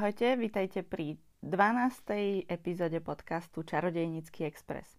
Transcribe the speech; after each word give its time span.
Ahojte, 0.00 0.32
vítajte 0.32 0.80
pri 0.80 1.20
12. 1.44 2.48
epizóde 2.48 3.04
podcastu 3.04 3.60
Čarodejnícky 3.60 4.48
Express. 4.48 4.96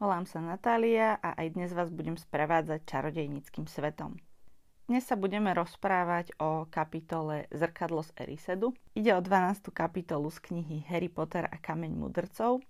Volám 0.00 0.24
sa 0.24 0.40
Natália 0.40 1.20
a 1.20 1.36
aj 1.36 1.52
dnes 1.52 1.76
vás 1.76 1.92
budem 1.92 2.16
sprevádzať 2.16 2.80
čarodejníckým 2.88 3.68
svetom. 3.68 4.16
Dnes 4.88 5.04
sa 5.04 5.20
budeme 5.20 5.52
rozprávať 5.52 6.32
o 6.40 6.64
kapitole 6.72 7.44
Zrkadlo 7.52 8.00
z 8.00 8.16
Erisedu. 8.24 8.72
Ide 8.96 9.12
o 9.12 9.20
12. 9.20 9.68
kapitolu 9.68 10.32
z 10.32 10.40
knihy 10.40 10.80
Harry 10.88 11.12
Potter 11.12 11.44
a 11.44 11.60
kameň 11.60 11.92
mudrcov 11.92 12.64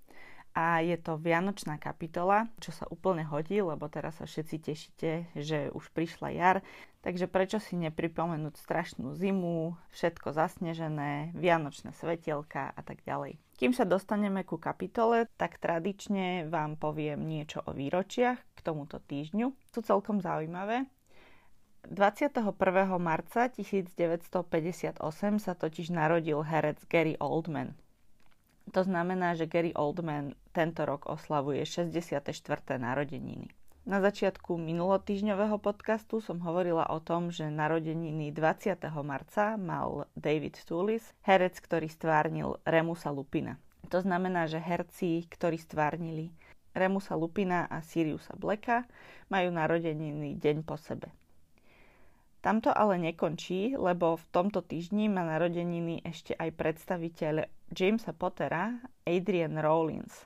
a 0.58 0.82
je 0.82 0.98
to 0.98 1.14
Vianočná 1.14 1.78
kapitola, 1.78 2.50
čo 2.58 2.74
sa 2.74 2.82
úplne 2.90 3.22
hodí, 3.22 3.62
lebo 3.62 3.86
teraz 3.86 4.18
sa 4.18 4.26
všetci 4.26 4.56
tešíte, 4.58 5.10
že 5.38 5.70
už 5.70 5.94
prišla 5.94 6.34
jar, 6.34 6.66
takže 7.06 7.30
prečo 7.30 7.62
si 7.62 7.78
nepripomenúť 7.78 8.58
strašnú 8.58 9.14
zimu, 9.14 9.78
všetko 9.94 10.34
zasnežené, 10.34 11.30
Vianočné 11.38 11.94
svetielka 11.94 12.74
a 12.74 12.80
tak 12.82 13.06
ďalej. 13.06 13.38
Kým 13.54 13.70
sa 13.70 13.86
dostaneme 13.86 14.42
ku 14.42 14.58
kapitole, 14.58 15.30
tak 15.38 15.62
tradične 15.62 16.50
vám 16.50 16.74
poviem 16.74 17.22
niečo 17.22 17.62
o 17.62 17.70
výročiach 17.70 18.42
k 18.42 18.58
tomuto 18.58 18.98
týždňu. 18.98 19.54
Sú 19.70 19.80
celkom 19.86 20.18
zaujímavé. 20.18 20.90
21. 21.86 22.50
marca 22.98 23.46
1958 23.46 24.98
sa 25.38 25.52
totiž 25.54 25.94
narodil 25.94 26.42
herec 26.42 26.82
Gary 26.90 27.14
Oldman. 27.22 27.78
To 28.68 28.84
znamená, 28.84 29.32
že 29.32 29.48
Gary 29.48 29.72
Oldman 29.72 30.36
tento 30.52 30.84
rok 30.84 31.08
oslavuje 31.08 31.64
64. 31.64 32.28
narodeniny. 32.76 33.48
Na 33.88 34.04
začiatku 34.04 34.60
minulotýžňového 34.60 35.56
podcastu 35.64 36.20
som 36.20 36.44
hovorila 36.44 36.84
o 36.92 37.00
tom, 37.00 37.32
že 37.32 37.48
narodeniny 37.48 38.28
20. 38.36 38.76
marca 39.00 39.56
mal 39.56 40.04
David 40.12 40.60
Toulis, 40.68 41.16
herec, 41.24 41.56
ktorý 41.56 41.88
stvárnil 41.88 42.60
Remusa 42.68 43.08
Lupina. 43.08 43.56
To 43.88 44.04
znamená, 44.04 44.44
že 44.44 44.60
herci, 44.60 45.24
ktorí 45.24 45.56
stvárnili 45.56 46.28
Remusa 46.76 47.16
Lupina 47.16 47.64
a 47.64 47.80
Siriusa 47.80 48.36
Blacka, 48.36 48.84
majú 49.32 49.48
narodeniny 49.56 50.36
deň 50.36 50.68
po 50.68 50.76
sebe. 50.76 51.08
Tamto 52.44 52.70
ale 52.70 53.00
nekončí, 53.00 53.72
lebo 53.72 54.20
v 54.20 54.24
tomto 54.30 54.60
týždni 54.60 55.08
má 55.08 55.24
narodeniny 55.24 56.04
ešte 56.04 56.36
aj 56.36 56.54
predstaviteľ 56.54 57.48
Jamesa 57.68 58.16
Pottera, 58.16 58.80
Adrian 59.04 59.60
Rawlins. 59.60 60.24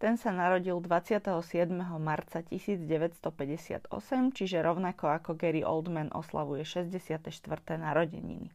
Ten 0.00 0.16
sa 0.16 0.32
narodil 0.32 0.80
27. 0.80 1.68
marca 2.00 2.40
1958, 2.40 3.92
čiže 4.32 4.56
rovnako 4.64 5.04
ako 5.10 5.30
Gary 5.36 5.60
Oldman 5.60 6.08
oslavuje 6.16 6.64
64. 6.64 7.28
narodeniny. 7.76 8.48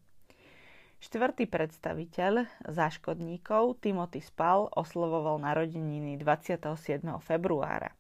Štvrtý 1.04 1.46
predstaviteľ 1.52 2.48
záškodníkov 2.64 3.84
Timothy 3.84 4.24
Spall 4.24 4.72
oslovoval 4.72 5.38
narodeniny 5.44 6.16
27. 6.18 7.04
februára 7.20 7.94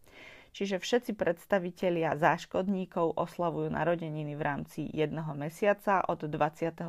čiže 0.54 0.78
všetci 0.78 1.18
predstavitelia 1.18 2.16
záškodníkov 2.16 3.18
oslavujú 3.18 3.68
narodeniny 3.68 4.38
v 4.38 4.42
rámci 4.42 4.88
jedného 4.88 5.34
mesiaca 5.34 6.06
od 6.06 6.24
27. 6.24 6.86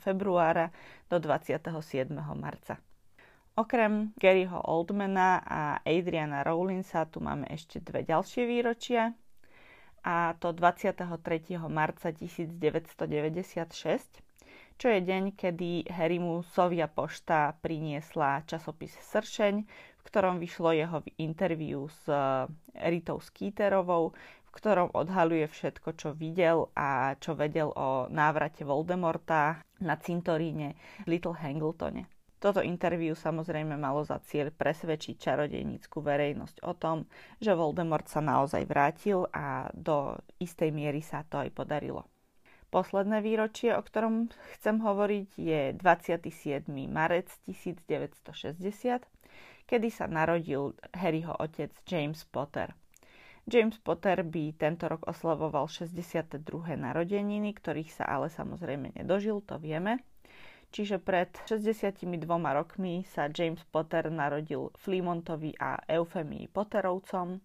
februára 0.00 0.72
do 1.06 1.20
27. 1.20 1.70
marca. 2.34 2.80
Okrem 3.54 4.10
Garyho 4.18 4.58
Oldmana 4.58 5.38
a 5.38 5.78
Adriana 5.86 6.42
Rowlinsa 6.42 7.06
tu 7.06 7.22
máme 7.22 7.46
ešte 7.46 7.78
dve 7.78 8.02
ďalšie 8.02 8.42
výročia 8.42 9.14
a 10.02 10.34
to 10.42 10.50
23. 10.50 11.06
marca 11.70 12.10
1996 12.10 14.24
čo 14.74 14.90
je 14.90 15.00
deň, 15.00 15.38
kedy 15.38 15.86
Harrymu 15.86 16.42
Sovia 16.50 16.90
pošta 16.90 17.54
priniesla 17.62 18.42
časopis 18.42 18.90
Sršeň, 19.06 19.62
ktorom 20.04 20.38
vyšlo 20.38 20.70
jeho 20.76 20.98
interviu 21.18 21.88
s 21.88 22.04
eh, 22.06 22.46
Ritou 22.88 23.18
Skeeterovou, 23.18 24.12
v 24.14 24.50
ktorom 24.54 24.94
odhaluje 24.94 25.48
všetko, 25.50 25.88
čo 25.98 26.08
videl 26.14 26.70
a 26.78 27.18
čo 27.18 27.34
vedel 27.34 27.74
o 27.74 28.06
návrate 28.06 28.62
Voldemorta 28.62 29.64
na 29.82 29.98
cintoríne 29.98 30.78
Little 31.10 31.34
Hangletone. 31.34 32.06
Toto 32.38 32.60
interviu 32.60 33.16
samozrejme 33.16 33.72
malo 33.80 34.04
za 34.04 34.20
cieľ 34.20 34.52
presvedčiť 34.52 35.16
čarodejnícku 35.16 35.96
verejnosť 35.96 36.60
o 36.68 36.76
tom, 36.76 37.08
že 37.40 37.56
Voldemort 37.56 38.04
sa 38.04 38.20
naozaj 38.20 38.68
vrátil 38.68 39.24
a 39.32 39.72
do 39.72 40.20
istej 40.36 40.68
miery 40.68 41.00
sa 41.00 41.24
to 41.24 41.40
aj 41.40 41.48
podarilo. 41.56 42.04
Posledné 42.74 43.22
výročie, 43.22 43.70
o 43.70 43.78
ktorom 43.78 44.34
chcem 44.58 44.82
hovoriť, 44.82 45.28
je 45.38 45.60
27. 45.78 46.66
marec 46.90 47.30
1960, 47.46 48.18
kedy 49.70 49.88
sa 49.94 50.10
narodil 50.10 50.74
Harryho 50.90 51.38
otec 51.38 51.70
James 51.86 52.26
Potter. 52.26 52.74
James 53.46 53.78
Potter 53.78 54.26
by 54.26 54.58
tento 54.58 54.90
rok 54.90 55.06
oslavoval 55.06 55.70
62. 55.70 56.42
narodeniny, 56.74 57.54
ktorých 57.54 57.94
sa 57.94 58.10
ale 58.10 58.26
samozrejme 58.26 58.98
nedožil, 58.98 59.38
to 59.46 59.54
vieme. 59.62 60.02
Čiže 60.74 60.98
pred 60.98 61.30
62 61.46 62.10
rokmi 62.26 63.06
sa 63.06 63.30
James 63.30 63.62
Potter 63.70 64.10
narodil 64.10 64.74
Flemontovi 64.82 65.54
a 65.62 65.78
Eufemii 65.86 66.50
Potterovcom 66.50 67.38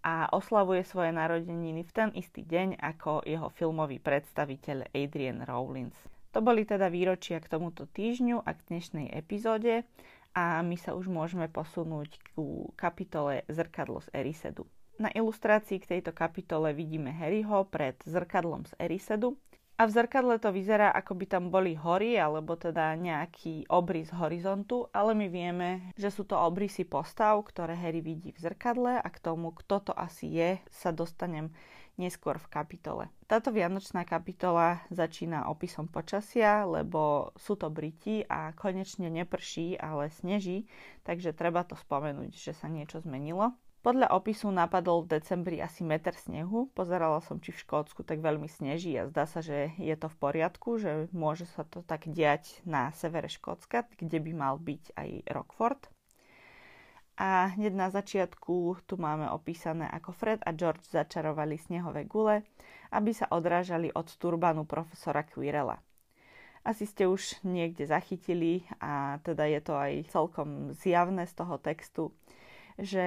a 0.00 0.32
oslavuje 0.32 0.80
svoje 0.84 1.12
narodeniny 1.12 1.84
v 1.84 1.92
ten 1.92 2.08
istý 2.16 2.40
deň 2.44 2.80
ako 2.80 3.24
jeho 3.28 3.52
filmový 3.52 4.00
predstaviteľ 4.00 4.88
Adrian 4.96 5.44
Rawlins. 5.44 5.96
To 6.30 6.40
boli 6.40 6.62
teda 6.62 6.88
výročia 6.88 7.42
k 7.42 7.50
tomuto 7.50 7.90
týždňu 7.90 8.40
a 8.46 8.50
k 8.54 8.60
dnešnej 8.70 9.10
epizóde 9.12 9.82
a 10.30 10.62
my 10.62 10.78
sa 10.78 10.94
už 10.94 11.10
môžeme 11.10 11.50
posunúť 11.50 12.22
ku 12.38 12.70
kapitole 12.78 13.42
Zrkadlo 13.50 13.98
z 14.00 14.08
Erisedu. 14.14 14.64
Na 15.00 15.08
ilustrácii 15.10 15.80
k 15.80 15.96
tejto 15.96 16.12
kapitole 16.12 16.76
vidíme 16.76 17.08
Harryho 17.08 17.64
pred 17.66 17.96
zrkadlom 18.04 18.68
z 18.68 18.76
Erisedu 18.76 19.40
a 19.80 19.88
v 19.88 19.96
zrkadle 19.96 20.36
to 20.36 20.52
vyzerá, 20.52 20.92
ako 20.92 21.16
by 21.16 21.24
tam 21.24 21.48
boli 21.48 21.72
hory, 21.72 22.20
alebo 22.20 22.52
teda 22.52 22.92
nejaký 23.00 23.64
obrys 23.72 24.12
horizontu, 24.12 24.92
ale 24.92 25.16
my 25.16 25.32
vieme, 25.32 25.88
že 25.96 26.12
sú 26.12 26.28
to 26.28 26.36
obrysy 26.36 26.84
postav, 26.84 27.40
ktoré 27.48 27.72
Harry 27.80 28.04
vidí 28.04 28.28
v 28.36 28.44
zrkadle 28.44 29.00
a 29.00 29.08
k 29.08 29.16
tomu, 29.24 29.56
kto 29.56 29.88
to 29.88 29.92
asi 29.96 30.36
je, 30.36 30.50
sa 30.68 30.92
dostanem 30.92 31.48
neskôr 31.96 32.36
v 32.36 32.52
kapitole. 32.52 33.08
Táto 33.24 33.56
vianočná 33.56 34.04
kapitola 34.04 34.84
začína 34.92 35.48
opisom 35.48 35.88
počasia, 35.88 36.68
lebo 36.68 37.32
sú 37.40 37.56
to 37.56 37.72
Briti 37.72 38.20
a 38.28 38.52
konečne 38.52 39.08
neprší, 39.08 39.80
ale 39.80 40.12
sneží, 40.12 40.68
takže 41.08 41.32
treba 41.32 41.64
to 41.64 41.72
spomenúť, 41.72 42.36
že 42.36 42.52
sa 42.52 42.68
niečo 42.68 43.00
zmenilo. 43.00 43.56
Podľa 43.80 44.12
opisu 44.12 44.52
napadol 44.52 45.08
v 45.08 45.16
decembri 45.16 45.56
asi 45.56 45.80
meter 45.88 46.12
snehu. 46.12 46.68
Pozerala 46.76 47.24
som, 47.24 47.40
či 47.40 47.48
v 47.48 47.64
Škótsku 47.64 48.04
tak 48.04 48.20
veľmi 48.20 48.44
sneží 48.44 48.92
a 49.00 49.08
zdá 49.08 49.24
sa, 49.24 49.40
že 49.40 49.72
je 49.80 49.96
to 49.96 50.12
v 50.12 50.20
poriadku, 50.20 50.76
že 50.76 51.08
môže 51.16 51.48
sa 51.48 51.64
to 51.64 51.80
tak 51.80 52.04
diať 52.04 52.60
na 52.68 52.92
severe 52.92 53.32
Škótska, 53.32 53.88
kde 53.96 54.20
by 54.20 54.32
mal 54.36 54.60
byť 54.60 54.84
aj 55.00 55.08
Rockford. 55.32 55.80
A 57.16 57.56
hneď 57.56 57.72
na 57.72 57.88
začiatku 57.88 58.84
tu 58.84 58.94
máme 59.00 59.32
opísané, 59.32 59.88
ako 59.88 60.12
Fred 60.12 60.40
a 60.44 60.52
George 60.52 60.84
začarovali 60.84 61.56
snehové 61.56 62.04
gule, 62.04 62.44
aby 62.92 63.16
sa 63.16 63.32
odrážali 63.32 63.88
od 63.96 64.12
turbanu 64.20 64.68
profesora 64.68 65.24
Quirrella. 65.24 65.80
Asi 66.60 66.84
ste 66.84 67.08
už 67.08 67.40
niekde 67.48 67.88
zachytili 67.88 68.68
a 68.76 69.16
teda 69.24 69.48
je 69.48 69.60
to 69.64 69.72
aj 69.72 69.92
celkom 70.12 70.76
zjavné 70.76 71.24
z 71.24 71.32
toho 71.32 71.56
textu, 71.56 72.12
že 72.76 73.04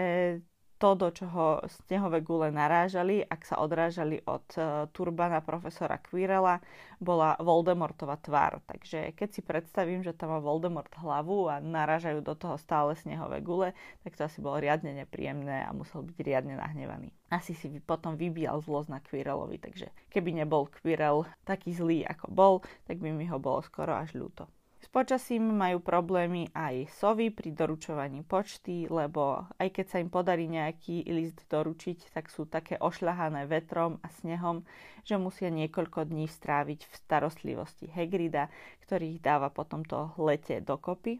to, 0.83 0.99
do 0.99 1.15
čoho 1.15 1.63
snehové 1.87 2.19
gule 2.19 2.51
narážali, 2.51 3.23
ak 3.23 3.47
sa 3.47 3.63
odrážali 3.63 4.19
od 4.27 4.43
uh, 4.59 4.83
turbana 4.91 5.39
profesora 5.39 5.95
Quirrella, 5.95 6.59
bola 6.99 7.39
Voldemortova 7.39 8.19
tvár. 8.19 8.59
Takže 8.67 9.15
keď 9.15 9.29
si 9.31 9.39
predstavím, 9.39 10.03
že 10.03 10.11
tam 10.11 10.35
má 10.35 10.43
Voldemort 10.43 10.91
hlavu 10.99 11.47
a 11.47 11.63
narážajú 11.63 12.19
do 12.19 12.35
toho 12.35 12.59
stále 12.59 12.99
snehové 12.99 13.39
gule, 13.39 13.71
tak 14.03 14.19
to 14.19 14.27
asi 14.27 14.43
bolo 14.43 14.59
riadne 14.59 14.91
nepríjemné 14.91 15.63
a 15.63 15.71
musel 15.71 16.03
byť 16.03 16.19
riadne 16.19 16.59
nahnevaný. 16.59 17.15
Asi 17.31 17.55
si 17.55 17.71
potom 17.79 18.19
vybíjal 18.19 18.59
zlosť 18.59 18.91
na 18.91 18.99
Quirrellovi, 18.99 19.63
takže 19.63 19.87
keby 20.11 20.43
nebol 20.43 20.67
Quirrell 20.67 21.23
taký 21.47 21.71
zlý, 21.71 22.03
ako 22.03 22.27
bol, 22.27 22.53
tak 22.83 22.99
by 22.99 23.07
mi 23.07 23.23
ho 23.31 23.39
bolo 23.39 23.63
skoro 23.63 23.95
až 23.95 24.19
ľúto 24.19 24.51
počasím 24.93 25.57
majú 25.57 25.81
problémy 25.81 26.53
aj 26.53 26.85
sovy 27.01 27.33
pri 27.33 27.49
doručovaní 27.49 28.21
počty, 28.21 28.85
lebo 28.85 29.49
aj 29.57 29.73
keď 29.73 29.85
sa 29.89 29.97
im 29.97 30.13
podarí 30.13 30.45
nejaký 30.45 31.09
list 31.09 31.41
doručiť, 31.49 32.13
tak 32.13 32.29
sú 32.29 32.45
také 32.45 32.77
ošľahané 32.77 33.49
vetrom 33.49 33.97
a 34.05 34.13
snehom, 34.21 34.61
že 35.01 35.17
musia 35.17 35.49
niekoľko 35.49 36.05
dní 36.05 36.29
stráviť 36.29 36.85
v 36.85 36.93
starostlivosti 36.93 37.89
Hegrida, 37.89 38.53
ktorý 38.85 39.17
ich 39.17 39.19
dáva 39.19 39.49
po 39.49 39.65
tomto 39.65 40.13
lete 40.21 40.61
dokopy. 40.61 41.17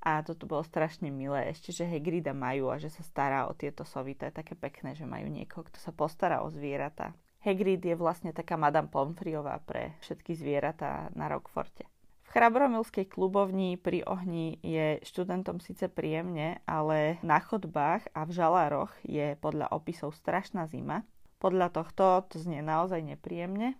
A 0.00 0.24
toto 0.24 0.48
bolo 0.48 0.64
strašne 0.64 1.12
milé, 1.12 1.52
ešte, 1.52 1.76
že 1.76 1.84
Hegrida 1.84 2.32
majú 2.32 2.72
a 2.72 2.80
že 2.80 2.88
sa 2.88 3.04
stará 3.04 3.50
o 3.50 3.52
tieto 3.52 3.84
sovy. 3.84 4.16
To 4.16 4.30
je 4.30 4.38
také 4.38 4.56
pekné, 4.56 4.96
že 4.96 5.04
majú 5.04 5.28
niekoho, 5.28 5.66
kto 5.66 5.76
sa 5.82 5.92
postará 5.92 6.40
o 6.40 6.48
zvieratá. 6.48 7.12
Hagrid 7.44 7.84
je 7.84 7.96
vlastne 7.98 8.32
taká 8.32 8.56
Madame 8.56 8.88
Pomfriová 8.88 9.60
pre 9.60 9.96
všetky 10.00 10.32
zvieratá 10.36 11.12
na 11.12 11.28
Rockforte 11.28 11.88
V 12.30 12.38
Chrabromilskej 12.38 13.10
klubovni 13.10 13.74
pri 13.74 14.06
ohni 14.06 14.54
je 14.62 15.02
študentom 15.02 15.58
síce 15.58 15.90
príjemne, 15.90 16.62
ale 16.62 17.18
na 17.26 17.42
chodbách 17.42 18.06
a 18.14 18.22
v 18.22 18.30
žalároch 18.30 18.94
je 19.02 19.34
podľa 19.42 19.66
opisov 19.74 20.14
strašná 20.14 20.70
zima. 20.70 21.02
Podľa 21.42 21.74
tohto 21.74 22.22
to 22.30 22.38
znie 22.38 22.62
naozaj 22.62 23.02
nepríjemne 23.02 23.74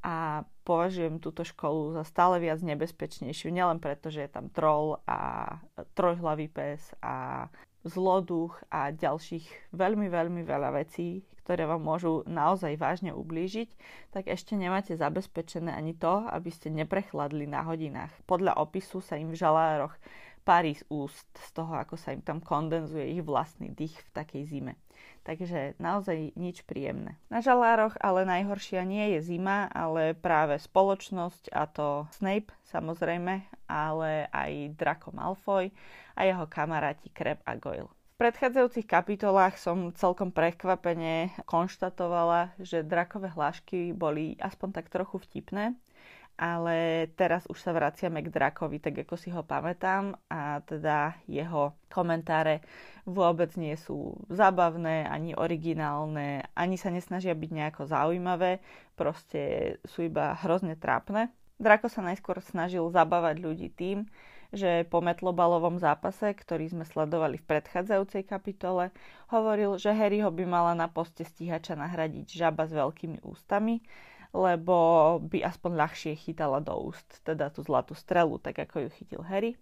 a 0.00 0.48
považujem 0.64 1.20
túto 1.20 1.44
školu 1.44 1.92
za 1.92 2.08
stále 2.08 2.40
viac 2.40 2.64
nebezpečnejšiu, 2.64 3.52
nielen 3.52 3.84
preto, 3.84 4.08
že 4.08 4.24
je 4.24 4.30
tam 4.32 4.48
troll 4.48 5.04
a 5.04 5.60
trojhlavý 5.92 6.48
pes 6.48 6.96
a 7.04 7.52
zloduch 7.86 8.58
a 8.72 8.90
ďalších 8.90 9.74
veľmi, 9.74 10.10
veľmi 10.10 10.42
veľa 10.42 10.74
vecí, 10.74 11.22
ktoré 11.46 11.64
vám 11.64 11.80
môžu 11.80 12.26
naozaj 12.28 12.76
vážne 12.76 13.16
ublížiť, 13.16 13.72
tak 14.12 14.28
ešte 14.28 14.52
nemáte 14.52 14.92
zabezpečené 14.98 15.72
ani 15.72 15.96
to, 15.96 16.26
aby 16.28 16.52
ste 16.52 16.68
neprechladli 16.68 17.48
na 17.48 17.64
hodinách. 17.64 18.12
Podľa 18.28 18.60
opisu 18.60 19.00
sa 19.00 19.16
im 19.16 19.32
v 19.32 19.40
žalároch 19.40 19.96
parí 20.44 20.76
z 20.76 20.84
úst 20.88 21.28
z 21.32 21.48
toho, 21.56 21.76
ako 21.76 21.96
sa 21.96 22.12
im 22.12 22.24
tam 22.24 22.40
kondenzuje 22.40 23.16
ich 23.16 23.24
vlastný 23.24 23.72
dých 23.72 23.96
v 23.96 24.10
takej 24.12 24.42
zime. 24.48 24.72
Takže 25.28 25.76
naozaj 25.76 26.32
nič 26.40 26.64
príjemné. 26.64 27.20
Na 27.28 27.44
žalároch 27.44 28.00
ale 28.00 28.24
najhoršia 28.24 28.80
nie 28.88 29.12
je 29.12 29.28
zima, 29.28 29.68
ale 29.76 30.16
práve 30.16 30.56
spoločnosť 30.56 31.52
a 31.52 31.68
to 31.68 32.08
Snape 32.16 32.48
samozrejme, 32.72 33.44
ale 33.68 34.24
aj 34.32 34.72
Draco 34.80 35.12
Malfoy 35.12 35.68
a 36.16 36.24
jeho 36.24 36.48
kamaráti 36.48 37.12
Crab 37.12 37.44
a 37.44 37.60
Goyle 37.60 37.92
predchádzajúcich 38.18 38.90
kapitolách 38.90 39.54
som 39.62 39.94
celkom 39.94 40.34
prekvapene 40.34 41.30
konštatovala, 41.46 42.50
že 42.58 42.82
drakové 42.82 43.30
hlášky 43.30 43.94
boli 43.94 44.34
aspoň 44.42 44.68
tak 44.74 44.90
trochu 44.90 45.22
vtipné, 45.22 45.78
ale 46.38 47.10
teraz 47.18 47.44
už 47.50 47.58
sa 47.58 47.74
vraciame 47.74 48.22
k 48.22 48.30
drakovi, 48.30 48.78
tak 48.78 49.02
ako 49.02 49.18
si 49.18 49.34
ho 49.34 49.42
pamätám. 49.42 50.14
A 50.30 50.62
teda 50.62 51.18
jeho 51.26 51.74
komentáre 51.90 52.62
vôbec 53.02 53.50
nie 53.58 53.74
sú 53.74 54.14
zabavné, 54.30 55.02
ani 55.10 55.34
originálne, 55.34 56.46
ani 56.54 56.78
sa 56.78 56.94
nesnažia 56.94 57.34
byť 57.34 57.50
nejako 57.50 57.82
zaujímavé, 57.90 58.62
proste 58.94 59.74
sú 59.82 60.06
iba 60.06 60.38
hrozne 60.38 60.78
trápne. 60.78 61.34
Drako 61.58 61.90
sa 61.90 62.06
najskôr 62.06 62.38
snažil 62.38 62.86
zabávať 62.86 63.42
ľudí 63.42 63.68
tým, 63.74 64.06
že 64.54 64.86
po 64.88 65.04
metlobalovom 65.04 65.76
zápase, 65.76 66.32
ktorý 66.32 66.72
sme 66.72 66.84
sledovali 66.86 67.36
v 67.36 67.48
predchádzajúcej 67.50 68.24
kapitole, 68.24 68.94
hovoril, 69.28 69.76
že 69.76 69.92
Harryho 69.92 70.32
by 70.32 70.44
mala 70.48 70.72
na 70.72 70.88
poste 70.88 71.26
stíhača 71.26 71.76
nahradiť 71.76 72.32
žaba 72.32 72.64
s 72.64 72.72
veľkými 72.72 73.26
ústami, 73.26 73.82
lebo 74.32 74.76
by 75.24 75.44
aspoň 75.44 75.72
ľahšie 75.74 76.12
chytala 76.18 76.60
do 76.60 76.76
úst, 76.76 77.20
teda 77.24 77.48
tú 77.48 77.64
zlatú 77.64 77.96
strelu, 77.96 78.36
tak 78.40 78.58
ako 78.60 78.86
ju 78.86 78.90
chytil 78.96 79.22
Harry. 79.24 79.56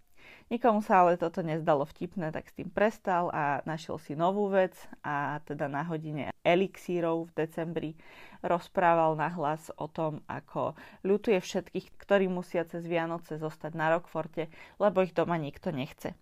Nikomu 0.46 0.78
sa 0.78 1.02
ale 1.02 1.18
toto 1.18 1.42
nezdalo 1.42 1.82
vtipné, 1.82 2.30
tak 2.30 2.46
s 2.46 2.54
tým 2.54 2.70
prestal 2.70 3.34
a 3.34 3.66
našiel 3.66 3.98
si 3.98 4.14
novú 4.14 4.46
vec 4.46 4.78
a 5.02 5.42
teda 5.42 5.66
na 5.66 5.82
hodine 5.82 6.30
elixírov 6.46 7.30
v 7.30 7.46
decembri 7.46 7.90
rozprával 8.46 9.18
nahlas 9.18 9.74
o 9.74 9.90
tom, 9.90 10.22
ako 10.30 10.78
ľutuje 11.02 11.42
všetkých, 11.42 11.98
ktorí 11.98 12.30
musia 12.30 12.62
cez 12.62 12.86
Vianoce 12.86 13.42
zostať 13.42 13.74
na 13.74 13.90
Rockforte, 13.90 14.46
lebo 14.78 15.02
ich 15.02 15.14
doma 15.14 15.34
nikto 15.34 15.74
nechce. 15.74 16.14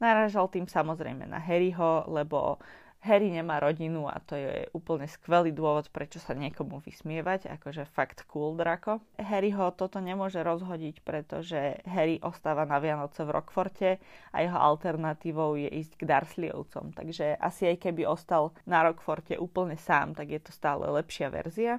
Naražal 0.00 0.48
tým 0.48 0.68
samozrejme 0.68 1.28
na 1.28 1.40
Harryho, 1.40 2.08
lebo 2.08 2.60
Harry 3.06 3.30
nemá 3.30 3.62
rodinu 3.62 4.10
a 4.10 4.18
to 4.18 4.34
je 4.34 4.66
úplne 4.74 5.06
skvelý 5.06 5.54
dôvod, 5.54 5.86
prečo 5.94 6.18
sa 6.18 6.34
niekomu 6.34 6.82
vysmievať, 6.82 7.46
akože 7.54 7.86
fakt 7.86 8.26
cool 8.26 8.58
drako. 8.58 8.98
Harry 9.22 9.54
ho 9.54 9.70
toto 9.70 10.02
nemôže 10.02 10.42
rozhodiť, 10.42 11.06
pretože 11.06 11.78
Harry 11.86 12.18
ostáva 12.18 12.66
na 12.66 12.82
Vianoce 12.82 13.22
v 13.22 13.30
Rockforte 13.30 14.02
a 14.34 14.42
jeho 14.42 14.58
alternatívou 14.58 15.54
je 15.54 15.70
ísť 15.70 16.02
k 16.02 16.06
Dursleyovcom. 16.10 16.90
Takže 16.98 17.38
asi 17.38 17.70
aj 17.70 17.86
keby 17.86 18.10
ostal 18.10 18.50
na 18.66 18.82
Rockforte 18.82 19.38
úplne 19.38 19.78
sám, 19.78 20.18
tak 20.18 20.34
je 20.34 20.42
to 20.42 20.50
stále 20.50 20.82
lepšia 20.90 21.30
verzia. 21.30 21.78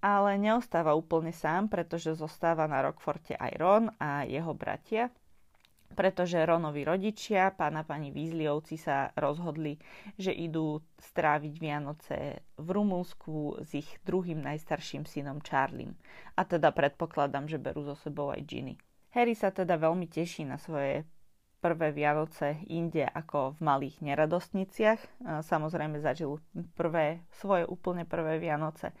Ale 0.00 0.40
neostáva 0.40 0.96
úplne 0.96 1.36
sám, 1.36 1.68
pretože 1.68 2.16
zostáva 2.16 2.64
na 2.64 2.80
Rockforte 2.80 3.36
aj 3.36 3.52
Ron 3.60 3.84
a 4.00 4.24
jeho 4.24 4.56
bratia 4.56 5.12
pretože 5.96 6.44
Ronovi 6.44 6.84
rodičia, 6.84 7.48
pána 7.56 7.80
pani 7.82 8.12
Vízliovci 8.12 8.76
sa 8.76 9.08
rozhodli, 9.16 9.80
že 10.20 10.30
idú 10.30 10.84
stráviť 11.00 11.54
Vianoce 11.56 12.44
v 12.60 12.68
Rumunsku 12.68 13.64
s 13.64 13.72
ich 13.72 13.88
druhým 14.04 14.44
najstarším 14.44 15.08
synom 15.08 15.40
Charliem. 15.40 15.96
A 16.36 16.44
teda 16.44 16.70
predpokladám, 16.76 17.48
že 17.48 17.56
berú 17.56 17.88
so 17.88 17.96
sebou 17.96 18.28
aj 18.28 18.44
Ginny. 18.44 18.76
Harry 19.16 19.32
sa 19.32 19.48
teda 19.48 19.80
veľmi 19.80 20.04
teší 20.12 20.44
na 20.44 20.60
svoje 20.60 21.08
prvé 21.64 21.88
Vianoce 21.96 22.60
inde 22.68 23.08
ako 23.08 23.56
v 23.56 23.60
malých 23.64 24.04
neradostniciach. 24.04 25.00
Samozrejme 25.40 26.04
zažil 26.04 26.36
prvé, 26.76 27.24
svoje 27.32 27.64
úplne 27.64 28.04
prvé 28.04 28.36
Vianoce 28.36 28.92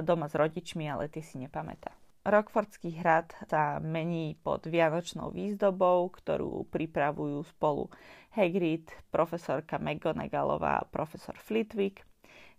doma 0.00 0.32
s 0.32 0.34
rodičmi, 0.34 0.88
ale 0.88 1.12
tie 1.12 1.20
si 1.20 1.36
nepamätá. 1.36 1.99
Rockfordský 2.20 3.00
hrad 3.00 3.32
sa 3.48 3.80
mení 3.80 4.36
pod 4.44 4.68
vianočnou 4.68 5.32
výzdobou, 5.32 6.12
ktorú 6.12 6.68
pripravujú 6.68 7.40
spolu 7.48 7.88
Hagrid, 8.36 8.92
profesorka 9.08 9.80
McGonagallová 9.80 10.84
a 10.84 10.88
profesor 10.88 11.32
Flitwick. 11.40 12.04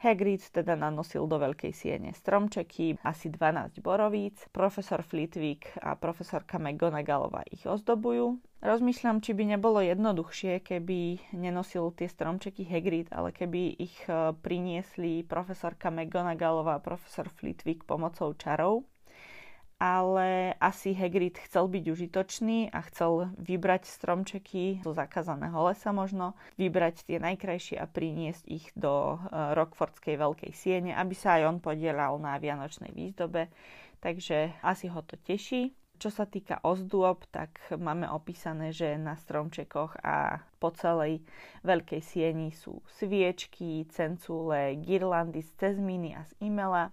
Hagrid 0.02 0.42
teda 0.50 0.74
nanosil 0.74 1.30
do 1.30 1.38
veľkej 1.38 1.78
siene 1.78 2.10
stromčeky, 2.10 2.98
asi 3.06 3.30
12 3.30 3.86
borovíc. 3.86 4.50
Profesor 4.50 5.06
Flitwick 5.06 5.70
a 5.78 5.94
profesorka 5.94 6.58
McGonagallová 6.58 7.46
ich 7.46 7.62
ozdobujú. 7.70 8.42
Rozmýšľam, 8.66 9.22
či 9.22 9.38
by 9.38 9.44
nebolo 9.54 9.78
jednoduchšie, 9.78 10.66
keby 10.66 11.22
nenosil 11.38 11.94
tie 11.94 12.10
stromčeky 12.10 12.66
Hagrid, 12.66 13.14
ale 13.14 13.30
keby 13.30 13.78
ich 13.78 13.94
e, 14.10 14.34
priniesli 14.42 15.22
profesorka 15.22 15.94
McGonagallová 15.94 16.82
a 16.82 16.86
profesor 16.86 17.30
Flitwick 17.30 17.86
pomocou 17.86 18.34
čarov 18.34 18.90
ale 19.82 20.54
asi 20.62 20.94
Hagrid 20.94 21.42
chcel 21.42 21.66
byť 21.66 21.86
užitočný 21.90 22.70
a 22.70 22.86
chcel 22.86 23.34
vybrať 23.42 23.90
stromčeky 23.90 24.86
zo 24.86 24.94
zakázaného 24.94 25.58
lesa 25.66 25.90
možno, 25.90 26.38
vybrať 26.62 27.10
tie 27.10 27.18
najkrajšie 27.18 27.82
a 27.82 27.90
priniesť 27.90 28.46
ich 28.46 28.70
do 28.78 29.18
uh, 29.18 29.58
Rockfordskej 29.58 30.22
veľkej 30.22 30.54
siene, 30.54 30.94
aby 30.94 31.18
sa 31.18 31.42
aj 31.42 31.50
on 31.50 31.58
podielal 31.58 32.22
na 32.22 32.38
vianočnej 32.38 32.94
výzdobe. 32.94 33.50
Takže 34.06 34.54
asi 34.62 34.86
ho 34.86 35.02
to 35.02 35.18
teší. 35.18 35.74
Čo 35.98 36.14
sa 36.14 36.30
týka 36.30 36.62
ozdôb, 36.62 37.26
tak 37.30 37.58
máme 37.74 38.10
opísané, 38.10 38.74
že 38.74 39.02
na 39.02 39.18
stromčekoch 39.18 40.02
a 40.02 40.46
po 40.62 40.74
celej 40.74 41.26
veľkej 41.66 42.02
sieni 42.02 42.54
sú 42.54 42.82
sviečky, 43.02 43.86
cencúle, 43.90 44.78
girlandy 44.82 45.42
z 45.42 45.50
cezminy 45.58 46.18
a 46.18 46.26
z 46.26 46.34
imela 46.42 46.90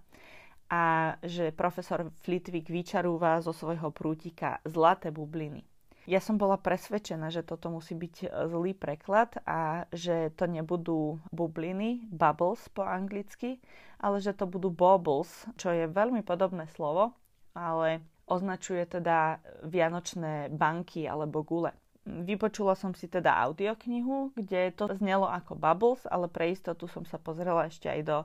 a 0.69 1.17
že 1.25 1.49
profesor 1.49 2.13
Flitwick 2.21 2.69
vyčarúva 2.69 3.41
zo 3.41 3.49
svojho 3.49 3.89
prútika 3.89 4.61
zlaté 4.69 5.09
bubliny. 5.09 5.65
Ja 6.09 6.17
som 6.17 6.41
bola 6.41 6.57
presvedčená, 6.57 7.29
že 7.29 7.45
toto 7.45 7.69
musí 7.69 7.93
byť 7.93 8.15
e, 8.25 8.27
zlý 8.49 8.73
preklad 8.73 9.37
a 9.45 9.85
že 9.93 10.33
to 10.33 10.49
nebudú 10.49 11.21
bubliny, 11.29 12.09
bubbles 12.09 12.65
po 12.73 12.81
anglicky, 12.81 13.61
ale 14.01 14.17
že 14.17 14.33
to 14.33 14.49
budú 14.49 14.73
baubles, 14.73 15.29
čo 15.53 15.69
je 15.69 15.85
veľmi 15.85 16.25
podobné 16.25 16.65
slovo, 16.73 17.13
ale 17.53 18.01
označuje 18.25 18.89
teda 18.89 19.37
vianočné 19.69 20.49
banky 20.49 21.05
alebo 21.05 21.45
gule. 21.45 21.77
Vypočula 22.25 22.73
som 22.73 22.97
si 22.97 23.05
teda 23.05 23.37
audioknihu, 23.45 24.33
kde 24.33 24.73
to 24.73 24.89
znelo 24.97 25.29
ako 25.29 25.53
Bubbles, 25.53 26.03
ale 26.09 26.25
pre 26.25 26.49
istotu 26.49 26.89
som 26.89 27.05
sa 27.05 27.21
pozrela 27.21 27.69
ešte 27.69 27.85
aj 27.85 28.01
do 28.01 28.17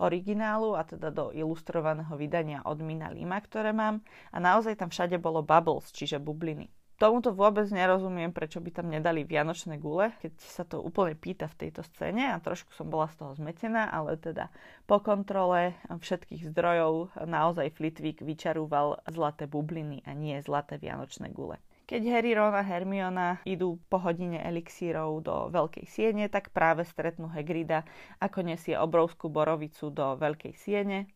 originálu 0.00 0.72
a 0.72 0.82
teda 0.82 1.12
do 1.12 1.30
ilustrovaného 1.36 2.16
vydania 2.16 2.64
od 2.64 2.80
Mina 2.80 3.12
Lima, 3.12 3.36
ktoré 3.44 3.76
mám. 3.76 4.00
A 4.32 4.40
naozaj 4.40 4.80
tam 4.80 4.88
všade 4.88 5.20
bolo 5.20 5.44
Bubbles, 5.44 5.92
čiže 5.92 6.16
bubliny. 6.16 6.72
Tomuto 6.96 7.28
vôbec 7.36 7.68
nerozumiem, 7.68 8.32
prečo 8.32 8.56
by 8.56 8.72
tam 8.72 8.88
nedali 8.88 9.20
vianočné 9.20 9.76
gule, 9.76 10.16
keď 10.16 10.32
sa 10.40 10.64
to 10.64 10.80
úplne 10.80 11.12
pýta 11.12 11.44
v 11.44 11.68
tejto 11.68 11.84
scéne 11.92 12.32
a 12.32 12.40
trošku 12.40 12.72
som 12.72 12.88
bola 12.88 13.04
z 13.12 13.20
toho 13.20 13.36
zmetená, 13.36 13.92
ale 13.92 14.16
teda 14.16 14.48
po 14.88 15.04
kontrole 15.04 15.76
všetkých 15.92 16.48
zdrojov 16.56 17.12
naozaj 17.28 17.76
Flitwick 17.76 18.24
vyčarúval 18.24 19.04
zlaté 19.12 19.44
bubliny 19.44 20.08
a 20.08 20.16
nie 20.16 20.40
zlaté 20.40 20.80
vianočné 20.80 21.36
gule. 21.36 21.60
Keď 21.86 22.02
Harry, 22.10 22.34
Ron 22.34 22.50
a 22.50 22.66
Hermiona 22.66 23.38
idú 23.46 23.78
po 23.86 24.02
hodine 24.02 24.42
elixírov 24.42 25.22
do 25.22 25.46
veľkej 25.54 25.86
siene, 25.86 26.26
tak 26.26 26.50
práve 26.50 26.82
stretnú 26.82 27.30
Hagrida, 27.30 27.86
ako 28.18 28.42
nesie 28.42 28.74
obrovskú 28.74 29.30
borovicu 29.30 29.94
do 29.94 30.18
veľkej 30.18 30.50
siene 30.58 31.06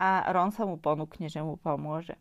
a 0.00 0.24
Ron 0.32 0.48
sa 0.48 0.64
mu 0.64 0.80
ponúkne, 0.80 1.28
že 1.28 1.44
mu 1.44 1.60
pomôže. 1.60 2.16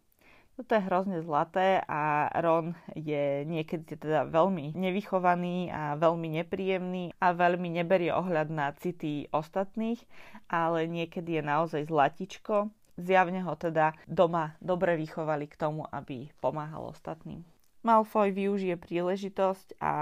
Toto 0.60 0.76
je 0.76 0.84
hrozne 0.84 1.24
zlaté 1.24 1.80
a 1.88 2.28
Ron 2.44 2.76
je 2.92 3.48
niekedy 3.48 3.96
teda 3.96 4.28
veľmi 4.28 4.76
nevychovaný 4.76 5.72
a 5.72 5.96
veľmi 5.96 6.44
nepríjemný 6.44 7.16
a 7.24 7.32
veľmi 7.32 7.72
neberie 7.72 8.12
ohľad 8.12 8.52
na 8.52 8.76
city 8.76 9.32
ostatných, 9.32 10.04
ale 10.52 10.92
niekedy 10.92 11.40
je 11.40 11.44
naozaj 11.48 11.88
zlatičko 11.88 12.68
Zjavne 12.94 13.42
ho 13.42 13.58
teda 13.58 13.98
doma 14.06 14.54
dobre 14.62 14.94
vychovali 14.94 15.50
k 15.50 15.58
tomu, 15.58 15.82
aby 15.90 16.30
pomáhal 16.38 16.94
ostatným. 16.94 17.42
Malfoy 17.84 18.32
využije 18.32 18.80
príležitosť 18.80 19.75
a 19.84 19.94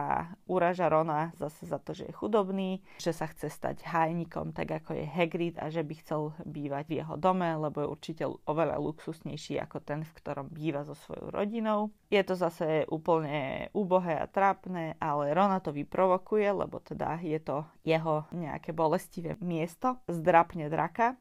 uraža 0.45 0.85
Rona 0.85 1.33
zase 1.33 1.65
za 1.65 1.81
to, 1.81 1.97
že 1.97 2.05
je 2.05 2.13
chudobný, 2.13 2.85
že 3.01 3.09
sa 3.09 3.25
chce 3.25 3.50
stať 3.50 3.81
hájnikom, 3.81 4.53
tak 4.53 4.69
ako 4.69 5.01
je 5.01 5.05
Hagrid 5.09 5.57
a 5.57 5.73
že 5.73 5.81
by 5.81 5.93
chcel 5.97 6.38
bývať 6.45 6.85
v 6.85 6.97
jeho 7.01 7.17
dome, 7.17 7.50
lebo 7.57 7.81
je 7.81 7.89
určite 7.89 8.23
oveľa 8.45 8.77
luxusnejší 8.77 9.57
ako 9.65 9.81
ten, 9.81 10.05
v 10.05 10.13
ktorom 10.13 10.53
býva 10.53 10.85
so 10.85 10.93
svojou 10.93 11.33
rodinou. 11.33 11.89
Je 12.13 12.21
to 12.21 12.38
zase 12.38 12.85
úplne 12.85 13.73
úbohé 13.73 14.21
a 14.21 14.29
trápne, 14.29 14.93
ale 15.01 15.33
Rona 15.33 15.57
to 15.57 15.73
vyprovokuje, 15.73 16.53
lebo 16.53 16.77
teda 16.85 17.17
je 17.25 17.41
to 17.41 17.65
jeho 17.81 18.29
nejaké 18.29 18.77
bolestivé 18.77 19.41
miesto. 19.41 19.97
Zdrapne 20.05 20.69
draka 20.69 21.17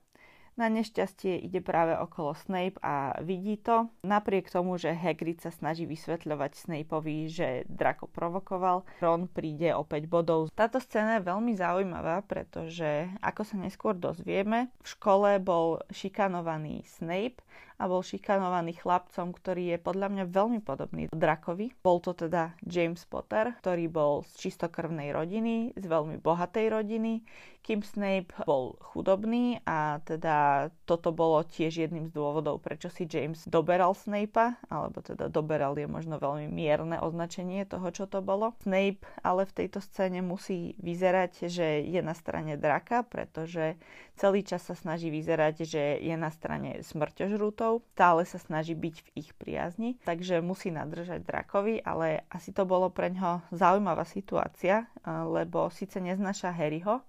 na 0.59 0.67
nešťastie 0.71 1.39
ide 1.43 1.63
práve 1.63 1.95
okolo 1.95 2.35
Snape 2.35 2.79
a 2.83 3.19
vidí 3.23 3.59
to. 3.59 3.91
Napriek 4.03 4.51
tomu, 4.51 4.77
že 4.77 4.95
Hagrid 4.95 5.43
sa 5.43 5.55
snaží 5.55 5.87
vysvetľovať 5.87 6.53
Snapeovi, 6.57 7.31
že 7.31 7.65
Draco 7.71 8.11
provokoval, 8.11 8.87
Ron 8.99 9.31
príde 9.31 9.75
o 9.75 9.87
5 9.87 10.11
bodov. 10.11 10.41
Táto 10.53 10.83
scéna 10.83 11.21
je 11.21 11.29
veľmi 11.29 11.53
zaujímavá, 11.57 12.23
pretože 12.27 13.09
ako 13.25 13.43
sa 13.47 13.57
neskôr 13.61 13.95
dozvieme, 13.95 14.73
v 14.83 14.87
škole 14.87 15.39
bol 15.41 15.81
šikanovaný 15.91 16.83
Snape 16.87 17.43
a 17.81 17.89
bol 17.89 18.05
šikanovaný 18.05 18.77
chlapcom, 18.77 19.33
ktorý 19.33 19.73
je 19.75 19.79
podľa 19.81 20.09
mňa 20.13 20.25
veľmi 20.29 20.61
podobný 20.61 21.09
Drakovi. 21.09 21.73
Bol 21.81 22.05
to 22.05 22.13
teda 22.13 22.53
James 22.61 23.01
Potter, 23.09 23.57
ktorý 23.65 23.89
bol 23.89 24.21
z 24.29 24.49
čistokrvnej 24.49 25.17
rodiny, 25.17 25.73
z 25.73 25.85
veľmi 25.89 26.21
bohatej 26.21 26.69
rodiny, 26.69 27.25
kým 27.61 27.81
Snape 27.81 28.33
bol 28.45 28.77
chudobný 28.81 29.61
a 29.69 30.01
teda 30.05 30.69
toto 30.89 31.13
bolo 31.13 31.45
tiež 31.45 31.89
jedným 31.89 32.09
z 32.09 32.13
dôvodov, 32.13 32.65
prečo 32.65 32.89
si 32.89 33.05
James 33.05 33.45
doberal 33.49 33.93
Snape'a, 33.93 34.57
alebo 34.73 35.05
teda 35.05 35.29
doberal 35.29 35.77
je 35.77 35.85
možno 35.85 36.17
veľmi 36.17 36.49
mierne 36.49 36.97
označenie 37.01 37.69
toho, 37.69 37.93
čo 37.93 38.09
to 38.09 38.25
bolo. 38.25 38.57
Snape 38.65 39.05
ale 39.21 39.45
v 39.45 39.57
tejto 39.65 39.85
scéne 39.85 40.25
musí 40.25 40.75
vyzerať, 40.81 41.47
že 41.47 41.85
je 41.85 42.01
na 42.01 42.17
strane 42.17 42.57
draka, 42.57 43.05
pretože 43.05 43.77
celý 44.17 44.43
čas 44.43 44.65
sa 44.65 44.75
snaží 44.75 45.13
vyzerať, 45.13 45.55
že 45.65 45.83
je 46.01 46.17
na 46.17 46.33
strane 46.33 46.81
smrťožrútov 46.81 47.70
dračov, 47.71 47.87
stále 47.95 48.23
sa 48.27 48.39
snaží 48.41 48.75
byť 48.75 48.97
v 49.05 49.09
ich 49.23 49.31
priazni, 49.39 49.91
takže 50.03 50.43
musí 50.43 50.73
nadržať 50.75 51.23
drakovi, 51.23 51.85
ale 51.85 52.27
asi 52.31 52.51
to 52.51 52.67
bolo 52.67 52.91
pre 52.91 53.13
ňoho 53.13 53.45
zaujímavá 53.55 54.03
situácia, 54.09 54.89
lebo 55.07 55.71
síce 55.71 56.01
neznáša 56.03 56.51
Harryho, 56.51 57.05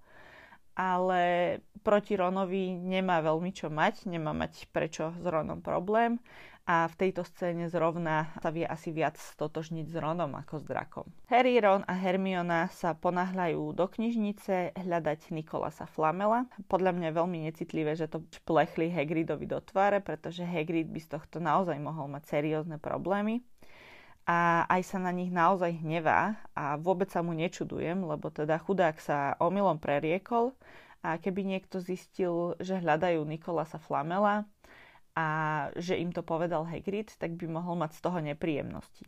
ale 0.72 1.58
proti 1.82 2.16
Ronovi 2.16 2.72
nemá 2.78 3.20
veľmi 3.20 3.50
čo 3.52 3.68
mať, 3.68 4.06
nemá 4.08 4.32
mať 4.32 4.70
prečo 4.72 5.12
s 5.18 5.24
Ronom 5.24 5.60
problém 5.60 6.22
a 6.62 6.86
v 6.86 6.94
tejto 6.94 7.26
scéne 7.26 7.66
zrovna 7.66 8.30
sa 8.38 8.54
vie 8.54 8.62
asi 8.62 8.94
viac 8.94 9.18
stotožniť 9.18 9.86
s 9.90 9.96
Ronom 9.98 10.30
ako 10.38 10.62
s 10.62 10.64
drakom. 10.64 11.06
Harry, 11.26 11.58
Ron 11.58 11.82
a 11.90 11.94
Hermiona 11.98 12.70
sa 12.70 12.94
ponáhľajú 12.94 13.74
do 13.74 13.86
knižnice 13.90 14.78
hľadať 14.78 15.34
Nikolasa 15.34 15.90
Flamela. 15.90 16.46
Podľa 16.70 16.94
mňa 16.94 17.06
je 17.10 17.18
veľmi 17.18 17.38
necitlivé, 17.50 17.98
že 17.98 18.06
to 18.06 18.22
plechli 18.46 18.94
Hagridovi 18.94 19.50
do 19.50 19.58
tváre, 19.58 19.98
pretože 19.98 20.46
Hagrid 20.46 20.86
by 20.86 21.00
z 21.02 21.18
tohto 21.18 21.42
naozaj 21.42 21.74
mohol 21.82 22.06
mať 22.06 22.30
seriózne 22.38 22.78
problémy 22.78 23.42
a 24.22 24.62
aj 24.70 24.82
sa 24.86 24.98
na 25.02 25.10
nich 25.10 25.34
naozaj 25.34 25.82
hnevá 25.82 26.38
a 26.54 26.78
vôbec 26.78 27.10
sa 27.10 27.26
mu 27.26 27.34
nečudujem, 27.34 28.06
lebo 28.06 28.30
teda 28.30 28.54
chudák 28.62 29.02
sa 29.02 29.34
omylom 29.42 29.82
preriekol 29.82 30.54
a 31.02 31.18
keby 31.18 31.42
niekto 31.42 31.82
zistil, 31.82 32.54
že 32.62 32.78
hľadajú 32.78 33.26
Nikolasa 33.26 33.82
Flamela, 33.82 34.46
a 35.12 35.28
že 35.76 36.00
im 36.00 36.08
to 36.10 36.24
povedal 36.24 36.64
Hagrid, 36.64 37.12
tak 37.20 37.36
by 37.36 37.46
mohol 37.48 37.76
mať 37.76 37.98
z 37.98 38.00
toho 38.00 38.18
nepríjemnosti. 38.24 39.04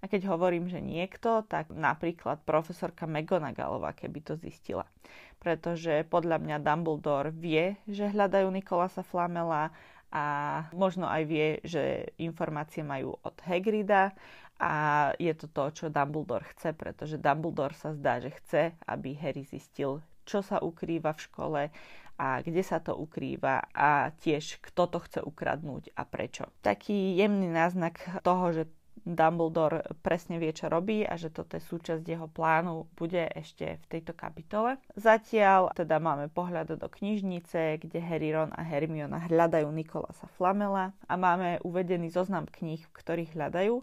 A 0.00 0.08
keď 0.08 0.32
hovorím, 0.32 0.72
že 0.72 0.80
niekto, 0.80 1.44
tak 1.44 1.68
napríklad 1.68 2.40
profesorka 2.48 3.04
McGonagallová, 3.04 3.92
keby 3.92 4.24
to 4.24 4.32
zistila. 4.40 4.88
Pretože 5.36 6.08
podľa 6.08 6.40
mňa 6.40 6.56
Dumbledore 6.64 7.28
vie, 7.28 7.76
že 7.84 8.08
hľadajú 8.08 8.48
Nikolasa 8.48 9.04
Flamela 9.04 9.68
a 10.08 10.24
možno 10.72 11.04
aj 11.04 11.22
vie, 11.28 11.48
že 11.62 12.16
informácie 12.16 12.80
majú 12.80 13.20
od 13.20 13.36
Hagrida 13.44 14.16
a 14.56 14.72
je 15.20 15.32
to 15.36 15.52
to, 15.52 15.64
čo 15.72 15.92
Dumbledore 15.92 16.48
chce, 16.56 16.72
pretože 16.72 17.20
Dumbledore 17.20 17.76
sa 17.76 17.92
zdá, 17.92 18.24
že 18.24 18.32
chce, 18.40 18.62
aby 18.88 19.12
Harry 19.20 19.44
zistil, 19.44 20.00
čo 20.24 20.40
sa 20.40 20.64
ukrýva 20.64 21.12
v 21.12 21.24
škole 21.28 21.60
a 22.20 22.44
kde 22.44 22.60
sa 22.60 22.84
to 22.84 22.92
ukrýva 22.92 23.72
a 23.72 24.12
tiež 24.20 24.60
kto 24.60 24.92
to 24.92 24.98
chce 25.00 25.20
ukradnúť 25.24 25.96
a 25.96 26.04
prečo. 26.04 26.52
Taký 26.60 27.16
jemný 27.16 27.48
náznak 27.48 28.20
toho, 28.20 28.52
že 28.52 28.68
Dumbledore 29.00 29.80
presne 30.04 30.36
vie, 30.36 30.52
čo 30.52 30.68
robí 30.68 31.08
a 31.08 31.16
že 31.16 31.32
toto 31.32 31.56
je 31.56 31.64
súčasť 31.64 32.04
jeho 32.04 32.28
plánu, 32.28 32.84
bude 32.92 33.32
ešte 33.32 33.80
v 33.80 33.86
tejto 33.88 34.12
kapitole. 34.12 34.76
Zatiaľ 34.92 35.72
teda 35.72 35.96
máme 35.96 36.28
pohľad 36.28 36.76
do 36.76 36.88
knižnice, 36.92 37.80
kde 37.80 37.98
Harry, 38.04 38.36
Ron 38.36 38.52
a 38.52 38.60
Hermiona 38.60 39.24
hľadajú 39.24 39.72
Nikolasa 39.72 40.28
Flamela 40.36 40.92
a 41.08 41.14
máme 41.16 41.64
uvedený 41.64 42.12
zoznam 42.12 42.44
kníh, 42.44 42.84
ktorých 42.92 43.32
hľadajú 43.32 43.80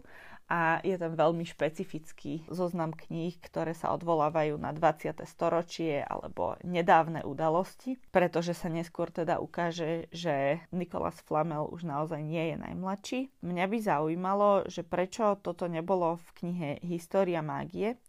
a 0.48 0.80
je 0.80 0.96
tam 0.96 1.12
veľmi 1.12 1.44
špecifický 1.44 2.48
zoznam 2.48 2.96
kníh, 2.96 3.36
ktoré 3.44 3.76
sa 3.76 3.92
odvolávajú 3.92 4.56
na 4.56 4.72
20. 4.72 5.20
storočie 5.28 6.00
alebo 6.00 6.56
nedávne 6.64 7.20
udalosti, 7.22 8.00
pretože 8.08 8.56
sa 8.56 8.72
neskôr 8.72 9.12
teda 9.12 9.38
ukáže, 9.44 10.08
že 10.08 10.64
Nicholas 10.72 11.20
Flamel 11.20 11.68
už 11.68 11.84
naozaj 11.84 12.24
nie 12.24 12.52
je 12.52 12.56
najmladší. 12.56 13.20
Mňa 13.44 13.64
by 13.68 13.78
zaujímalo, 13.84 14.50
že 14.72 14.80
prečo 14.80 15.36
toto 15.44 15.68
nebolo 15.68 16.16
v 16.16 16.28
knihe 16.40 16.70
História 16.80 17.44
mágie, 17.44 18.00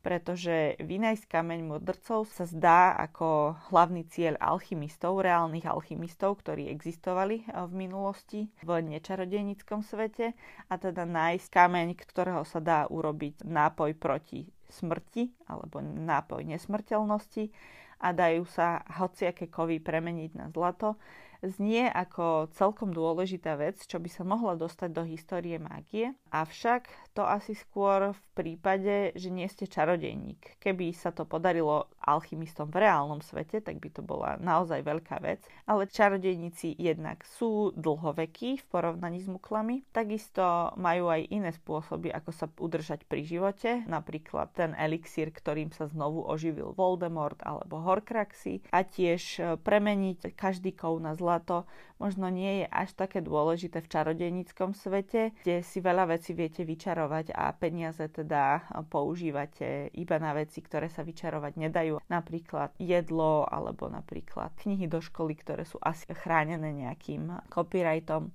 pretože 0.00 0.80
vynajsť 0.80 1.28
kameň 1.28 1.60
mudrcov 1.68 2.24
sa 2.32 2.48
zdá 2.48 2.96
ako 2.96 3.56
hlavný 3.68 4.08
cieľ 4.08 4.40
alchymistov, 4.40 5.20
reálnych 5.20 5.68
alchymistov, 5.68 6.40
ktorí 6.40 6.72
existovali 6.72 7.44
eh, 7.44 7.64
v 7.68 7.72
minulosti 7.72 8.40
v 8.64 8.70
nečarodejnickom 8.96 9.84
svete. 9.84 10.32
A 10.72 10.74
teda 10.80 11.04
nájsť 11.04 11.48
kameň, 11.52 11.88
ktorého 12.00 12.42
sa 12.48 12.64
dá 12.64 12.88
urobiť 12.88 13.44
nápoj 13.44 13.92
proti 14.00 14.48
smrti 14.72 15.46
alebo 15.46 15.84
nápoj 15.84 16.48
nesmrteľnosti. 16.48 17.52
A 18.00 18.16
dajú 18.16 18.48
sa 18.48 18.80
hociaké 18.96 19.52
kovy 19.52 19.76
premeniť 19.76 20.30
na 20.32 20.48
zlato 20.48 20.96
znie 21.40 21.88
ako 21.88 22.52
celkom 22.52 22.92
dôležitá 22.92 23.56
vec, 23.56 23.80
čo 23.80 23.96
by 23.96 24.08
sa 24.12 24.22
mohla 24.28 24.54
dostať 24.54 24.90
do 24.92 25.02
histórie 25.08 25.56
mágie, 25.56 26.12
avšak 26.28 26.88
to 27.16 27.24
asi 27.24 27.56
skôr 27.56 28.12
v 28.12 28.22
prípade, 28.36 29.16
že 29.16 29.32
nie 29.32 29.48
ste 29.48 29.64
čarodejník. 29.64 30.60
Keby 30.60 30.92
sa 30.92 31.10
to 31.12 31.24
podarilo 31.24 31.88
alchymistom 32.00 32.68
v 32.68 32.84
reálnom 32.84 33.24
svete, 33.24 33.60
tak 33.64 33.80
by 33.80 33.88
to 33.88 34.00
bola 34.04 34.36
naozaj 34.40 34.84
veľká 34.84 35.20
vec, 35.20 35.44
ale 35.64 35.88
čarodejníci 35.88 36.76
jednak 36.76 37.24
sú 37.24 37.72
dlhovekí 37.76 38.60
v 38.60 38.64
porovnaní 38.68 39.20
s 39.20 39.28
muklami, 39.28 39.84
takisto 39.92 40.72
majú 40.76 41.08
aj 41.08 41.28
iné 41.28 41.50
spôsoby, 41.56 42.12
ako 42.12 42.30
sa 42.32 42.46
udržať 42.48 43.08
pri 43.08 43.24
živote, 43.24 43.84
napríklad 43.88 44.52
ten 44.52 44.72
elixír, 44.76 45.32
ktorým 45.32 45.72
sa 45.72 45.88
znovu 45.88 46.24
oživil 46.24 46.72
Voldemort 46.76 47.40
alebo 47.44 47.80
Horcruxy 47.80 48.64
a 48.72 48.84
tiež 48.84 49.40
premeniť 49.64 50.36
každý 50.36 50.76
kov 50.76 51.00
na 51.00 51.12
zlato 51.12 51.29
zlato 51.30 51.70
možno 52.02 52.26
nie 52.26 52.64
je 52.64 52.66
až 52.66 52.90
také 52.98 53.22
dôležité 53.22 53.78
v 53.78 53.90
čarodejníckom 53.94 54.74
svete, 54.74 55.30
kde 55.46 55.62
si 55.62 55.78
veľa 55.78 56.10
vecí 56.10 56.34
viete 56.34 56.66
vyčarovať 56.66 57.30
a 57.30 57.54
peniaze 57.54 58.02
teda 58.10 58.66
používate 58.90 59.94
iba 59.94 60.18
na 60.18 60.34
veci, 60.34 60.58
ktoré 60.58 60.90
sa 60.90 61.06
vyčarovať 61.06 61.52
nedajú. 61.54 62.02
Napríklad 62.10 62.74
jedlo 62.82 63.46
alebo 63.46 63.86
napríklad 63.86 64.50
knihy 64.58 64.90
do 64.90 64.98
školy, 64.98 65.38
ktoré 65.38 65.62
sú 65.62 65.78
asi 65.78 66.10
chránené 66.10 66.74
nejakým 66.74 67.46
copyrightom 67.46 68.34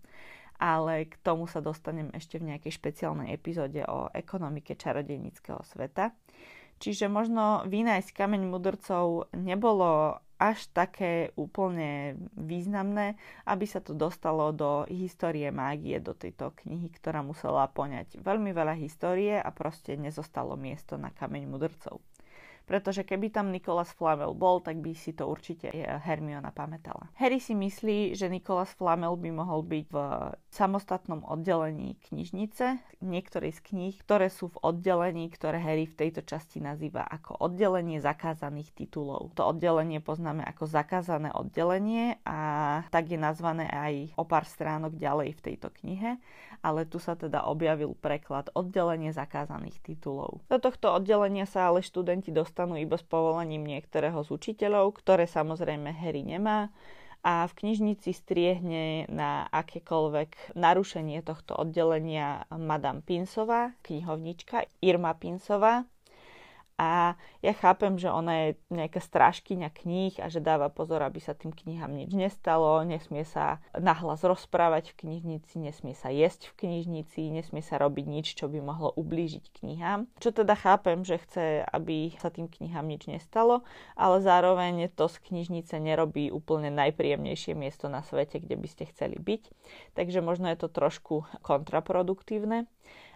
ale 0.55 1.11
k 1.11 1.19
tomu 1.19 1.51
sa 1.51 1.59
dostanem 1.59 2.07
ešte 2.15 2.39
v 2.39 2.55
nejakej 2.55 2.79
špeciálnej 2.79 3.35
epizóde 3.35 3.83
o 3.91 4.07
ekonomike 4.15 4.79
čarodejníckého 4.79 5.59
sveta. 5.67 6.15
Čiže 6.79 7.11
možno 7.11 7.63
vynajsť 7.67 8.11
kameň 8.11 8.47
mudrcov 8.51 9.31
nebolo 9.35 10.19
až 10.45 10.69
také 10.69 11.33
úplne 11.33 12.13
významné, 12.37 13.17
aby 13.49 13.65
sa 13.65 13.81
to 13.81 13.97
dostalo 13.97 14.53
do 14.53 14.85
histórie 14.93 15.49
mágie, 15.49 15.97
do 15.97 16.13
tejto 16.13 16.53
knihy, 16.61 16.93
ktorá 16.93 17.25
musela 17.25 17.65
poňať 17.65 18.21
veľmi 18.21 18.53
veľa 18.53 18.77
histórie 18.77 19.41
a 19.41 19.49
proste 19.49 19.97
nezostalo 19.97 20.53
miesto 20.53 21.01
na 21.01 21.09
kameň 21.09 21.43
mudrcov. 21.49 21.97
Pretože 22.65 23.05
keby 23.05 23.29
tam 23.29 23.53
Nicholas 23.53 23.93
Flamel 23.93 24.33
bol, 24.33 24.59
tak 24.59 24.81
by 24.81 24.91
si 24.97 25.13
to 25.13 25.29
určite 25.29 25.69
e, 25.71 25.85
Hermiona 25.85 26.49
pamätala. 26.49 27.07
Harry 27.15 27.37
si 27.37 27.53
myslí, 27.53 28.17
že 28.17 28.27
Nicholas 28.27 28.73
Flamel 28.73 29.13
by 29.15 29.29
mohol 29.31 29.61
byť 29.61 29.85
v 29.89 29.95
samostatnom 30.49 31.21
oddelení 31.25 31.97
knižnice, 32.09 32.81
niektorej 33.05 33.55
z 33.55 33.61
kníh, 33.61 33.95
ktoré 34.01 34.33
sú 34.33 34.49
v 34.49 34.61
oddelení, 34.65 35.29
ktoré 35.29 35.61
Harry 35.61 35.85
v 35.85 35.95
tejto 35.95 36.25
časti 36.25 36.59
nazýva 36.59 37.05
ako 37.05 37.37
oddelenie 37.39 38.01
zakázaných 38.01 38.73
titulov. 38.73 39.35
To 39.37 39.53
oddelenie 39.53 40.01
poznáme 40.01 40.41
ako 40.41 40.65
zakázané 40.65 41.29
oddelenie 41.31 42.17
a 42.25 42.39
tak 42.89 43.13
je 43.13 43.19
nazvané 43.19 43.69
aj 43.69 43.93
o 44.17 44.23
pár 44.25 44.49
stránok 44.49 44.97
ďalej 44.97 45.37
v 45.37 45.43
tejto 45.53 45.69
knihe, 45.81 46.17
ale 46.65 46.87
tu 46.89 46.97
sa 46.97 47.13
teda 47.13 47.45
objavil 47.45 47.93
preklad 47.93 48.49
oddelenie 48.57 49.13
zakázaných 49.13 49.77
titulov. 49.85 50.41
Do 50.49 50.57
tohto 50.57 50.95
oddelenia 50.97 51.45
sa 51.45 51.69
ale 51.69 51.85
študenti 51.85 52.33
dostanú 52.55 52.79
iba 52.79 52.95
s 52.95 53.03
povolením 53.03 53.67
niektorého 53.67 54.23
z 54.23 54.31
učiteľov, 54.31 54.95
ktoré 55.03 55.27
samozrejme 55.27 55.91
Harry 55.91 56.23
nemá 56.23 56.71
a 57.19 57.43
v 57.51 57.53
knižnici 57.59 58.15
striehne 58.15 59.11
na 59.11 59.43
akékoľvek 59.51 60.55
narušenie 60.55 61.19
tohto 61.19 61.51
oddelenia 61.51 62.47
Madame 62.55 63.03
Pinsová, 63.03 63.75
knihovnička 63.83 64.71
Irma 64.79 65.19
Pinsová, 65.19 65.83
a 66.75 67.15
ja 67.39 67.53
chápem, 67.55 67.95
že 67.95 68.11
ona 68.11 68.33
je 68.35 68.49
nejaká 68.67 68.99
strážkyňa 68.99 69.71
kníh 69.71 70.19
a 70.19 70.27
že 70.27 70.43
dáva 70.43 70.67
pozor, 70.67 70.99
aby 71.07 71.23
sa 71.23 71.31
tým 71.31 71.55
knihám 71.55 71.95
nič 71.95 72.11
nestalo, 72.11 72.83
nesmie 72.83 73.23
sa 73.23 73.63
nahlas 73.71 74.27
rozprávať 74.27 74.91
v 74.91 75.07
knižnici, 75.07 75.55
nesmie 75.63 75.95
sa 75.95 76.11
jesť 76.11 76.51
v 76.51 76.67
knižnici, 76.67 77.31
nesmie 77.31 77.63
sa 77.63 77.79
robiť 77.79 78.05
nič, 78.11 78.27
čo 78.35 78.51
by 78.51 78.59
mohlo 78.59 78.91
ublížiť 78.91 79.55
knihám. 79.55 80.11
Čo 80.19 80.35
teda 80.35 80.51
chápem, 80.59 81.07
že 81.07 81.23
chce, 81.23 81.63
aby 81.63 82.11
sa 82.19 82.27
tým 82.27 82.51
knihám 82.51 82.91
nič 82.91 83.07
nestalo, 83.07 83.63
ale 83.95 84.19
zároveň 84.19 84.91
to 84.91 85.07
z 85.07 85.23
knižnice 85.31 85.79
nerobí 85.79 86.27
úplne 86.27 86.75
najpríjemnejšie 86.75 87.55
miesto 87.55 87.87
na 87.87 88.03
svete, 88.03 88.43
kde 88.43 88.59
by 88.59 88.67
ste 88.67 88.83
chceli 88.91 89.15
byť. 89.15 89.43
Takže 89.95 90.19
možno 90.19 90.51
je 90.51 90.59
to 90.59 90.67
trošku 90.67 91.23
kontraproduktívne 91.39 92.67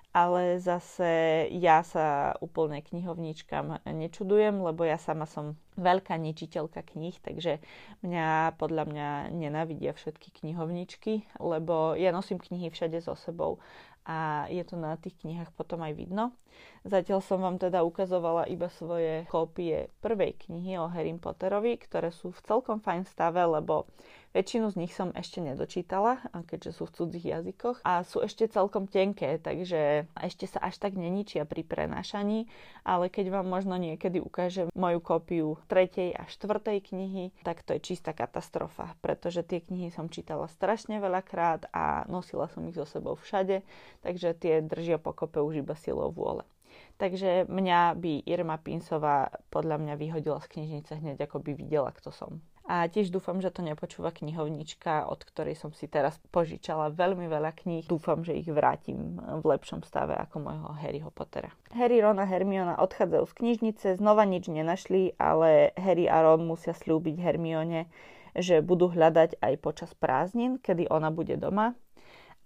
ale 0.10 0.58
zase 0.58 1.46
ja 1.54 1.86
sa 1.86 2.34
úplne 2.42 2.82
knihovníčkam 2.82 3.86
nečudujem, 3.86 4.58
lebo 4.58 4.82
ja 4.82 4.98
sama 4.98 5.30
som 5.30 5.54
veľká 5.78 6.18
ničiteľka 6.18 6.82
kníh, 6.82 7.14
takže 7.22 7.62
mňa 8.02 8.58
podľa 8.58 8.84
mňa 8.90 9.10
nenávidia 9.30 9.94
všetky 9.94 10.34
knihovničky, 10.42 11.30
lebo 11.38 11.94
ja 11.94 12.10
nosím 12.10 12.42
knihy 12.42 12.74
všade 12.74 12.98
so 13.06 13.14
sebou 13.14 13.62
a 14.10 14.50
je 14.50 14.66
to 14.66 14.74
na 14.74 14.98
tých 14.98 15.14
knihách 15.22 15.54
potom 15.54 15.86
aj 15.86 15.94
vidno. 15.94 16.34
Zatiaľ 16.82 17.22
som 17.22 17.46
vám 17.46 17.62
teda 17.62 17.86
ukazovala 17.86 18.50
iba 18.50 18.68
svoje 18.74 19.30
kópie 19.30 19.94
prvej 20.02 20.34
knihy 20.50 20.82
o 20.82 20.90
Harry 20.90 21.14
Potterovi, 21.14 21.78
ktoré 21.78 22.10
sú 22.10 22.34
v 22.34 22.42
celkom 22.42 22.82
fajn 22.82 23.06
stave, 23.06 23.46
lebo 23.46 23.86
Väčšinu 24.30 24.70
z 24.70 24.86
nich 24.86 24.94
som 24.94 25.10
ešte 25.18 25.42
nedočítala, 25.42 26.22
keďže 26.46 26.78
sú 26.78 26.84
v 26.86 26.94
cudzích 27.02 27.26
jazykoch. 27.34 27.82
A 27.82 28.06
sú 28.06 28.22
ešte 28.22 28.46
celkom 28.46 28.86
tenké, 28.86 29.42
takže 29.42 30.06
ešte 30.14 30.46
sa 30.46 30.62
až 30.62 30.78
tak 30.78 30.94
neničia 30.94 31.50
pri 31.50 31.66
prenášaní, 31.66 32.46
ale 32.86 33.10
keď 33.10 33.34
vám 33.34 33.50
možno 33.50 33.74
niekedy 33.82 34.22
ukážem 34.22 34.70
moju 34.78 35.02
kópiu 35.02 35.58
tretej 35.66 36.14
a 36.14 36.30
štvrtej 36.30 36.94
knihy, 36.94 37.34
tak 37.42 37.66
to 37.66 37.74
je 37.74 37.82
čistá 37.82 38.14
katastrofa, 38.14 38.94
pretože 39.02 39.42
tie 39.42 39.66
knihy 39.66 39.90
som 39.90 40.14
čítala 40.14 40.46
strašne 40.46 41.02
veľakrát 41.02 41.66
a 41.74 42.06
nosila 42.06 42.46
som 42.54 42.62
ich 42.70 42.78
so 42.78 42.86
sebou 42.86 43.18
všade, 43.18 43.66
takže 44.06 44.36
tie 44.38 44.62
držia 44.64 44.98
pokope 44.98 45.42
už 45.42 45.64
iba 45.66 45.76
silou 45.76 46.12
vôle. 46.14 46.44
Takže 47.00 47.48
mňa 47.48 47.96
by 47.96 48.28
Irma 48.28 48.60
Pinsová 48.60 49.32
podľa 49.50 49.80
mňa 49.80 49.94
vyhodila 49.96 50.40
z 50.44 50.52
knižnice 50.52 51.00
hneď, 51.00 51.18
ako 51.26 51.40
by 51.40 51.52
videla, 51.56 51.90
kto 51.96 52.12
som. 52.12 52.44
A 52.70 52.86
tiež 52.86 53.10
dúfam, 53.10 53.42
že 53.42 53.50
to 53.50 53.66
nepočúva 53.66 54.14
knihovnička, 54.14 55.10
od 55.10 55.26
ktorej 55.26 55.58
som 55.58 55.74
si 55.74 55.90
teraz 55.90 56.22
požičala 56.30 56.94
veľmi 56.94 57.26
veľa 57.26 57.58
kníh. 57.58 57.90
Dúfam, 57.90 58.22
že 58.22 58.38
ich 58.38 58.46
vrátim 58.46 59.18
v 59.18 59.42
lepšom 59.42 59.82
stave 59.82 60.14
ako 60.14 60.46
môjho 60.46 60.70
Harryho 60.78 61.10
Pottera. 61.10 61.50
Harry, 61.74 61.98
Ron 61.98 62.22
a 62.22 62.30
Hermiona 62.30 62.78
odchádzajú 62.78 63.26
z 63.26 63.34
knižnice, 63.42 63.88
znova 63.98 64.22
nič 64.30 64.54
nenašli, 64.54 65.18
ale 65.18 65.74
Harry 65.82 66.06
a 66.06 66.22
Ron 66.22 66.46
musia 66.46 66.78
slúbiť 66.78 67.18
Hermione, 67.18 67.90
že 68.38 68.62
budú 68.62 68.94
hľadať 68.94 69.42
aj 69.42 69.54
počas 69.66 69.92
prázdnin, 69.98 70.62
kedy 70.62 70.94
ona 70.94 71.10
bude 71.10 71.42
doma 71.42 71.74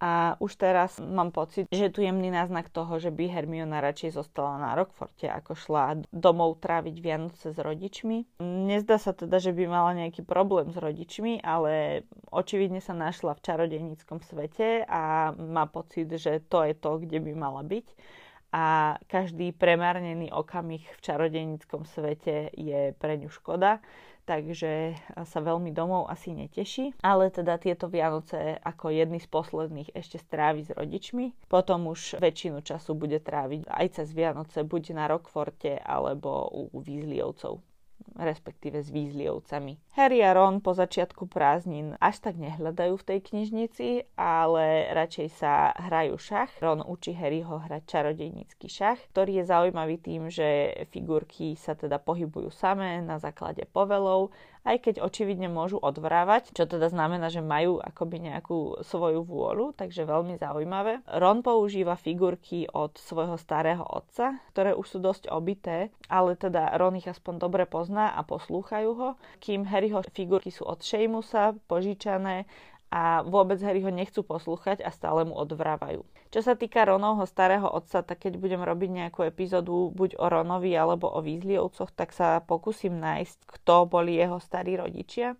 a 0.04 0.36
už 0.44 0.60
teraz 0.60 1.00
mám 1.00 1.32
pocit, 1.32 1.72
že 1.72 1.88
tu 1.88 2.04
jemný 2.04 2.28
náznak 2.28 2.68
toho, 2.68 3.00
že 3.00 3.08
by 3.08 3.24
Hermiona 3.32 3.80
radšej 3.80 4.20
zostala 4.20 4.60
na 4.60 4.76
Rockforte, 4.76 5.32
ako 5.32 5.56
šla 5.56 6.04
domov 6.12 6.60
tráviť 6.60 6.96
Vianoce 7.00 7.56
s 7.56 7.60
rodičmi. 7.60 8.44
Nezdá 8.44 9.00
sa 9.00 9.16
teda, 9.16 9.40
že 9.40 9.56
by 9.56 9.64
mala 9.64 9.96
nejaký 9.96 10.28
problém 10.28 10.76
s 10.76 10.78
rodičmi, 10.78 11.40
ale 11.40 12.04
očividne 12.36 12.84
sa 12.84 12.92
našla 12.92 13.32
v 13.40 13.44
čarodejníckom 13.48 14.20
svete 14.28 14.84
a 14.84 15.32
má 15.40 15.72
pocit, 15.72 16.12
že 16.20 16.44
to 16.52 16.68
je 16.68 16.76
to, 16.76 17.00
kde 17.00 17.24
by 17.24 17.32
mala 17.32 17.64
byť 17.64 17.88
a 18.54 18.96
každý 19.10 19.50
premárnený 19.50 20.30
okamih 20.30 20.86
v 20.86 21.00
čarodejníckom 21.02 21.90
svete 21.90 22.54
je 22.54 22.94
pre 23.02 23.18
ňu 23.18 23.34
škoda 23.34 23.82
takže 24.24 24.96
sa 25.28 25.40
veľmi 25.40 25.72
domov 25.76 26.08
asi 26.08 26.32
neteší. 26.32 26.96
Ale 27.04 27.30
teda 27.30 27.60
tieto 27.60 27.92
Vianoce 27.92 28.58
ako 28.64 28.92
jedny 28.92 29.20
z 29.20 29.28
posledných 29.28 29.92
ešte 29.92 30.20
strávi 30.20 30.64
s 30.64 30.72
rodičmi. 30.72 31.48
Potom 31.52 31.92
už 31.92 32.20
väčšinu 32.20 32.64
času 32.64 32.96
bude 32.96 33.20
tráviť 33.20 33.68
aj 33.68 33.86
cez 34.00 34.08
Vianoce 34.16 34.64
buď 34.64 34.84
na 34.96 35.06
Rockforte 35.12 35.80
alebo 35.80 36.48
u 36.72 36.80
Vízliovcov 36.80 37.73
respektíve 38.18 38.82
s 38.82 38.90
výzliovcami. 38.90 39.78
Harry 39.98 40.26
a 40.26 40.34
Ron 40.34 40.62
po 40.62 40.74
začiatku 40.74 41.30
prázdnin 41.30 41.98
až 41.98 42.22
tak 42.22 42.38
nehľadajú 42.38 42.94
v 42.98 43.08
tej 43.08 43.20
knižnici, 43.22 43.88
ale 44.18 44.90
radšej 44.94 45.28
sa 45.34 45.74
hrajú 45.78 46.18
šach. 46.18 46.52
Ron 46.62 46.82
učí 46.86 47.14
Harryho 47.14 47.62
hrať 47.66 47.84
čarodejnícky 47.86 48.68
šach, 48.70 49.02
ktorý 49.14 49.42
je 49.42 49.50
zaujímavý 49.50 49.98
tým, 50.02 50.30
že 50.30 50.74
figurky 50.90 51.54
sa 51.58 51.78
teda 51.78 52.02
pohybujú 52.02 52.50
samé 52.54 53.02
na 53.02 53.22
základe 53.22 53.66
povelov 53.70 54.34
aj 54.64 54.78
keď 54.90 54.96
očividne 55.04 55.52
môžu 55.52 55.80
odvrávať, 55.80 56.56
čo 56.56 56.64
teda 56.64 56.88
znamená, 56.88 57.28
že 57.28 57.44
majú 57.44 57.84
akoby 57.84 58.32
nejakú 58.32 58.84
svoju 58.84 59.28
vôľu, 59.28 59.76
takže 59.76 60.08
veľmi 60.08 60.40
zaujímavé. 60.40 61.04
Ron 61.20 61.44
používa 61.44 62.00
figurky 62.00 62.68
od 62.72 62.96
svojho 62.96 63.36
starého 63.36 63.84
otca, 63.84 64.40
ktoré 64.56 64.72
už 64.72 64.88
sú 64.88 64.98
dosť 65.04 65.28
obité, 65.30 65.92
ale 66.08 66.40
teda 66.40 66.74
Ron 66.80 66.96
ich 66.96 67.08
aspoň 67.08 67.44
dobre 67.44 67.64
pozná 67.68 68.16
a 68.16 68.24
poslúchajú 68.24 68.92
ho, 68.96 69.10
kým 69.44 69.68
Harryho 69.68 70.00
figurky 70.16 70.50
sú 70.50 70.64
od 70.64 70.80
Seamusa 70.80 71.56
požičané 71.68 72.48
a 72.94 73.26
vôbec 73.26 73.58
Harry 73.66 73.82
ho 73.82 73.90
nechcú 73.90 74.22
poslúchať 74.22 74.86
a 74.86 74.94
stále 74.94 75.26
mu 75.26 75.34
odvrávajú. 75.34 76.06
Čo 76.30 76.40
sa 76.46 76.54
týka 76.54 76.86
Ronovho 76.86 77.26
starého 77.26 77.66
otca, 77.66 78.06
tak 78.06 78.30
keď 78.30 78.38
budem 78.38 78.62
robiť 78.62 78.90
nejakú 78.94 79.26
epizódu 79.26 79.90
buď 79.98 80.22
o 80.22 80.30
Ronovi 80.30 80.78
alebo 80.78 81.10
o 81.10 81.18
Weasleyovcoch, 81.26 81.90
tak 81.90 82.14
sa 82.14 82.38
pokúsim 82.46 82.94
nájsť, 82.94 83.50
kto 83.50 83.90
boli 83.90 84.22
jeho 84.22 84.38
starí 84.38 84.78
rodičia 84.78 85.34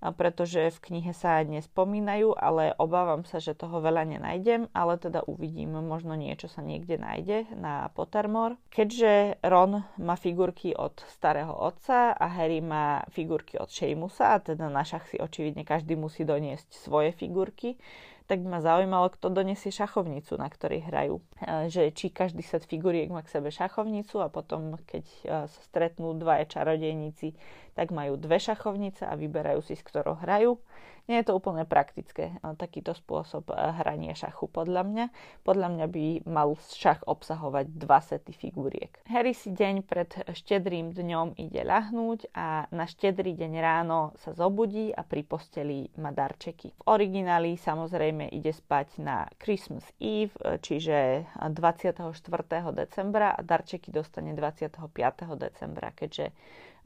pretože 0.00 0.72
v 0.72 0.78
knihe 0.90 1.12
sa 1.16 1.40
nespomínajú, 1.42 2.36
ale 2.36 2.72
obávam 2.76 3.24
sa, 3.24 3.40
že 3.40 3.56
toho 3.56 3.80
veľa 3.80 4.04
nenájdem, 4.06 4.68
ale 4.76 5.00
teda 5.00 5.24
uvidím, 5.24 5.76
možno 5.80 6.14
niečo 6.14 6.46
sa 6.50 6.60
niekde 6.60 7.00
nájde 7.00 7.50
na 7.56 7.88
Pottermore. 7.92 8.60
Keďže 8.68 9.40
Ron 9.44 9.84
má 9.96 10.14
figurky 10.14 10.76
od 10.76 11.00
starého 11.08 11.52
otca 11.52 12.12
a 12.12 12.26
Harry 12.28 12.60
má 12.60 13.04
figurky 13.12 13.56
od 13.56 13.72
Seamusa, 13.72 14.36
a 14.36 14.42
teda 14.42 14.68
na 14.68 14.84
šach 14.84 15.08
si 15.08 15.16
očividne 15.16 15.64
každý 15.64 15.96
musí 15.96 16.22
doniesť 16.26 16.68
svoje 16.76 17.10
figurky, 17.14 17.78
tak 18.26 18.42
by 18.42 18.58
ma 18.58 18.60
zaujímalo, 18.60 19.08
kto 19.14 19.30
donesie 19.30 19.70
šachovnicu, 19.70 20.34
na 20.34 20.50
ktorej 20.50 20.82
hrajú. 20.90 21.22
E, 21.38 21.70
že 21.70 21.94
či 21.94 22.10
každý 22.10 22.42
set 22.42 22.66
figuriek 22.66 23.06
má 23.06 23.22
k 23.22 23.38
sebe 23.38 23.54
šachovnicu 23.54 24.18
a 24.18 24.28
potom, 24.28 24.74
keď 24.82 25.04
e, 25.06 25.18
sa 25.46 25.60
stretnú 25.62 26.12
dvaja 26.18 26.50
čarodejníci, 26.50 27.38
tak 27.78 27.94
majú 27.94 28.18
dve 28.18 28.42
šachovnice 28.42 29.06
a 29.06 29.14
vyberajú 29.14 29.62
si, 29.62 29.78
s 29.78 29.86
ktorou 29.86 30.18
hrajú. 30.18 30.58
Nie 31.06 31.22
je 31.22 31.30
to 31.30 31.38
úplne 31.38 31.62
praktické, 31.62 32.34
takýto 32.58 32.90
spôsob 32.90 33.54
eh, 33.54 33.54
hrania 33.82 34.18
šachu 34.18 34.50
podľa 34.50 34.82
mňa. 34.82 35.04
Podľa 35.46 35.68
mňa 35.70 35.86
by 35.86 36.04
mal 36.26 36.58
šach 36.58 37.06
obsahovať 37.06 37.70
dva 37.78 38.02
sety 38.02 38.34
figuriek. 38.34 38.90
Harry 39.06 39.30
si 39.30 39.54
deň 39.54 39.86
pred 39.86 40.10
štedrým 40.34 40.90
dňom 40.90 41.38
ide 41.38 41.62
ľahnúť 41.62 42.34
a 42.34 42.66
na 42.74 42.90
štedrý 42.90 43.38
deň 43.38 43.52
ráno 43.62 44.18
sa 44.18 44.34
zobudí 44.34 44.90
a 44.90 45.06
pri 45.06 45.22
posteli 45.22 45.86
má 46.02 46.10
darčeky. 46.10 46.74
V 46.74 46.82
origináli 46.90 47.54
samozrejme 47.54 48.26
ide 48.34 48.50
spať 48.50 48.98
na 48.98 49.30
Christmas 49.38 49.86
Eve, 50.02 50.34
eh, 50.42 50.58
čiže 50.58 51.22
24. 51.38 52.74
decembra 52.74 53.30
a 53.30 53.40
darčeky 53.46 53.94
dostane 53.94 54.34
25. 54.34 55.38
decembra, 55.38 55.94
keďže 55.94 56.34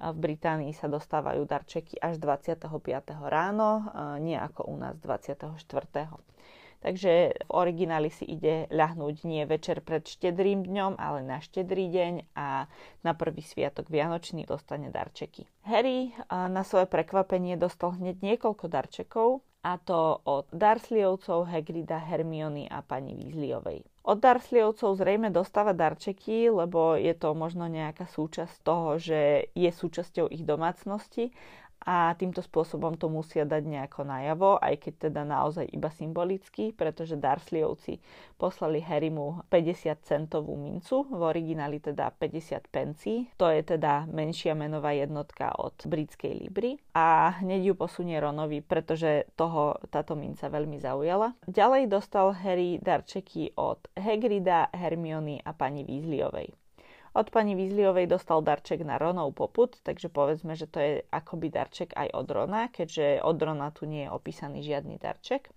v 0.01 0.17
Británii 0.17 0.73
sa 0.73 0.89
dostávajú 0.89 1.45
darčeky 1.45 2.01
až 2.01 2.17
25. 2.17 2.73
ráno, 3.29 3.93
nie 4.25 4.41
ako 4.41 4.73
u 4.73 4.75
nás 4.81 4.97
24. 4.97 5.61
Takže 6.81 7.13
v 7.45 7.51
origináli 7.53 8.09
si 8.09 8.25
ide 8.25 8.65
ľahnúť 8.73 9.29
nie 9.29 9.45
večer 9.45 9.85
pred 9.85 10.01
štedrým 10.01 10.65
dňom, 10.65 10.97
ale 10.97 11.21
na 11.21 11.37
štedrý 11.37 11.93
deň 11.93 12.33
a 12.33 12.65
na 13.05 13.13
prvý 13.13 13.45
sviatok 13.45 13.93
Vianočný 13.93 14.49
dostane 14.49 14.89
darčeky. 14.89 15.45
Harry 15.69 16.17
na 16.33 16.65
svoje 16.65 16.89
prekvapenie 16.89 17.61
dostal 17.61 17.93
hneď 18.01 18.25
niekoľko 18.25 18.65
darčekov, 18.73 19.45
a 19.61 19.77
to 19.77 20.25
od 20.25 20.49
Darsleyovcov, 20.57 21.53
Hagrida, 21.53 22.01
Hermiony 22.01 22.65
a 22.65 22.81
pani 22.81 23.13
Weasleyovej. 23.13 23.85
Od 24.01 24.17
Darsleyovcov 24.17 24.97
zrejme 24.97 25.29
dostáva 25.29 25.77
darčeky, 25.77 26.49
lebo 26.49 26.97
je 26.97 27.13
to 27.13 27.37
možno 27.37 27.69
nejaká 27.69 28.09
súčasť 28.09 28.65
toho, 28.65 28.97
že 28.97 29.53
je 29.53 29.69
súčasťou 29.69 30.33
ich 30.33 30.41
domácnosti 30.41 31.37
a 31.81 32.13
týmto 32.13 32.45
spôsobom 32.45 33.01
to 33.01 33.09
musia 33.09 33.49
dať 33.49 33.63
nejako 33.65 34.05
najavo, 34.05 34.61
aj 34.61 34.75
keď 34.85 35.09
teda 35.09 35.23
naozaj 35.25 35.65
iba 35.73 35.89
symbolicky, 35.89 36.77
pretože 36.77 37.17
Darsleyovci 37.17 37.97
poslali 38.37 38.85
Harrymu 38.85 39.49
50 39.49 39.97
centovú 40.05 40.61
mincu, 40.61 41.09
v 41.09 41.21
origináli 41.25 41.81
teda 41.81 42.13
50 42.13 42.69
pencí, 42.69 43.33
to 43.41 43.49
je 43.49 43.65
teda 43.65 44.05
menšia 44.13 44.53
menová 44.53 44.93
jednotka 44.93 45.57
od 45.57 45.77
britskej 45.89 46.37
libry 46.37 46.77
a 46.93 47.41
hneď 47.41 47.73
ju 47.73 47.75
posunie 47.77 48.21
Ronovi, 48.21 48.61
pretože 48.61 49.25
toho 49.33 49.81
táto 49.89 50.13
minca 50.13 50.53
veľmi 50.53 50.77
zaujala. 50.77 51.33
Ďalej 51.49 51.89
dostal 51.89 52.37
Harry 52.37 52.77
darčeky 52.77 53.57
od 53.57 53.81
Hagrida, 53.97 54.69
Hermiony 54.77 55.41
a 55.41 55.57
pani 55.57 55.89
Weasleyovej. 55.89 56.60
Od 57.11 57.27
pani 57.27 57.59
Weasleyovej 57.59 58.07
dostal 58.07 58.39
darček 58.39 58.87
na 58.87 58.95
Ronov 58.95 59.35
poput, 59.35 59.75
takže 59.83 60.07
povedzme, 60.07 60.55
že 60.55 60.71
to 60.71 60.79
je 60.79 60.93
akoby 61.11 61.51
darček 61.51 61.91
aj 61.99 62.15
od 62.15 62.27
Rona, 62.31 62.71
keďže 62.71 63.19
od 63.27 63.35
Rona 63.43 63.75
tu 63.75 63.91
nie 63.91 64.07
je 64.07 64.15
opísaný 64.15 64.63
žiadny 64.63 64.95
darček. 64.95 65.51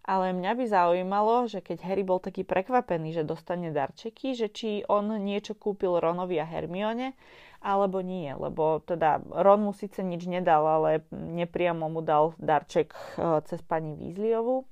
Ale 0.00 0.32
mňa 0.32 0.52
by 0.56 0.64
zaujímalo, 0.64 1.44
že 1.52 1.60
keď 1.60 1.84
Harry 1.84 2.00
bol 2.00 2.16
taký 2.16 2.48
prekvapený, 2.48 3.12
že 3.12 3.28
dostane 3.28 3.68
darčeky, 3.68 4.32
že 4.32 4.48
či 4.48 4.80
on 4.88 5.12
niečo 5.20 5.52
kúpil 5.52 6.00
Ronovi 6.00 6.40
a 6.40 6.48
Hermione, 6.48 7.12
alebo 7.60 8.00
nie. 8.00 8.32
Lebo 8.32 8.80
teda 8.80 9.20
Ron 9.20 9.68
mu 9.68 9.76
síce 9.76 10.00
nič 10.00 10.24
nedal, 10.24 10.64
ale 10.64 11.04
nepriamo 11.12 11.92
mu 11.92 12.00
dal 12.00 12.32
darček 12.40 12.96
eh, 12.96 13.44
cez 13.44 13.60
pani 13.60 13.92
Weasleyovu 14.00 14.64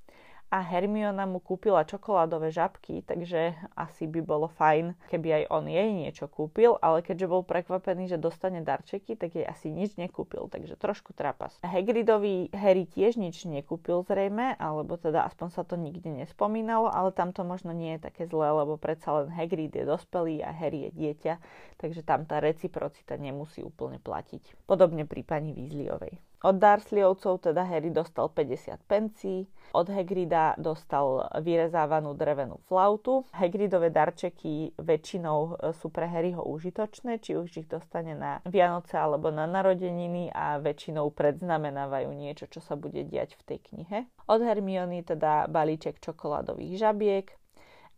a 0.48 0.64
Hermiona 0.64 1.28
mu 1.28 1.44
kúpila 1.44 1.84
čokoládové 1.84 2.48
žabky, 2.48 3.04
takže 3.04 3.52
asi 3.76 4.08
by 4.08 4.20
bolo 4.24 4.48
fajn, 4.48 4.96
keby 5.12 5.44
aj 5.44 5.44
on 5.52 5.64
jej 5.68 5.88
niečo 5.92 6.24
kúpil, 6.24 6.80
ale 6.80 7.04
keďže 7.04 7.28
bol 7.28 7.44
prekvapený, 7.44 8.08
že 8.08 8.16
dostane 8.16 8.64
darčeky, 8.64 9.12
tak 9.14 9.36
jej 9.36 9.44
asi 9.44 9.68
nič 9.68 10.00
nekúpil, 10.00 10.48
takže 10.48 10.80
trošku 10.80 11.12
trapas. 11.12 11.60
Hagridovi 11.60 12.48
Harry 12.56 12.88
tiež 12.88 13.20
nič 13.20 13.44
nekúpil 13.44 14.00
zrejme, 14.08 14.56
alebo 14.56 14.96
teda 14.96 15.28
aspoň 15.28 15.48
sa 15.52 15.62
to 15.68 15.76
nikde 15.76 16.08
nespomínalo, 16.08 16.88
ale 16.88 17.12
tam 17.12 17.36
to 17.36 17.44
možno 17.44 17.76
nie 17.76 18.00
je 18.00 18.08
také 18.08 18.24
zlé, 18.24 18.48
lebo 18.48 18.80
predsa 18.80 19.20
len 19.20 19.28
Hagrid 19.28 19.76
je 19.76 19.84
dospelý 19.84 20.40
a 20.40 20.50
Harry 20.56 20.88
je 20.88 20.90
dieťa, 20.96 21.34
takže 21.76 22.00
tam 22.00 22.24
tá 22.24 22.40
reciprocita 22.40 23.20
nemusí 23.20 23.60
úplne 23.60 24.00
platiť. 24.00 24.64
Podobne 24.64 25.04
pri 25.04 25.20
pani 25.28 25.52
Weasleyovej. 25.52 26.27
Od 26.38 26.54
Dursleyovcov 26.54 27.50
teda 27.50 27.66
Harry 27.66 27.90
dostal 27.90 28.30
50 28.30 28.78
pencí, 28.86 29.50
od 29.74 29.90
Hagrida 29.90 30.54
dostal 30.54 31.26
vyrezávanú 31.42 32.14
drevenú 32.14 32.62
flautu. 32.70 33.26
Hagridové 33.34 33.90
darčeky 33.90 34.72
väčšinou 34.78 35.58
sú 35.74 35.90
pre 35.90 36.06
Harryho 36.06 36.40
užitočné, 36.46 37.18
či 37.18 37.34
už 37.34 37.66
ich 37.66 37.68
dostane 37.68 38.14
na 38.14 38.38
Vianoce 38.46 38.96
alebo 38.96 39.34
na 39.34 39.50
narodeniny 39.50 40.30
a 40.30 40.62
väčšinou 40.62 41.10
predznamenávajú 41.10 42.14
niečo, 42.14 42.46
čo 42.46 42.62
sa 42.62 42.78
bude 42.78 43.02
diať 43.02 43.34
v 43.34 43.42
tej 43.42 43.58
knihe. 43.74 43.98
Od 44.30 44.40
Hermiony 44.40 45.02
teda 45.04 45.50
balíček 45.50 45.98
čokoládových 45.98 46.78
žabiek, 46.78 47.26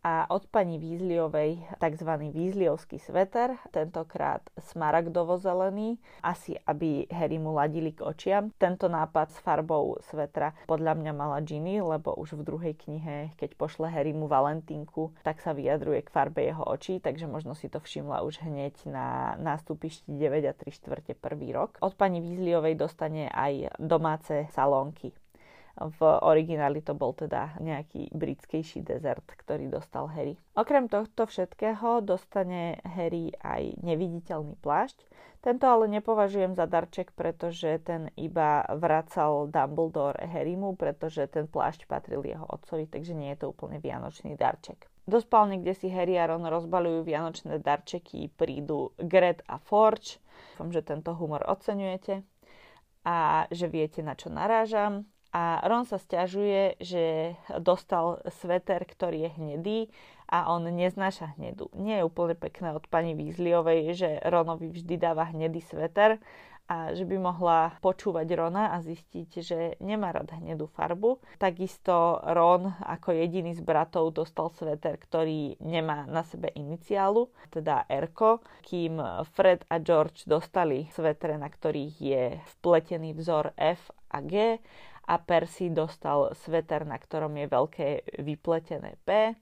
a 0.00 0.24
od 0.32 0.48
pani 0.48 0.80
Vízliovej 0.80 1.60
tzv. 1.76 2.10
Vízliovský 2.32 2.96
sveter, 2.96 3.60
tentokrát 3.68 4.40
smaragdovo-zelený, 4.56 6.00
asi 6.24 6.56
aby 6.64 7.04
Harry 7.12 7.36
mu 7.36 7.52
ladili 7.52 7.92
k 7.92 8.08
očiam. 8.08 8.48
Tento 8.56 8.88
nápad 8.88 9.28
s 9.28 9.38
farbou 9.44 10.00
svetra 10.00 10.56
podľa 10.64 10.96
mňa 10.96 11.12
mala 11.12 11.38
Ginny, 11.44 11.84
lebo 11.84 12.16
už 12.16 12.40
v 12.40 12.46
druhej 12.48 12.74
knihe, 12.80 13.36
keď 13.36 13.60
pošle 13.60 13.92
Harry 13.92 14.16
mu 14.16 14.24
Valentínku, 14.24 15.12
tak 15.20 15.44
sa 15.44 15.52
vyjadruje 15.52 16.00
k 16.00 16.12
farbe 16.12 16.48
jeho 16.48 16.64
očí, 16.64 16.96
takže 16.96 17.28
možno 17.28 17.52
si 17.52 17.68
to 17.68 17.76
všimla 17.76 18.24
už 18.24 18.40
hneď 18.40 18.80
na 18.88 19.36
nástupišti 19.36 20.16
9 20.16 20.48
a 20.48 20.54
3 20.56 20.64
štvrte 20.80 21.12
prvý 21.20 21.52
rok. 21.52 21.76
Od 21.84 21.92
pani 21.92 22.24
Vízliovej 22.24 22.72
dostane 22.80 23.28
aj 23.28 23.76
domáce 23.76 24.48
salónky. 24.56 25.12
V 25.80 26.00
origináli 26.04 26.84
to 26.84 26.92
bol 26.92 27.16
teda 27.16 27.56
nejaký 27.56 28.12
britskejší 28.12 28.84
dezert, 28.84 29.24
ktorý 29.24 29.72
dostal 29.72 30.12
Harry. 30.12 30.36
Okrem 30.52 30.92
tohto 30.92 31.24
všetkého 31.24 32.04
dostane 32.04 32.76
Harry 32.84 33.32
aj 33.40 33.80
neviditeľný 33.80 34.60
plášť. 34.60 35.08
Tento 35.40 35.64
ale 35.64 35.88
nepovažujem 35.88 36.52
za 36.52 36.68
darček, 36.68 37.16
pretože 37.16 37.80
ten 37.80 38.12
iba 38.20 38.68
vracal 38.76 39.48
Dumbledore 39.48 40.20
Harrymu, 40.20 40.76
pretože 40.76 41.24
ten 41.32 41.48
plášť 41.48 41.88
patril 41.88 42.20
jeho 42.28 42.44
otcovi, 42.44 42.84
takže 42.84 43.16
nie 43.16 43.32
je 43.32 43.40
to 43.40 43.56
úplne 43.56 43.80
vianočný 43.80 44.36
darček. 44.36 44.84
Do 45.08 45.16
spálne, 45.16 45.56
kde 45.56 45.72
si 45.72 45.88
Harry 45.88 46.20
a 46.20 46.28
Ron 46.28 46.44
rozbalujú 46.44 47.08
vianočné 47.08 47.56
darčeky, 47.56 48.28
prídu 48.36 48.92
Gret 49.00 49.40
a 49.48 49.56
Forge. 49.56 50.20
Dúfam, 50.54 50.76
že 50.76 50.84
tento 50.84 51.16
humor 51.16 51.40
oceňujete 51.48 52.20
a 53.08 53.48
že 53.48 53.64
viete, 53.72 54.04
na 54.04 54.12
čo 54.12 54.28
narážam. 54.28 55.08
A 55.30 55.62
Ron 55.62 55.86
sa 55.86 56.02
stiažuje, 56.02 56.74
že 56.82 57.38
dostal 57.62 58.18
sveter, 58.42 58.82
ktorý 58.82 59.30
je 59.30 59.30
hnedý 59.38 59.78
a 60.26 60.50
on 60.50 60.66
neznáša 60.66 61.38
hnedu. 61.38 61.70
Nie 61.74 62.02
je 62.02 62.06
úplne 62.06 62.34
pekné 62.34 62.74
od 62.74 62.86
pani 62.90 63.14
Weasleyovej, 63.14 63.94
že 63.94 64.10
Ronovi 64.26 64.70
vždy 64.70 64.94
dáva 64.98 65.30
hnedý 65.30 65.62
sveter 65.62 66.18
a 66.70 66.94
že 66.94 67.02
by 67.02 67.18
mohla 67.18 67.74
počúvať 67.82 68.30
Rona 68.30 68.70
a 68.70 68.78
zistiť, 68.78 69.30
že 69.42 69.58
nemá 69.82 70.14
rád 70.14 70.38
hnedú 70.38 70.70
farbu. 70.70 71.18
Takisto 71.42 72.22
Ron 72.22 72.70
ako 72.86 73.10
jediný 73.10 73.58
z 73.58 73.62
bratov 73.66 74.14
dostal 74.14 74.54
sveter, 74.54 74.94
ktorý 74.94 75.58
nemá 75.58 76.06
na 76.06 76.22
sebe 76.22 76.54
iniciálu, 76.54 77.26
teda 77.50 77.90
Erko, 77.90 78.38
kým 78.62 79.02
Fred 79.34 79.66
a 79.66 79.82
George 79.82 80.22
dostali 80.30 80.86
svetre, 80.94 81.34
na 81.34 81.50
ktorých 81.50 81.94
je 81.98 82.38
vpletený 82.58 83.18
vzor 83.18 83.50
F 83.58 83.90
a 84.14 84.22
G 84.22 84.62
a 85.06 85.16
Percy 85.18 85.72
dostal 85.72 86.32
sveter, 86.44 86.84
na 86.84 87.00
ktorom 87.00 87.34
je 87.38 87.46
veľké 87.46 87.88
vypletené 88.22 88.96
P, 89.04 89.34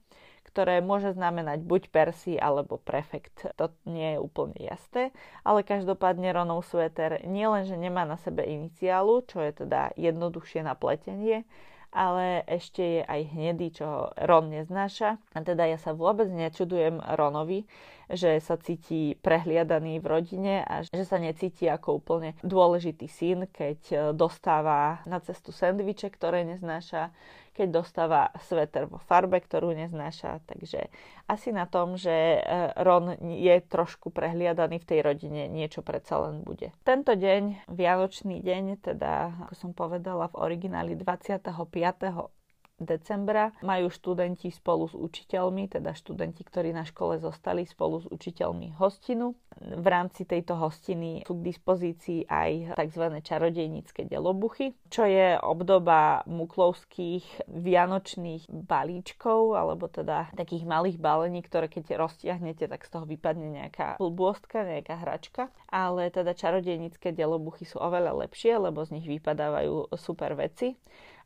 ktoré 0.49 0.81
môže 0.81 1.13
znamenať 1.13 1.61
buď 1.61 1.81
Percy 1.93 2.33
alebo 2.41 2.81
prefekt. 2.81 3.45
To 3.61 3.69
nie 3.85 4.17
je 4.17 4.19
úplne 4.19 4.57
jasné, 4.57 5.13
ale 5.45 5.61
každopádne 5.61 6.33
Ronov 6.33 6.65
sveter 6.65 7.21
nielenže 7.29 7.77
nemá 7.77 8.01
na 8.03 8.17
sebe 8.17 8.41
iniciálu, 8.49 9.21
čo 9.29 9.45
je 9.45 9.65
teda 9.65 9.93
jednoduchšie 9.93 10.65
na 10.65 10.73
pletenie, 10.73 11.45
ale 11.89 12.45
ešte 12.45 12.81
je 12.81 13.01
aj 13.01 13.21
hnedý, 13.33 13.67
čo 13.73 14.13
Ron 14.13 14.53
neznáša. 14.53 15.17
A 15.33 15.39
teda 15.41 15.65
ja 15.65 15.81
sa 15.81 15.97
vôbec 15.97 16.29
nečudujem 16.29 17.01
Ronovi, 17.17 17.65
že 18.09 18.41
sa 18.41 18.57
cíti 18.57 19.13
prehliadaný 19.21 20.01
v 20.01 20.09
rodine 20.09 20.55
a 20.65 20.81
že 20.81 21.05
sa 21.05 21.21
necíti 21.21 21.69
ako 21.69 22.01
úplne 22.01 22.33
dôležitý 22.41 23.05
syn, 23.05 23.45
keď 23.49 24.13
dostáva 24.17 25.01
na 25.05 25.21
cestu 25.21 25.53
sendviče, 25.53 26.09
ktoré 26.09 26.41
neznáša, 26.45 27.13
keď 27.59 27.83
dostáva 27.83 28.31
sveter 28.47 28.87
vo 28.87 29.03
farbe, 29.03 29.43
ktorú 29.43 29.75
neznáša. 29.75 30.39
Takže 30.47 30.87
asi 31.27 31.51
na 31.51 31.67
tom, 31.67 31.99
že 31.99 32.39
e, 32.39 32.39
Ron 32.79 33.19
je 33.19 33.59
trošku 33.67 34.15
prehliadaný 34.15 34.79
v 34.79 34.87
tej 34.87 34.99
rodine, 35.03 35.51
niečo 35.51 35.83
predsa 35.83 36.23
len 36.23 36.39
bude. 36.47 36.71
Tento 36.87 37.11
deň, 37.11 37.67
Vianočný 37.67 38.39
deň, 38.39 38.63
teda 38.79 39.35
ako 39.43 39.53
som 39.59 39.71
povedala 39.75 40.31
v 40.31 40.39
origináli 40.39 40.95
25 40.95 42.38
decembra 42.79 43.51
majú 43.61 43.91
študenti 43.91 44.49
spolu 44.49 44.87
s 44.87 44.95
učiteľmi, 44.95 45.69
teda 45.69 45.91
študenti, 45.93 46.41
ktorí 46.41 46.71
na 46.71 46.87
škole 46.87 47.19
zostali 47.19 47.67
spolu 47.67 48.01
s 48.01 48.07
učiteľmi 48.07 48.79
hostinu. 48.79 49.35
V 49.59 49.87
rámci 49.87 50.23
tejto 50.23 50.55
hostiny 50.55 51.27
sú 51.27 51.35
k 51.39 51.51
dispozícii 51.51 52.19
aj 52.31 52.79
tzv. 52.79 53.05
čarodejnícke 53.19 54.07
delobuchy, 54.07 54.71
čo 54.87 55.03
je 55.03 55.35
obdoba 55.35 56.23
muklovských 56.25 57.51
vianočných 57.51 58.47
balíčkov, 58.47 59.59
alebo 59.59 59.91
teda 59.91 60.31
takých 60.33 60.63
malých 60.63 60.97
balení, 60.97 61.43
ktoré 61.43 61.67
keď 61.67 61.99
roztiahnete, 61.99 62.71
tak 62.71 62.87
z 62.87 62.89
toho 62.89 63.03
vypadne 63.03 63.51
nejaká 63.51 63.99
blbôstka, 63.99 64.63
nejaká 64.63 64.95
hračka. 65.03 65.51
Ale 65.67 66.07
teda 66.07 66.31
čarodejnícke 66.31 67.11
delobuchy 67.11 67.67
sú 67.67 67.83
oveľa 67.83 68.25
lepšie, 68.25 68.55
lebo 68.55 68.87
z 68.87 68.95
nich 68.95 69.07
vypadávajú 69.11 69.91
super 69.99 70.39
veci 70.39 70.79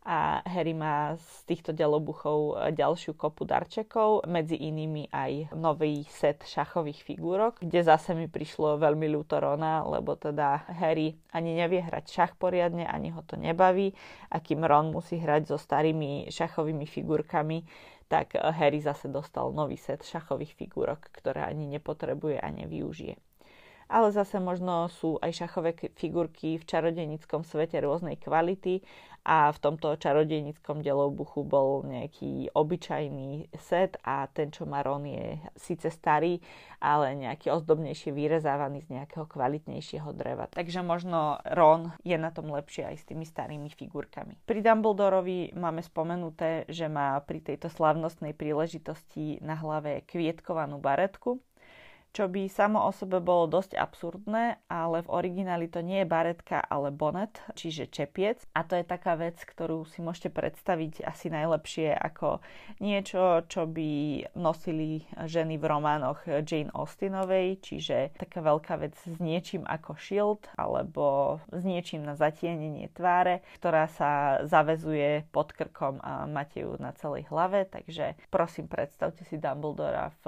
a 0.04 0.44
Harry 0.44 0.76
má 0.76 1.16
z 1.16 1.48
týchto 1.48 1.72
delobuchov 1.72 2.72
ďalšiu 2.76 3.16
kopu 3.16 3.48
darčekov, 3.48 4.28
medzi 4.28 4.60
inými 4.60 5.08
aj 5.08 5.56
nový 5.56 6.04
set 6.12 6.44
šachových 6.44 7.08
figúrok, 7.08 7.64
kde 7.64 7.88
zase 7.88 8.12
mi 8.12 8.28
prišlo 8.28 8.76
veľmi 8.80 9.08
ľúto 9.08 9.40
Rona, 9.40 9.88
lebo 9.88 10.20
teda 10.20 10.68
Harry 10.76 11.16
ani 11.32 11.56
nevie 11.56 11.80
hrať 11.80 12.06
šach 12.12 12.34
poriadne, 12.36 12.84
ani 12.84 13.16
ho 13.16 13.24
to 13.24 13.40
nebaví. 13.40 13.96
A 14.28 14.44
kým 14.44 14.68
Ron 14.68 14.92
musí 14.92 15.20
hrať 15.24 15.56
so 15.56 15.58
starými 15.58 16.28
šachovými 16.28 16.84
figurkami, 16.84 17.64
tak 18.12 18.36
Harry 18.36 18.84
zase 18.84 19.08
dostal 19.08 19.56
nový 19.56 19.80
set 19.80 20.04
šachových 20.04 20.54
figúrok, 20.60 21.10
ktoré 21.16 21.48
ani 21.48 21.66
nepotrebuje 21.66 22.38
a 22.44 22.48
nevyužije 22.52 23.33
ale 23.88 24.12
zase 24.12 24.40
možno 24.40 24.88
sú 24.92 25.18
aj 25.20 25.46
šachové 25.46 25.76
figurky 25.96 26.60
v 26.60 26.68
čarodejnickom 26.68 27.48
svete 27.48 27.80
rôznej 27.82 28.20
kvality 28.20 28.84
a 29.24 29.48
v 29.56 29.58
tomto 29.64 29.96
čarodejnickom 29.96 30.84
delobuchu 30.84 31.48
bol 31.48 31.88
nejaký 31.88 32.52
obyčajný 32.52 33.56
set 33.56 33.96
a 34.04 34.28
ten, 34.28 34.52
čo 34.52 34.68
má 34.68 34.84
Ron, 34.84 35.08
je 35.08 35.40
síce 35.56 35.88
starý, 35.88 36.44
ale 36.84 37.16
nejaký 37.16 37.48
ozdobnejšie 37.48 38.12
vyrezávaný 38.12 38.84
z 38.84 39.00
nejakého 39.00 39.24
kvalitnejšieho 39.24 40.12
dreva. 40.12 40.52
Takže 40.52 40.84
možno 40.84 41.40
Ron 41.48 41.96
je 42.04 42.20
na 42.20 42.36
tom 42.36 42.52
lepšie 42.52 42.84
aj 42.92 42.96
s 43.00 43.08
tými 43.08 43.24
starými 43.24 43.72
figurkami. 43.72 44.44
Pri 44.44 44.60
Dumbledorovi 44.60 45.56
máme 45.56 45.80
spomenuté, 45.80 46.68
že 46.68 46.92
má 46.92 47.16
pri 47.24 47.40
tejto 47.40 47.72
slavnostnej 47.72 48.36
príležitosti 48.36 49.40
na 49.40 49.56
hlave 49.56 50.04
kvietkovanú 50.04 50.84
baretku, 50.84 51.40
čo 52.14 52.30
by 52.30 52.46
samo 52.46 52.86
o 52.86 52.94
sebe 52.94 53.18
bolo 53.18 53.50
dosť 53.50 53.74
absurdné, 53.74 54.62
ale 54.70 55.02
v 55.02 55.10
origináli 55.10 55.66
to 55.66 55.82
nie 55.82 56.06
je 56.06 56.08
baretka, 56.08 56.62
ale 56.62 56.94
bonet, 56.94 57.42
čiže 57.58 57.90
čepiec. 57.90 58.46
A 58.54 58.62
to 58.62 58.78
je 58.78 58.86
taká 58.86 59.18
vec, 59.18 59.42
ktorú 59.42 59.90
si 59.90 60.06
môžete 60.06 60.30
predstaviť 60.30 61.02
asi 61.02 61.34
najlepšie 61.34 61.90
ako 61.98 62.46
niečo, 62.78 63.42
čo 63.50 63.66
by 63.66 64.22
nosili 64.38 65.10
ženy 65.26 65.58
v 65.58 65.66
románoch 65.66 66.22
Jane 66.46 66.70
Austenovej, 66.70 67.58
čiže 67.66 68.14
taká 68.22 68.46
veľká 68.46 68.78
vec 68.78 68.94
s 68.94 69.18
niečím 69.18 69.66
ako 69.66 69.98
shield, 69.98 70.46
alebo 70.54 71.42
s 71.50 71.66
niečím 71.66 72.06
na 72.06 72.14
zatienenie 72.14 72.94
tváre, 72.94 73.42
ktorá 73.58 73.90
sa 73.90 74.46
zavezuje 74.46 75.26
pod 75.34 75.50
krkom 75.50 75.98
a 76.06 76.30
máte 76.30 76.62
ju 76.62 76.78
na 76.78 76.94
celej 76.94 77.26
hlave, 77.34 77.66
takže 77.66 78.14
prosím 78.30 78.70
predstavte 78.70 79.26
si 79.26 79.42
Dumbledora 79.42 80.14
v 80.22 80.24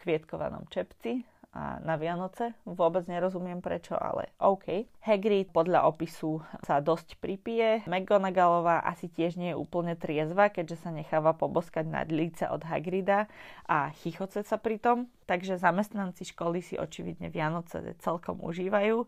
kvietkovanom 0.00 0.64
čepci 0.72 1.01
veci 1.02 1.26
a 1.52 1.76
na 1.84 2.00
Vianoce. 2.00 2.56
Vôbec 2.64 3.04
nerozumiem 3.04 3.60
prečo, 3.60 3.92
ale 3.92 4.32
OK. 4.40 4.88
Hagrid 5.04 5.52
podľa 5.52 5.84
opisu 5.84 6.40
sa 6.64 6.80
dosť 6.80 7.20
pripije. 7.20 7.84
McGonagallová 7.84 8.80
asi 8.88 9.12
tiež 9.12 9.36
nie 9.36 9.52
je 9.52 9.60
úplne 9.60 9.92
triezva, 9.92 10.48
keďže 10.48 10.88
sa 10.88 10.90
necháva 10.94 11.36
poboskať 11.36 11.84
na 11.84 12.08
líce 12.08 12.48
od 12.48 12.64
Hagrida 12.64 13.28
a 13.68 13.92
chichoce 13.92 14.40
sa 14.46 14.56
pritom. 14.56 15.12
Takže 15.28 15.60
zamestnanci 15.60 16.24
školy 16.32 16.64
si 16.64 16.80
očividne 16.80 17.28
Vianoce 17.28 17.84
celkom 18.00 18.40
užívajú 18.40 19.04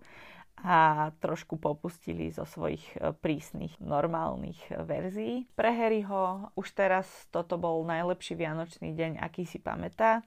a 0.61 1.11
trošku 1.18 1.59
popustili 1.59 2.30
zo 2.30 2.46
svojich 2.46 2.85
e, 2.94 3.11
prísnych 3.11 3.74
normálnych 3.83 4.70
e, 4.70 4.87
verzií. 4.87 5.35
Pre 5.59 5.66
Harryho 5.66 6.54
už 6.54 6.68
teraz 6.78 7.09
toto 7.35 7.59
bol 7.59 7.83
najlepší 7.83 8.38
vianočný 8.38 8.94
deň, 8.94 9.18
aký 9.18 9.48
si 9.48 9.59
pamätá 9.59 10.22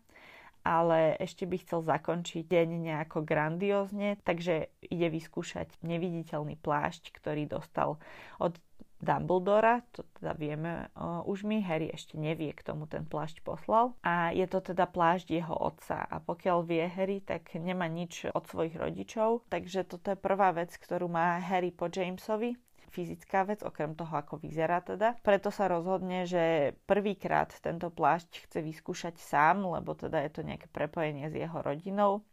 ale 0.68 1.16
ešte 1.24 1.48
by 1.48 1.64
chcel 1.64 1.80
zakončiť 1.88 2.44
deň 2.44 2.68
nejako 2.92 3.24
grandiózne, 3.24 4.20
takže 4.28 4.68
ide 4.84 5.08
vyskúšať 5.08 5.72
neviditeľný 5.80 6.60
plášť, 6.60 7.16
ktorý 7.16 7.48
dostal 7.48 7.96
od 8.44 8.60
Dumbledora, 8.98 9.86
to 9.94 10.02
teda 10.18 10.34
vieme 10.34 10.90
uh, 10.98 11.22
už 11.30 11.46
my, 11.46 11.62
Harry 11.62 11.94
ešte 11.94 12.18
nevie, 12.18 12.50
k 12.50 12.66
tomu 12.66 12.90
ten 12.90 13.06
plášť 13.06 13.46
poslal. 13.46 13.94
A 14.02 14.34
je 14.34 14.42
to 14.50 14.58
teda 14.58 14.90
plášť 14.90 15.38
jeho 15.38 15.54
otca. 15.54 16.02
A 16.02 16.18
pokiaľ 16.18 16.66
vie 16.66 16.82
Harry, 16.90 17.22
tak 17.22 17.54
nemá 17.54 17.86
nič 17.86 18.26
od 18.34 18.50
svojich 18.50 18.74
rodičov. 18.74 19.46
Takže 19.54 19.86
toto 19.86 20.10
je 20.10 20.18
prvá 20.18 20.50
vec, 20.50 20.74
ktorú 20.74 21.06
má 21.14 21.38
Harry 21.38 21.70
po 21.70 21.94
Jamesovi 21.94 22.58
fyzická 22.90 23.44
vec, 23.48 23.64
okrem 23.64 23.94
toho, 23.94 24.12
ako 24.12 24.40
vyzerá 24.40 24.82
teda. 24.82 25.20
Preto 25.22 25.52
sa 25.54 25.68
rozhodne, 25.68 26.28
že 26.28 26.76
prvýkrát 26.90 27.52
tento 27.60 27.92
plášť 27.92 28.48
chce 28.48 28.60
vyskúšať 28.64 29.16
sám, 29.20 29.68
lebo 29.68 29.94
teda 29.94 30.24
je 30.26 30.32
to 30.34 30.42
nejaké 30.44 30.68
prepojenie 30.72 31.28
s 31.28 31.36
jeho 31.36 31.60
rodinou 31.60 32.26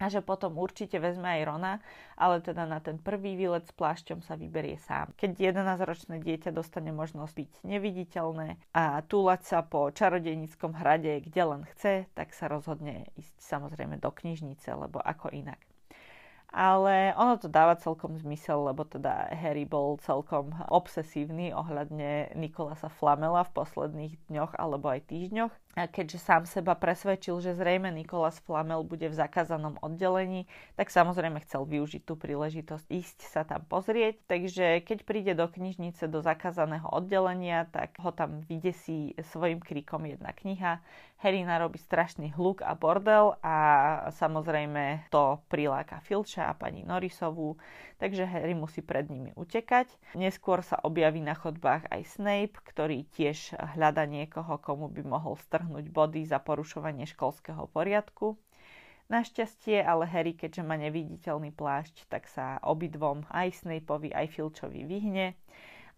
a 0.00 0.08
že 0.08 0.24
potom 0.24 0.56
určite 0.56 0.96
vezme 0.96 1.28
aj 1.28 1.42
Rona, 1.44 1.74
ale 2.16 2.40
teda 2.40 2.64
na 2.64 2.80
ten 2.80 2.96
prvý 2.96 3.36
výlet 3.36 3.68
s 3.68 3.76
plášťom 3.76 4.24
sa 4.24 4.34
vyberie 4.34 4.80
sám. 4.80 5.12
Keď 5.20 5.52
11-ročné 5.52 6.24
dieťa 6.24 6.56
dostane 6.56 6.88
možnosť 6.88 7.32
byť 7.36 7.50
neviditeľné 7.68 8.72
a 8.72 9.04
túlať 9.04 9.44
sa 9.44 9.60
po 9.60 9.92
čarodejníckom 9.92 10.72
hrade, 10.72 11.20
kde 11.20 11.42
len 11.44 11.62
chce, 11.76 12.08
tak 12.16 12.32
sa 12.32 12.48
rozhodne 12.48 13.12
ísť 13.20 13.36
samozrejme 13.44 14.00
do 14.00 14.08
knižnice, 14.08 14.72
lebo 14.72 15.04
ako 15.04 15.36
inak. 15.36 15.60
Ale 16.50 17.14
ono 17.14 17.38
to 17.38 17.46
dáva 17.46 17.78
celkom 17.78 18.18
zmysel, 18.18 18.66
lebo 18.66 18.82
teda 18.82 19.30
Harry 19.30 19.62
bol 19.62 20.02
celkom 20.02 20.50
obsesívny 20.66 21.54
ohľadne 21.54 22.34
Nikolasa 22.34 22.90
Flamela 22.90 23.46
v 23.46 23.54
posledných 23.54 24.14
dňoch 24.26 24.58
alebo 24.58 24.90
aj 24.90 25.06
týždňoch 25.06 25.54
keďže 25.78 26.18
sám 26.18 26.42
seba 26.50 26.74
presvedčil, 26.74 27.38
že 27.38 27.54
zrejme 27.54 27.94
Nikolas 27.94 28.42
Flamel 28.42 28.82
bude 28.82 29.06
v 29.06 29.14
zakázanom 29.14 29.78
oddelení, 29.78 30.50
tak 30.74 30.90
samozrejme 30.90 31.38
chcel 31.46 31.62
využiť 31.62 32.02
tú 32.02 32.18
príležitosť 32.18 32.86
ísť 32.90 33.18
sa 33.30 33.46
tam 33.46 33.62
pozrieť. 33.70 34.18
Takže 34.26 34.82
keď 34.82 34.98
príde 35.06 35.32
do 35.38 35.46
knižnice 35.46 36.10
do 36.10 36.18
zakázaného 36.26 36.90
oddelenia, 36.90 37.70
tak 37.70 37.94
ho 38.02 38.10
tam 38.10 38.42
vydesí 38.50 39.14
svojim 39.30 39.62
kríkom 39.62 40.10
jedna 40.10 40.34
kniha. 40.34 40.82
Harry 41.20 41.44
narobí 41.44 41.76
strašný 41.76 42.32
hluk 42.32 42.64
a 42.64 42.72
bordel 42.72 43.36
a 43.44 43.56
samozrejme 44.16 45.12
to 45.12 45.36
priláka 45.52 46.00
Filča 46.00 46.48
a 46.48 46.56
pani 46.56 46.80
Norisovú, 46.80 47.60
takže 48.00 48.24
Harry 48.24 48.56
musí 48.56 48.80
pred 48.80 49.04
nimi 49.04 49.28
utekať. 49.36 50.16
Neskôr 50.16 50.64
sa 50.64 50.80
objaví 50.80 51.20
na 51.20 51.36
chodbách 51.36 51.92
aj 51.92 52.08
Snape, 52.08 52.56
ktorý 52.64 53.04
tiež 53.12 53.52
hľada 53.76 54.08
niekoho, 54.08 54.56
komu 54.64 54.88
by 54.88 55.04
mohol 55.04 55.36
strhnúť 55.36 55.59
strhnúť 55.60 55.92
body 55.92 56.24
za 56.24 56.40
porušovanie 56.40 57.04
školského 57.04 57.68
poriadku. 57.68 58.40
Našťastie 59.12 59.84
ale 59.84 60.08
Harry, 60.08 60.32
keďže 60.32 60.64
má 60.64 60.80
neviditeľný 60.80 61.52
plášť, 61.52 62.08
tak 62.08 62.24
sa 62.24 62.56
obidvom 62.64 63.28
aj 63.28 63.60
Snapeovi, 63.60 64.08
aj 64.08 64.32
Filčovi 64.32 64.88
vyhne 64.88 65.36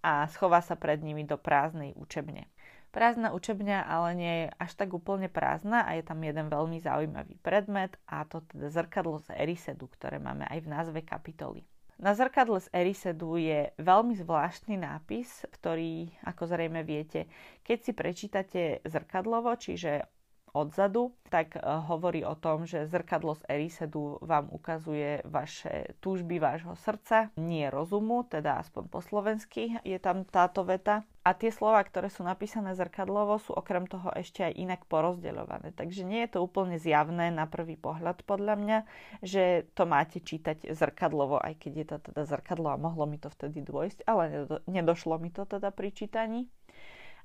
a 0.02 0.26
schová 0.26 0.58
sa 0.58 0.74
pred 0.74 0.98
nimi 0.98 1.22
do 1.22 1.38
prázdnej 1.38 1.94
učebne. 1.94 2.50
Prázdna 2.90 3.30
učebňa 3.30 3.86
ale 3.86 4.10
nie 4.18 4.34
je 4.42 4.46
až 4.58 4.72
tak 4.74 4.90
úplne 4.90 5.30
prázdna 5.30 5.86
a 5.86 5.94
je 5.94 6.02
tam 6.02 6.18
jeden 6.26 6.50
veľmi 6.50 6.82
zaujímavý 6.82 7.38
predmet 7.38 7.94
a 8.10 8.26
to 8.26 8.42
teda 8.50 8.66
zrkadlo 8.66 9.22
z 9.22 9.30
Erisedu, 9.38 9.86
ktoré 9.86 10.18
máme 10.18 10.42
aj 10.50 10.58
v 10.58 10.68
názve 10.74 11.00
kapitoly. 11.06 11.62
Na 12.00 12.16
zrkadle 12.16 12.60
z 12.60 12.68
Erisedu 12.72 13.36
je 13.36 13.74
veľmi 13.76 14.16
zvláštny 14.16 14.80
nápis, 14.80 15.44
ktorý, 15.52 16.08
ako 16.24 16.42
zrejme 16.48 16.80
viete, 16.86 17.28
keď 17.62 17.78
si 17.78 17.92
prečítate 17.92 18.62
zrkadlovo, 18.86 19.52
čiže 19.54 20.06
odzadu, 20.52 21.16
tak 21.32 21.56
eh, 21.56 21.64
hovorí 21.64 22.22
o 22.22 22.36
tom, 22.36 22.68
že 22.68 22.84
zrkadlo 22.84 23.34
z 23.40 23.42
Erisedu 23.48 24.20
vám 24.20 24.52
ukazuje 24.52 25.24
vaše 25.24 25.96
túžby 26.04 26.36
vášho 26.36 26.76
srdca, 26.76 27.32
nie 27.40 27.66
rozumu, 27.72 28.24
teda 28.28 28.60
aspoň 28.60 28.84
po 28.92 29.00
slovensky 29.00 29.80
je 29.82 29.96
tam 29.96 30.28
táto 30.28 30.62
veta. 30.62 31.08
A 31.22 31.38
tie 31.38 31.54
slova, 31.54 31.78
ktoré 31.86 32.10
sú 32.10 32.26
napísané 32.26 32.74
zrkadlovo, 32.74 33.38
sú 33.38 33.54
okrem 33.54 33.86
toho 33.86 34.10
ešte 34.10 34.42
aj 34.42 34.58
inak 34.58 34.80
porozdeľované. 34.90 35.70
Takže 35.70 36.02
nie 36.02 36.26
je 36.26 36.34
to 36.34 36.42
úplne 36.42 36.82
zjavné 36.82 37.30
na 37.30 37.46
prvý 37.46 37.78
pohľad 37.78 38.26
podľa 38.26 38.58
mňa, 38.58 38.78
že 39.22 39.70
to 39.78 39.86
máte 39.86 40.18
čítať 40.18 40.74
zrkadlovo, 40.74 41.38
aj 41.38 41.62
keď 41.62 41.72
je 41.78 41.86
to 41.86 41.96
teda 42.10 42.22
zrkadlo 42.26 42.74
a 42.74 42.82
mohlo 42.82 43.06
mi 43.06 43.22
to 43.22 43.30
vtedy 43.30 43.62
dôjsť, 43.62 44.02
ale 44.02 44.50
nedošlo 44.66 45.22
mi 45.22 45.30
to 45.30 45.46
teda 45.46 45.70
pri 45.70 45.94
čítaní 45.94 46.50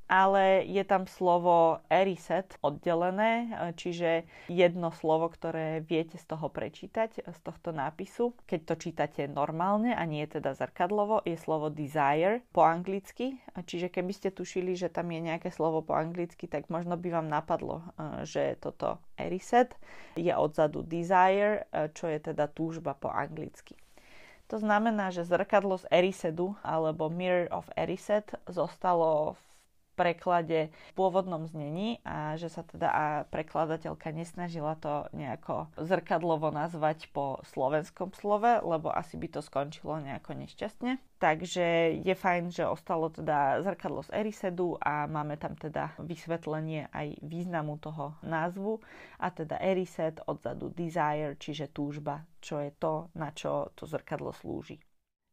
ale 0.08 0.64
je 0.64 0.84
tam 0.88 1.04
slovo 1.06 1.84
eriset 1.92 2.56
oddelené, 2.64 3.52
čiže 3.76 4.24
jedno 4.48 4.92
slovo, 4.96 5.28
ktoré 5.28 5.84
viete 5.84 6.16
z 6.16 6.26
toho 6.26 6.48
prečítať, 6.48 7.28
z 7.28 7.40
tohto 7.44 7.76
nápisu. 7.76 8.32
Keď 8.48 8.60
to 8.64 8.76
čítate 8.80 9.22
normálne 9.28 9.92
a 9.92 10.04
nie 10.08 10.24
teda 10.26 10.56
zrkadlovo, 10.56 11.22
je 11.28 11.36
slovo 11.36 11.68
desire 11.68 12.44
po 12.56 12.64
anglicky, 12.64 13.38
čiže 13.68 13.92
keby 13.92 14.12
ste 14.16 14.32
tušili, 14.32 14.80
že 14.80 14.88
tam 14.88 15.12
je 15.12 15.20
nejaké 15.20 15.52
slovo 15.52 15.84
po 15.84 15.94
anglicky, 15.94 16.48
tak 16.48 16.72
možno 16.72 16.96
by 16.96 17.08
vám 17.12 17.28
napadlo, 17.28 17.84
e, 18.00 18.24
že 18.24 18.56
toto 18.64 19.04
eriset 19.20 19.76
je 20.16 20.32
odzadu 20.32 20.88
desire, 20.88 21.68
e, 21.70 21.92
čo 21.92 22.08
je 22.08 22.20
teda 22.32 22.48
túžba 22.48 22.96
po 22.96 23.12
anglicky. 23.12 23.76
To 24.48 24.56
znamená, 24.56 25.12
že 25.12 25.28
zrkadlo 25.28 25.76
z 25.76 25.92
Erisedu 25.92 26.56
alebo 26.64 27.12
Mirror 27.12 27.52
of 27.52 27.68
Eriset 27.76 28.32
zostalo 28.48 29.36
v 29.36 29.47
preklade 29.98 30.70
v 30.70 30.92
pôvodnom 30.94 31.50
znení 31.50 31.98
a 32.06 32.38
že 32.38 32.54
sa 32.54 32.62
teda 32.62 32.88
a 32.94 33.06
prekladateľka 33.26 34.14
nesnažila 34.14 34.78
to 34.78 35.10
nejako 35.18 35.74
zrkadlovo 35.82 36.54
nazvať 36.54 37.10
po 37.10 37.42
slovenskom 37.50 38.14
slove, 38.14 38.62
lebo 38.62 38.94
asi 38.94 39.18
by 39.18 39.28
to 39.34 39.42
skončilo 39.42 39.98
nejako 39.98 40.38
nešťastne. 40.38 41.02
Takže 41.18 41.98
je 42.06 42.14
fajn, 42.14 42.54
že 42.54 42.70
ostalo 42.70 43.10
teda 43.10 43.66
zrkadlo 43.66 44.06
z 44.06 44.14
Erisedu 44.22 44.78
a 44.78 45.10
máme 45.10 45.34
tam 45.42 45.58
teda 45.58 45.98
vysvetlenie 45.98 46.94
aj 46.94 47.18
významu 47.26 47.82
toho 47.82 48.14
názvu 48.22 48.78
a 49.18 49.34
teda 49.34 49.58
Erised 49.58 50.22
odzadu 50.30 50.70
desire, 50.70 51.34
čiže 51.42 51.74
túžba, 51.74 52.22
čo 52.38 52.62
je 52.62 52.70
to, 52.78 53.10
na 53.18 53.34
čo 53.34 53.74
to 53.74 53.90
zrkadlo 53.90 54.30
slúži. 54.30 54.78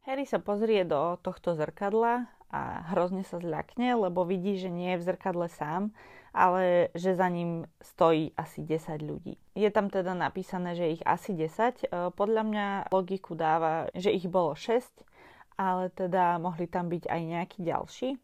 Harry 0.05 0.29
sa 0.29 0.37
pozrie 0.37 0.85
do 0.85 1.17
tohto 1.21 1.57
zrkadla 1.57 2.29
a 2.55 2.87
hrozne 2.95 3.27
sa 3.27 3.43
zľakne, 3.43 3.99
lebo 3.99 4.23
vidí, 4.23 4.55
že 4.55 4.71
nie 4.71 4.95
je 4.95 5.03
v 5.03 5.07
zrkadle 5.11 5.51
sám, 5.51 5.91
ale 6.31 6.95
že 6.95 7.19
za 7.19 7.27
ním 7.27 7.67
stojí 7.83 8.31
asi 8.39 8.63
10 8.63 9.03
ľudí. 9.03 9.35
Je 9.59 9.67
tam 9.75 9.91
teda 9.91 10.15
napísané, 10.15 10.79
že 10.79 10.99
ich 10.99 11.03
asi 11.03 11.35
10. 11.35 11.51
E, 11.51 12.15
podľa 12.15 12.43
mňa 12.47 12.67
logiku 12.95 13.35
dáva, 13.35 13.91
že 13.95 14.15
ich 14.15 14.31
bolo 14.31 14.55
6, 14.55 14.87
ale 15.59 15.91
teda 15.91 16.39
mohli 16.39 16.71
tam 16.71 16.87
byť 16.91 17.11
aj 17.11 17.21
nejakí 17.23 17.59
ďalší. 17.63 18.09
E, 18.15 18.19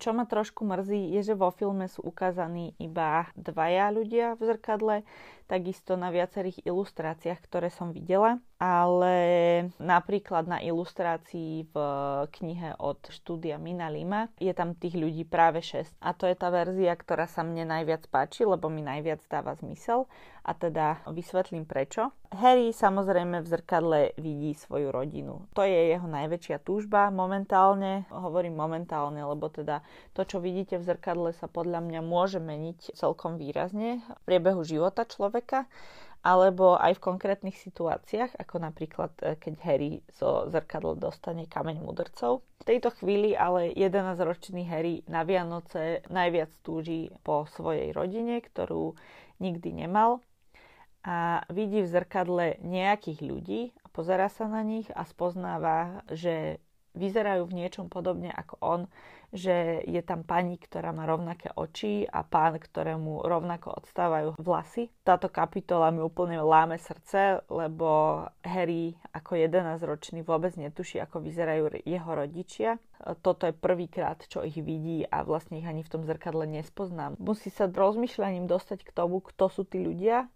čo 0.00 0.16
ma 0.16 0.24
trošku 0.24 0.64
mrzí, 0.64 1.16
je, 1.20 1.32
že 1.32 1.34
vo 1.36 1.52
filme 1.52 1.88
sú 1.88 2.04
ukázaní 2.04 2.72
iba 2.80 3.28
dvaja 3.36 3.92
ľudia 3.92 4.36
v 4.36 4.42
zrkadle, 4.48 4.96
takisto 5.44 5.96
na 5.96 6.08
viacerých 6.08 6.64
ilustráciách, 6.68 7.40
ktoré 7.44 7.68
som 7.68 7.92
videla, 7.92 8.40
ale 8.60 9.16
napríklad 9.80 10.44
na 10.44 10.60
ilustrácii 10.60 11.72
v 11.72 11.76
knihe 12.28 12.76
od 12.76 13.00
štúdia 13.08 13.56
Mina 13.56 13.88
Lima 13.88 14.28
je 14.36 14.52
tam 14.52 14.76
tých 14.76 15.00
ľudí 15.00 15.24
práve 15.24 15.64
6 15.64 15.96
a 15.96 16.12
to 16.12 16.28
je 16.28 16.36
tá 16.36 16.52
verzia, 16.52 16.92
ktorá 16.92 17.24
sa 17.24 17.40
mne 17.40 17.64
najviac 17.64 18.04
páči, 18.12 18.44
lebo 18.44 18.68
mi 18.68 18.84
najviac 18.84 19.24
dáva 19.32 19.56
zmysel 19.56 20.04
a 20.44 20.52
teda 20.52 21.00
vysvetlím 21.08 21.64
prečo. 21.64 22.12
Harry 22.36 22.76
samozrejme 22.76 23.40
v 23.40 23.48
zrkadle 23.48 24.00
vidí 24.20 24.52
svoju 24.52 24.92
rodinu. 24.92 25.48
To 25.56 25.64
je 25.64 25.96
jeho 25.96 26.04
najväčšia 26.04 26.60
túžba 26.60 27.08
momentálne, 27.08 28.04
hovorím 28.12 28.60
momentálne, 28.60 29.24
lebo 29.24 29.48
teda 29.48 29.80
to, 30.12 30.28
čo 30.28 30.36
vidíte 30.36 30.76
v 30.76 30.84
zrkadle 30.84 31.32
sa 31.32 31.48
podľa 31.48 31.80
mňa 31.80 32.00
môže 32.04 32.38
meniť 32.38 32.92
celkom 32.92 33.40
výrazne 33.40 34.04
v 34.04 34.20
priebehu 34.28 34.62
života 34.68 35.08
človeka, 35.08 35.64
alebo 36.20 36.76
aj 36.76 37.00
v 37.00 37.04
konkrétnych 37.04 37.56
situáciách, 37.56 38.36
ako 38.36 38.56
napríklad 38.60 39.12
e, 39.24 39.40
keď 39.40 39.54
Harry 39.64 40.04
zo 40.12 40.44
zrkadla 40.52 41.00
dostane 41.00 41.48
kameň 41.48 41.80
mudrcov. 41.80 42.44
V 42.60 42.64
tejto 42.68 42.92
chvíli 42.92 43.32
ale 43.32 43.72
11-ročný 43.72 44.68
Harry 44.68 45.00
na 45.08 45.24
Vianoce 45.24 46.04
najviac 46.12 46.52
túži 46.60 47.08
po 47.24 47.48
svojej 47.48 47.96
rodine, 47.96 48.44
ktorú 48.44 49.00
nikdy 49.40 49.88
nemal 49.88 50.20
a 51.00 51.40
vidí 51.48 51.80
v 51.80 51.88
zrkadle 51.88 52.60
nejakých 52.60 53.20
ľudí 53.24 53.60
a 53.80 53.86
pozera 53.88 54.28
sa 54.28 54.44
na 54.44 54.60
nich 54.60 54.92
a 54.92 55.08
spoznáva, 55.08 56.04
že 56.12 56.60
vyzerajú 56.92 57.48
v 57.48 57.56
niečom 57.64 57.86
podobne 57.88 58.28
ako 58.28 58.54
on, 58.60 58.80
že 59.30 59.86
je 59.86 60.02
tam 60.02 60.26
pani, 60.26 60.58
ktorá 60.58 60.90
má 60.90 61.06
rovnaké 61.06 61.54
oči 61.54 62.02
a 62.06 62.26
pán, 62.26 62.58
ktorému 62.58 63.22
rovnako 63.22 63.78
odstávajú 63.78 64.28
vlasy. 64.42 64.90
Táto 65.06 65.30
kapitola 65.30 65.94
mi 65.94 66.02
úplne 66.02 66.42
láme 66.42 66.76
srdce, 66.82 67.46
lebo 67.46 68.22
Harry 68.42 68.98
ako 69.14 69.38
11-ročný 69.38 70.26
vôbec 70.26 70.58
netuší, 70.58 70.98
ako 70.98 71.22
vyzerajú 71.22 71.82
jeho 71.86 72.10
rodičia. 72.10 72.82
Toto 73.22 73.46
je 73.46 73.54
prvýkrát, 73.54 74.18
čo 74.26 74.42
ich 74.42 74.58
vidí 74.58 75.06
a 75.06 75.22
vlastne 75.22 75.62
ich 75.62 75.68
ani 75.68 75.86
v 75.86 75.92
tom 75.94 76.02
zrkadle 76.02 76.44
nespoznám. 76.50 77.14
Musí 77.22 77.48
sa 77.48 77.70
rozmýšľaním 77.70 78.50
dostať 78.50 78.82
k 78.82 78.90
tomu, 78.90 79.22
kto 79.22 79.46
sú 79.46 79.62
tí 79.62 79.78
ľudia 79.78 80.26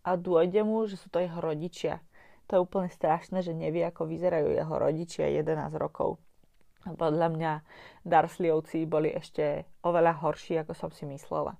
a 0.00 0.10
dôjde 0.16 0.64
mu, 0.64 0.88
že 0.88 0.96
sú 0.96 1.12
to 1.12 1.20
jeho 1.20 1.38
rodičia. 1.38 2.00
To 2.48 2.58
je 2.58 2.64
úplne 2.66 2.90
strašné, 2.90 3.46
že 3.46 3.54
nevie, 3.54 3.86
ako 3.86 4.10
vyzerajú 4.10 4.50
jeho 4.50 4.74
rodičia 4.74 5.30
11 5.30 5.70
rokov. 5.78 6.18
Podľa 6.84 7.28
mňa 7.32 7.52
Dursleyovci 8.08 8.88
boli 8.88 9.12
ešte 9.12 9.68
oveľa 9.84 10.24
horší, 10.24 10.64
ako 10.64 10.72
som 10.72 10.90
si 10.92 11.04
myslela. 11.04 11.56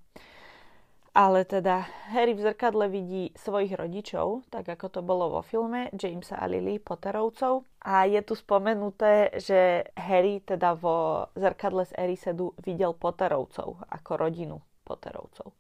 Ale 1.11 1.43
teda 1.43 1.91
Harry 2.15 2.39
v 2.39 2.47
zrkadle 2.47 2.87
vidí 2.87 3.35
svojich 3.35 3.75
rodičov, 3.75 4.47
tak 4.47 4.71
ako 4.71 4.87
to 4.89 5.01
bolo 5.03 5.27
vo 5.27 5.43
filme 5.43 5.91
Jamesa 5.91 6.39
a 6.39 6.47
Lily 6.47 6.79
Potterovcov. 6.79 7.67
A 7.83 8.07
je 8.07 8.23
tu 8.23 8.39
spomenuté, 8.39 9.35
že 9.35 9.91
Harry 9.99 10.39
teda 10.39 10.79
vo 10.79 11.27
zrkadle 11.35 11.83
z 11.91 11.99
Erisedu 11.99 12.55
videl 12.63 12.95
Potterovcov 12.95 13.91
ako 13.91 14.11
rodinu 14.15 14.63
Potterovcov. 14.87 15.51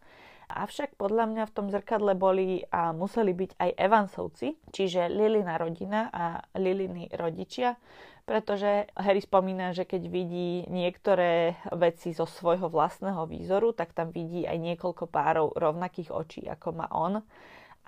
Avšak 0.50 0.98
podľa 0.98 1.30
mňa 1.30 1.44
v 1.46 1.54
tom 1.54 1.66
zrkadle 1.70 2.14
boli 2.18 2.62
a 2.74 2.90
museli 2.90 3.30
byť 3.34 3.50
aj 3.58 3.70
Evansovci, 3.74 4.54
čiže 4.74 5.06
Lilina 5.06 5.54
rodina 5.58 6.10
a 6.10 6.42
Liliny 6.58 7.10
rodičia, 7.14 7.78
pretože 8.24 8.86
Harry 8.96 9.20
spomína, 9.20 9.72
že 9.72 9.88
keď 9.88 10.02
vidí 10.08 10.64
niektoré 10.68 11.56
veci 11.74 12.12
zo 12.14 12.24
svojho 12.24 12.68
vlastného 12.68 13.24
výzoru, 13.26 13.72
tak 13.72 13.92
tam 13.92 14.12
vidí 14.14 14.44
aj 14.46 14.56
niekoľko 14.58 15.04
párov 15.08 15.56
rovnakých 15.56 16.10
očí, 16.12 16.42
ako 16.46 16.68
má 16.76 16.86
on. 16.92 17.22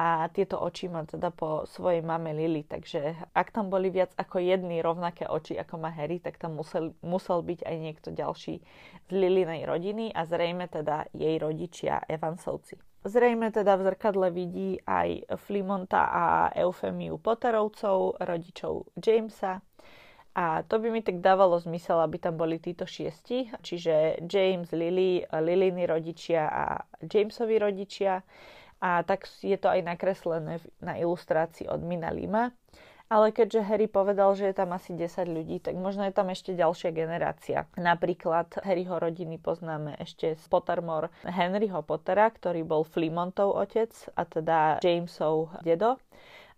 A 0.01 0.27
tieto 0.33 0.57
oči 0.59 0.89
má 0.89 1.05
teda 1.05 1.29
po 1.31 1.69
svojej 1.69 2.01
mame 2.01 2.33
Lily, 2.33 2.65
takže 2.65 3.13
ak 3.37 3.53
tam 3.53 3.69
boli 3.69 3.93
viac 3.93 4.11
ako 4.17 4.41
jedny 4.41 4.81
rovnaké 4.81 5.29
oči, 5.29 5.55
ako 5.61 5.79
má 5.79 5.93
Harry, 5.93 6.19
tak 6.19 6.41
tam 6.41 6.57
musel, 6.57 6.97
musel 7.05 7.45
byť 7.45 7.61
aj 7.63 7.77
niekto 7.77 8.09
ďalší 8.11 8.65
z 9.07 9.13
Lilinej 9.13 9.69
rodiny 9.69 10.11
a 10.11 10.25
zrejme 10.25 10.67
teda 10.67 11.13
jej 11.13 11.37
rodičia 11.37 12.03
Evansovci. 12.09 12.81
Zrejme 13.03 13.51
teda 13.51 13.75
v 13.79 13.83
zrkadle 13.91 14.31
vidí 14.31 14.79
aj 14.87 15.39
Flimonta 15.45 16.07
a 16.07 16.25
Eufemiu 16.55 17.19
Potterovcov, 17.19 18.23
rodičov 18.23 18.95
Jamesa, 18.95 19.59
a 20.33 20.65
to 20.65 20.81
by 20.81 20.89
mi 20.89 21.05
tak 21.05 21.21
dávalo 21.21 21.61
zmysel, 21.61 22.01
aby 22.01 22.17
tam 22.17 22.41
boli 22.41 22.57
títo 22.57 22.89
šiesti, 22.89 23.53
čiže 23.61 24.25
James, 24.25 24.73
Lily, 24.73 25.29
Liliny 25.29 25.85
rodičia 25.85 26.49
a 26.49 26.65
Jamesovi 27.05 27.61
rodičia. 27.61 28.25
A 28.83 29.05
tak 29.05 29.29
je 29.45 29.55
to 29.61 29.71
aj 29.71 29.85
nakreslené 29.85 30.59
na 30.83 30.99
ilustrácii 30.99 31.69
od 31.69 31.85
Mina 31.85 32.11
Lima. 32.11 32.51
Ale 33.13 33.29
keďže 33.29 33.69
Harry 33.69 33.93
povedal, 33.93 34.33
že 34.33 34.49
je 34.49 34.57
tam 34.57 34.73
asi 34.73 34.97
10 34.97 35.29
ľudí, 35.29 35.61
tak 35.61 35.77
možno 35.77 36.09
je 36.09 36.17
tam 36.17 36.33
ešte 36.33 36.57
ďalšia 36.57 36.97
generácia. 36.97 37.69
Napríklad 37.77 38.65
Harryho 38.65 38.97
rodiny 38.97 39.37
poznáme 39.37 40.01
ešte 40.01 40.33
z 40.33 40.45
Pottermore 40.49 41.13
Henryho 41.29 41.85
Pottera, 41.85 42.33
ktorý 42.33 42.65
bol 42.65 42.89
Flemontov 42.89 43.53
otec 43.53 43.93
a 44.17 44.25
teda 44.25 44.81
Jamesov 44.81 45.61
dedo 45.61 46.01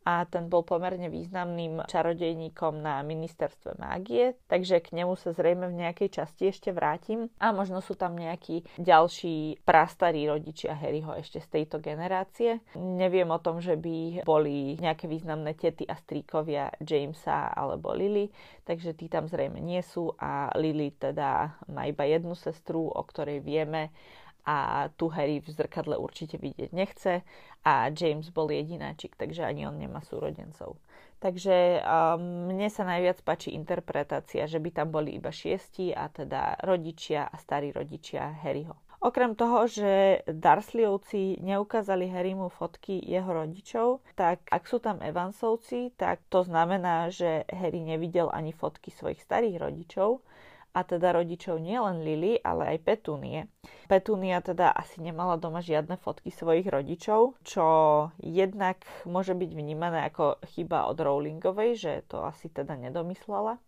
a 0.04 0.28
ten 0.28 0.52
bol 0.52 0.62
pomerne 0.62 1.08
významným 1.08 1.88
čarodejníkom 1.88 2.78
na 2.84 3.00
ministerstve 3.00 3.80
mágie, 3.80 4.36
takže 4.46 4.84
k 4.84 5.00
nemu 5.00 5.16
sa 5.16 5.32
zrejme 5.32 5.72
v 5.72 5.80
nejakej 5.80 6.20
časti 6.20 6.52
ešte 6.52 6.70
vrátim 6.76 7.32
a 7.40 7.56
možno 7.56 7.80
sú 7.80 7.96
tam 7.96 8.12
nejakí 8.12 8.68
ďalší 8.76 9.64
prastarí 9.64 10.28
rodičia 10.28 10.76
Harryho 10.76 11.16
ešte 11.16 11.40
z 11.40 11.48
tejto 11.60 11.80
generácie. 11.80 12.60
Neviem 12.76 13.32
o 13.32 13.40
tom, 13.40 13.64
že 13.64 13.80
by 13.80 14.22
boli 14.28 14.76
nejaké 14.76 15.08
významné 15.08 15.56
tety 15.56 15.88
a 15.88 15.96
stríkovia 15.96 16.68
Jamesa 16.84 17.48
alebo 17.56 17.96
Lily, 17.96 18.28
takže 18.68 18.92
tí 18.92 19.08
tam 19.08 19.24
zrejme 19.24 19.58
nie 19.58 19.80
sú 19.80 20.12
a 20.20 20.52
Lily 20.52 20.92
teda 21.00 21.56
má 21.72 21.88
iba 21.88 22.04
jednu 22.04 22.36
sestru, 22.36 22.92
o 22.92 23.02
ktorej 23.02 23.40
vieme 23.40 23.88
a 24.44 24.88
tu 24.94 25.08
Harry 25.08 25.40
v 25.40 25.48
zrkadle 25.48 25.96
určite 25.96 26.36
vidieť 26.36 26.70
nechce 26.76 27.24
a 27.64 27.88
James 27.88 28.28
bol 28.28 28.52
jedináčik, 28.52 29.16
takže 29.16 29.44
ani 29.44 29.64
on 29.64 29.80
nemá 29.80 30.04
súrodencov. 30.04 30.76
Takže 31.24 31.80
um, 31.80 32.52
mne 32.52 32.68
sa 32.68 32.84
najviac 32.84 33.24
páči 33.24 33.56
interpretácia, 33.56 34.44
že 34.44 34.60
by 34.60 34.70
tam 34.76 34.92
boli 34.92 35.16
iba 35.16 35.32
šiesti 35.32 35.96
a 35.96 36.12
teda 36.12 36.60
rodičia 36.60 37.24
a 37.24 37.36
starí 37.40 37.72
rodičia 37.72 38.28
Harryho. 38.44 38.76
Okrem 39.04 39.36
toho, 39.36 39.68
že 39.68 40.24
Dursleyovci 40.24 41.36
neukázali 41.44 42.08
Harrymu 42.08 42.48
fotky 42.48 43.04
jeho 43.04 43.36
rodičov, 43.36 44.00
tak 44.16 44.48
ak 44.48 44.64
sú 44.64 44.80
tam 44.80 44.96
Evansovci, 45.04 45.92
tak 45.92 46.24
to 46.32 46.40
znamená, 46.40 47.12
že 47.12 47.44
Harry 47.52 47.84
nevidel 47.84 48.32
ani 48.32 48.56
fotky 48.56 48.88
svojich 48.88 49.20
starých 49.20 49.60
rodičov, 49.60 50.24
a 50.74 50.80
teda 50.82 51.14
rodičov 51.14 51.62
nielen 51.62 52.02
Lily, 52.02 52.42
ale 52.42 52.74
aj 52.74 52.78
Petúnie. 52.82 53.46
Petúnia 53.86 54.42
teda 54.42 54.74
asi 54.74 54.98
nemala 54.98 55.38
doma 55.38 55.62
žiadne 55.62 55.94
fotky 56.02 56.34
svojich 56.34 56.66
rodičov, 56.66 57.38
čo 57.46 57.66
jednak 58.18 58.82
môže 59.06 59.38
byť 59.38 59.50
vnímané 59.54 60.10
ako 60.10 60.42
chyba 60.50 60.90
od 60.90 60.98
Rowlingovej, 60.98 61.70
že 61.78 61.92
to 62.10 62.26
asi 62.26 62.50
teda 62.50 62.74
nedomyslela. 62.74 63.62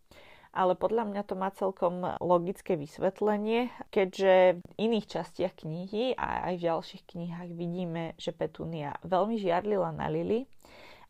Ale 0.56 0.72
podľa 0.72 1.04
mňa 1.12 1.22
to 1.28 1.34
má 1.36 1.52
celkom 1.52 2.00
logické 2.16 2.80
vysvetlenie, 2.80 3.68
keďže 3.92 4.64
v 4.64 4.72
iných 4.80 5.04
častiach 5.04 5.52
knihy 5.52 6.16
a 6.16 6.48
aj 6.48 6.54
v 6.56 6.64
ďalších 6.64 7.02
knihách 7.12 7.50
vidíme, 7.52 8.16
že 8.16 8.32
Petúnia 8.32 8.96
veľmi 9.04 9.36
žiarlila 9.36 9.92
na 9.92 10.08
Lily 10.08 10.48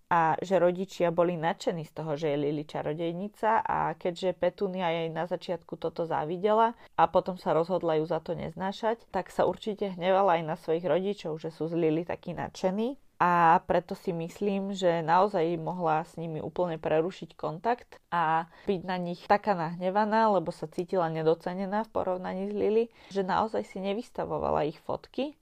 a 0.06 0.38
že 0.38 0.62
rodičia 0.62 1.10
boli 1.10 1.34
nadšení 1.34 1.82
z 1.82 1.92
toho, 1.92 2.14
že 2.14 2.30
je 2.30 2.38
Lily 2.38 2.62
čarodejnica 2.62 3.66
a 3.66 3.90
keďže 3.98 4.38
Petunia 4.38 4.86
jej 4.94 5.10
na 5.10 5.26
začiatku 5.26 5.74
toto 5.74 6.06
závidela 6.06 6.78
a 6.94 7.10
potom 7.10 7.34
sa 7.34 7.50
rozhodla 7.50 7.98
ju 7.98 8.06
za 8.06 8.22
to 8.22 8.38
neznášať, 8.38 9.02
tak 9.10 9.34
sa 9.34 9.50
určite 9.50 9.98
hnevala 9.98 10.38
aj 10.38 10.42
na 10.46 10.54
svojich 10.54 10.86
rodičov, 10.86 11.42
že 11.42 11.50
sú 11.50 11.66
z 11.66 11.74
Lily 11.74 12.06
takí 12.06 12.38
nadšení. 12.38 12.94
A 13.16 13.64
preto 13.64 13.96
si 13.96 14.12
myslím, 14.12 14.76
že 14.76 15.00
naozaj 15.00 15.56
mohla 15.56 16.04
s 16.04 16.20
nimi 16.20 16.36
úplne 16.36 16.76
prerušiť 16.76 17.32
kontakt 17.32 17.96
a 18.12 18.44
byť 18.68 18.80
na 18.84 19.00
nich 19.00 19.24
taká 19.24 19.56
nahnevaná, 19.56 20.28
lebo 20.36 20.52
sa 20.52 20.68
cítila 20.68 21.08
nedocenená 21.08 21.88
v 21.88 21.92
porovnaní 21.96 22.52
s 22.52 22.54
Lily, 22.54 22.84
že 23.08 23.24
naozaj 23.24 23.64
si 23.72 23.80
nevystavovala 23.80 24.68
ich 24.68 24.76
fotky 24.84 25.32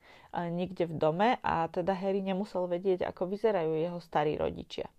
nikde 0.51 0.91
v 0.91 0.95
dome 0.99 1.29
a 1.41 1.71
teda 1.71 1.95
Harry 1.95 2.21
nemusel 2.21 2.67
vedieť, 2.67 3.07
ako 3.07 3.31
vyzerajú 3.31 3.79
jeho 3.79 4.01
starí 4.03 4.35
rodičia. 4.35 4.91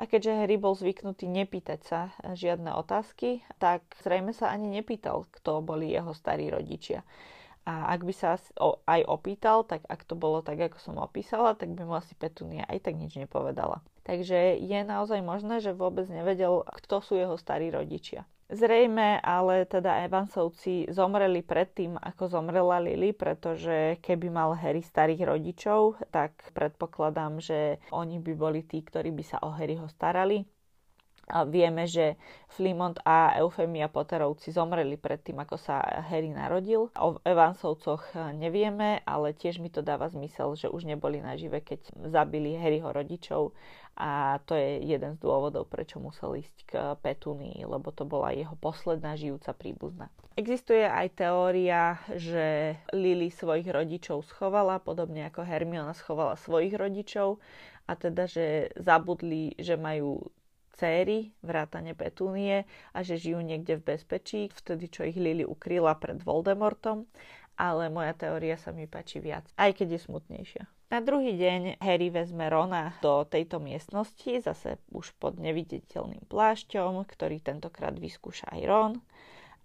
A 0.00 0.08
keďže 0.08 0.32
Harry 0.32 0.56
bol 0.56 0.72
zvyknutý 0.74 1.28
nepýtať 1.28 1.80
sa 1.84 2.00
žiadne 2.24 2.72
otázky, 2.74 3.44
tak 3.60 3.84
zrejme 4.00 4.32
sa 4.32 4.50
ani 4.50 4.80
nepýtal, 4.80 5.28
kto 5.28 5.60
boli 5.60 5.92
jeho 5.92 6.16
starí 6.16 6.48
rodičia. 6.48 7.04
A 7.68 7.92
ak 7.92 8.08
by 8.08 8.14
sa 8.16 8.40
aj 8.88 9.00
opýtal, 9.04 9.68
tak 9.68 9.84
ak 9.84 10.02
to 10.08 10.16
bolo 10.16 10.40
tak, 10.40 10.56
ako 10.56 10.80
som 10.80 10.96
opísala, 10.96 11.52
tak 11.52 11.76
by 11.76 11.84
mu 11.84 11.94
asi 11.94 12.16
Petunia 12.16 12.64
aj 12.66 12.88
tak 12.88 12.96
nič 12.96 13.20
nepovedala. 13.20 13.84
Takže 14.08 14.56
je 14.58 14.80
naozaj 14.80 15.20
možné, 15.20 15.60
že 15.60 15.76
vôbec 15.76 16.08
nevedel, 16.08 16.64
kto 16.80 17.04
sú 17.04 17.20
jeho 17.20 17.36
starí 17.36 17.68
rodičia. 17.68 18.24
Zrejme, 18.50 19.22
ale 19.22 19.62
teda 19.62 20.02
Evansovci 20.10 20.90
zomreli 20.90 21.38
predtým, 21.38 21.94
ako 21.94 22.26
zomrela 22.26 22.82
Lily, 22.82 23.14
pretože 23.14 23.94
keby 24.02 24.26
mal 24.26 24.58
Harry 24.58 24.82
starých 24.82 25.22
rodičov, 25.22 26.02
tak 26.10 26.34
predpokladám, 26.50 27.38
že 27.38 27.78
oni 27.94 28.18
by 28.18 28.32
boli 28.34 28.66
tí, 28.66 28.82
ktorí 28.82 29.14
by 29.14 29.22
sa 29.22 29.38
o 29.46 29.54
Harryho 29.54 29.86
starali 29.86 30.42
a 31.30 31.46
vieme, 31.46 31.86
že 31.86 32.18
Flimont 32.50 32.98
a 33.06 33.38
Eufemia 33.38 33.86
Potterovci 33.86 34.50
zomreli 34.50 34.98
predtým, 34.98 35.38
ako 35.38 35.56
sa 35.56 35.78
Harry 36.10 36.34
narodil. 36.34 36.90
O 36.98 37.22
Evansovcoch 37.22 38.34
nevieme, 38.34 39.00
ale 39.06 39.32
tiež 39.32 39.62
mi 39.62 39.70
to 39.70 39.80
dáva 39.80 40.10
zmysel, 40.10 40.58
že 40.58 40.66
už 40.66 40.84
neboli 40.90 41.22
nažive, 41.22 41.62
keď 41.62 42.10
zabili 42.10 42.58
Harryho 42.58 42.90
rodičov 42.90 43.54
a 44.00 44.40
to 44.48 44.56
je 44.56 44.80
jeden 44.80 45.12
z 45.14 45.20
dôvodov, 45.20 45.68
prečo 45.68 46.00
musel 46.00 46.40
ísť 46.40 46.56
k 46.64 46.72
Petunii, 47.04 47.68
lebo 47.68 47.92
to 47.92 48.08
bola 48.08 48.32
jeho 48.32 48.56
posledná 48.56 49.12
žijúca 49.12 49.52
príbuzná. 49.52 50.08
Existuje 50.40 50.88
aj 50.88 51.20
teória, 51.20 52.00
že 52.16 52.78
Lily 52.96 53.28
svojich 53.28 53.68
rodičov 53.68 54.24
schovala, 54.24 54.80
podobne 54.80 55.28
ako 55.28 55.44
Hermiona 55.44 55.92
schovala 55.92 56.40
svojich 56.40 56.72
rodičov 56.80 57.42
a 57.84 57.92
teda, 57.92 58.24
že 58.24 58.72
zabudli, 58.78 59.52
že 59.60 59.76
majú 59.76 60.32
céry, 60.80 61.36
vrátane 61.44 61.92
Petúnie 61.92 62.64
a 62.96 63.04
že 63.04 63.20
žijú 63.20 63.44
niekde 63.44 63.76
v 63.76 63.94
bezpečí, 63.94 64.48
vtedy 64.48 64.88
čo 64.88 65.04
ich 65.04 65.20
Lily 65.20 65.44
ukryla 65.44 65.92
pred 66.00 66.24
Voldemortom, 66.24 67.04
ale 67.60 67.92
moja 67.92 68.16
teória 68.16 68.56
sa 68.56 68.72
mi 68.72 68.88
páči 68.88 69.20
viac, 69.20 69.44
aj 69.60 69.76
keď 69.76 70.00
je 70.00 70.00
smutnejšia. 70.08 70.64
Na 70.90 70.98
druhý 70.98 71.38
deň 71.38 71.78
Harry 71.78 72.10
vezme 72.10 72.50
Rona 72.50 72.98
do 72.98 73.22
tejto 73.22 73.62
miestnosti, 73.62 74.42
zase 74.42 74.80
už 74.90 75.14
pod 75.22 75.38
neviditeľným 75.38 76.26
plášťom, 76.26 77.06
ktorý 77.06 77.38
tentokrát 77.38 77.94
vyskúša 77.94 78.50
aj 78.50 78.60
Ron. 78.66 78.92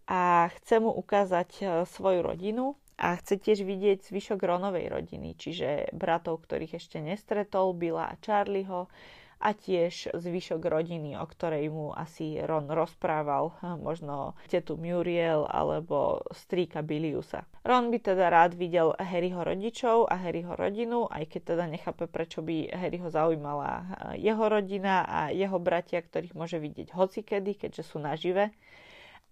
A 0.06 0.54
chce 0.54 0.86
mu 0.86 0.94
ukázať 0.94 1.50
e, 1.58 1.64
svoju 1.90 2.22
rodinu 2.22 2.78
a 3.02 3.18
chce 3.18 3.42
tiež 3.42 3.66
vidieť 3.66 4.06
zvyšok 4.06 4.38
Ronovej 4.38 4.86
rodiny, 4.86 5.34
čiže 5.34 5.90
bratov, 5.98 6.46
ktorých 6.46 6.78
ešte 6.78 7.02
nestretol, 7.02 7.74
Billa 7.74 8.14
a 8.14 8.20
Charlieho, 8.22 8.86
a 9.40 9.52
tiež 9.52 10.16
zvyšok 10.16 10.64
rodiny, 10.64 11.20
o 11.20 11.26
ktorej 11.28 11.68
mu 11.68 11.92
asi 11.92 12.40
Ron 12.40 12.72
rozprával, 12.72 13.52
možno 13.86 14.34
tetu 14.48 14.80
Muriel 14.80 15.44
alebo 15.48 16.24
strýka 16.32 16.80
Biliusa. 16.80 17.44
Ron 17.66 17.92
by 17.92 17.98
teda 18.00 18.32
rád 18.32 18.56
videl 18.56 18.96
Harryho 18.96 19.44
rodičov 19.44 20.08
a 20.08 20.16
Harryho 20.22 20.56
rodinu, 20.56 21.10
aj 21.12 21.28
keď 21.28 21.42
teda 21.56 21.66
nechápe, 21.68 22.06
prečo 22.08 22.40
by 22.46 22.72
Harryho 22.72 23.10
zaujímala 23.12 23.86
jeho 24.16 24.46
rodina 24.48 25.04
a 25.04 25.20
jeho 25.34 25.58
bratia, 25.60 26.00
ktorých 26.00 26.38
môže 26.38 26.62
vidieť 26.62 26.94
hocikedy, 26.96 27.58
keďže 27.58 27.84
sú 27.84 27.98
nažive. 28.00 28.56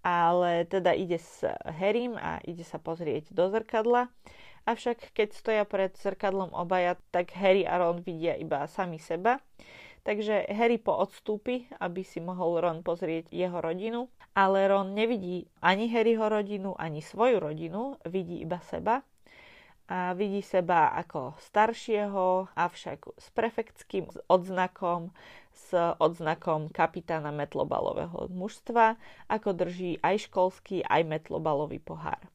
Ale 0.03 0.67
teda 0.67 0.91
ide 0.91 1.15
s 1.15 1.47
Harrym 1.63 2.19
a 2.19 2.43
ide 2.43 2.67
sa 2.67 2.75
pozrieť 2.75 3.31
do 3.31 3.47
zrkadla. 3.47 4.11
Avšak 4.67 5.15
keď 5.15 5.29
stoja 5.31 5.63
pred 5.63 5.95
zrkadlom 5.95 6.51
obaja, 6.51 6.99
tak 7.15 7.31
Harry 7.39 7.63
a 7.63 7.79
Ron 7.79 8.03
vidia 8.03 8.35
iba 8.35 8.67
sami 8.67 8.99
seba 8.99 9.39
Takže 10.03 10.51
Harry 10.51 10.83
poodstúpi, 10.83 11.71
aby 11.79 12.03
si 12.03 12.19
mohol 12.19 12.59
Ron 12.59 12.83
pozrieť 12.83 13.31
jeho 13.31 13.63
rodinu, 13.63 14.11
ale 14.35 14.67
Ron 14.67 14.91
nevidí 14.91 15.47
ani 15.63 15.87
Harryho 15.87 16.27
rodinu, 16.27 16.75
ani 16.75 16.99
svoju 16.99 17.39
rodinu, 17.39 17.95
vidí 18.03 18.43
iba 18.43 18.59
seba 18.67 18.99
a 19.87 20.11
vidí 20.11 20.43
seba 20.43 20.91
ako 20.91 21.39
staršieho, 21.39 22.51
avšak 22.51 23.15
s 23.15 23.27
prefektským 23.31 24.11
odznakom, 24.27 25.15
s 25.55 25.71
odznakom 25.99 26.67
kapitána 26.67 27.31
metlobalového 27.31 28.27
mužstva, 28.27 28.99
ako 29.31 29.55
drží 29.55 30.03
aj 30.03 30.27
školský, 30.27 30.83
aj 30.83 31.07
metlobalový 31.07 31.79
pohár. 31.79 32.32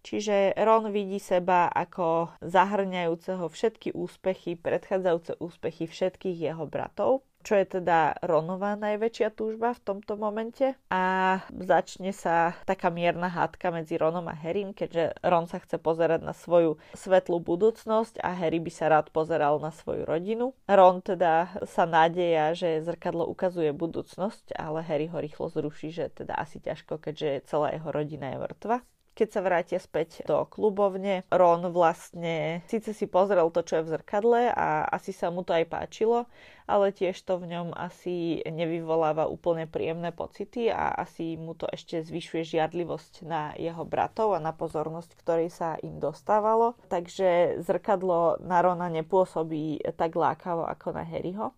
Čiže 0.00 0.56
Ron 0.56 0.90
vidí 0.90 1.20
seba 1.20 1.68
ako 1.68 2.32
zahrňajúceho 2.40 3.46
všetky 3.46 3.92
úspechy, 3.92 4.56
predchádzajúce 4.56 5.36
úspechy 5.38 5.84
všetkých 5.84 6.50
jeho 6.50 6.64
bratov, 6.64 7.24
čo 7.40 7.56
je 7.56 7.80
teda 7.80 8.20
Ronová 8.20 8.76
najväčšia 8.76 9.32
túžba 9.32 9.72
v 9.72 9.84
tomto 9.84 10.16
momente. 10.20 10.76
A 10.92 11.36
začne 11.48 12.12
sa 12.12 12.52
taká 12.68 12.92
mierna 12.92 13.32
hádka 13.32 13.72
medzi 13.72 13.96
Ronom 13.96 14.28
a 14.28 14.36
Harrym, 14.36 14.76
keďže 14.76 15.16
Ron 15.24 15.48
sa 15.48 15.60
chce 15.60 15.80
pozerať 15.80 16.20
na 16.20 16.36
svoju 16.36 16.76
svetlú 16.92 17.40
budúcnosť 17.40 18.20
a 18.20 18.36
Harry 18.36 18.60
by 18.60 18.72
sa 18.72 18.92
rád 18.92 19.08
pozeral 19.12 19.56
na 19.60 19.72
svoju 19.72 20.04
rodinu. 20.04 20.52
Ron 20.68 21.00
teda 21.00 21.64
sa 21.64 21.88
nádeja, 21.88 22.52
že 22.52 22.84
zrkadlo 22.84 23.24
ukazuje 23.24 23.72
budúcnosť, 23.72 24.56
ale 24.56 24.84
Harry 24.84 25.08
ho 25.08 25.16
rýchlo 25.16 25.48
zruší, 25.48 25.92
že 25.92 26.12
teda 26.12 26.36
asi 26.36 26.60
ťažko, 26.60 27.00
keďže 27.00 27.48
celá 27.48 27.72
jeho 27.72 27.88
rodina 27.88 28.36
je 28.36 28.38
mŕtva 28.40 28.84
keď 29.14 29.28
sa 29.28 29.40
vrátia 29.44 29.78
späť 29.82 30.22
do 30.24 30.46
klubovne, 30.46 31.26
Ron 31.28 31.68
vlastne 31.74 32.64
síce 32.70 32.94
si 32.94 33.04
pozrel 33.10 33.50
to, 33.52 33.60
čo 33.60 33.80
je 33.80 33.86
v 33.86 33.92
zrkadle 33.98 34.48
a 34.48 34.86
asi 34.88 35.10
sa 35.12 35.28
mu 35.28 35.44
to 35.44 35.52
aj 35.52 35.66
páčilo, 35.68 36.30
ale 36.70 36.94
tiež 36.94 37.18
to 37.26 37.36
v 37.42 37.50
ňom 37.50 37.74
asi 37.74 38.40
nevyvoláva 38.46 39.26
úplne 39.26 39.66
príjemné 39.66 40.14
pocity 40.14 40.70
a 40.70 40.94
asi 40.94 41.34
mu 41.34 41.58
to 41.58 41.66
ešte 41.68 42.00
zvyšuje 42.06 42.56
žiadlivosť 42.56 43.12
na 43.26 43.52
jeho 43.58 43.82
bratov 43.82 44.38
a 44.38 44.42
na 44.42 44.54
pozornosť, 44.54 45.18
ktorej 45.18 45.50
sa 45.50 45.76
im 45.82 45.98
dostávalo. 45.98 46.78
Takže 46.88 47.60
zrkadlo 47.66 48.38
na 48.40 48.62
Rona 48.62 48.86
nepôsobí 48.88 49.82
tak 49.98 50.14
lákavo 50.14 50.64
ako 50.64 50.94
na 50.94 51.04
Harryho 51.04 51.52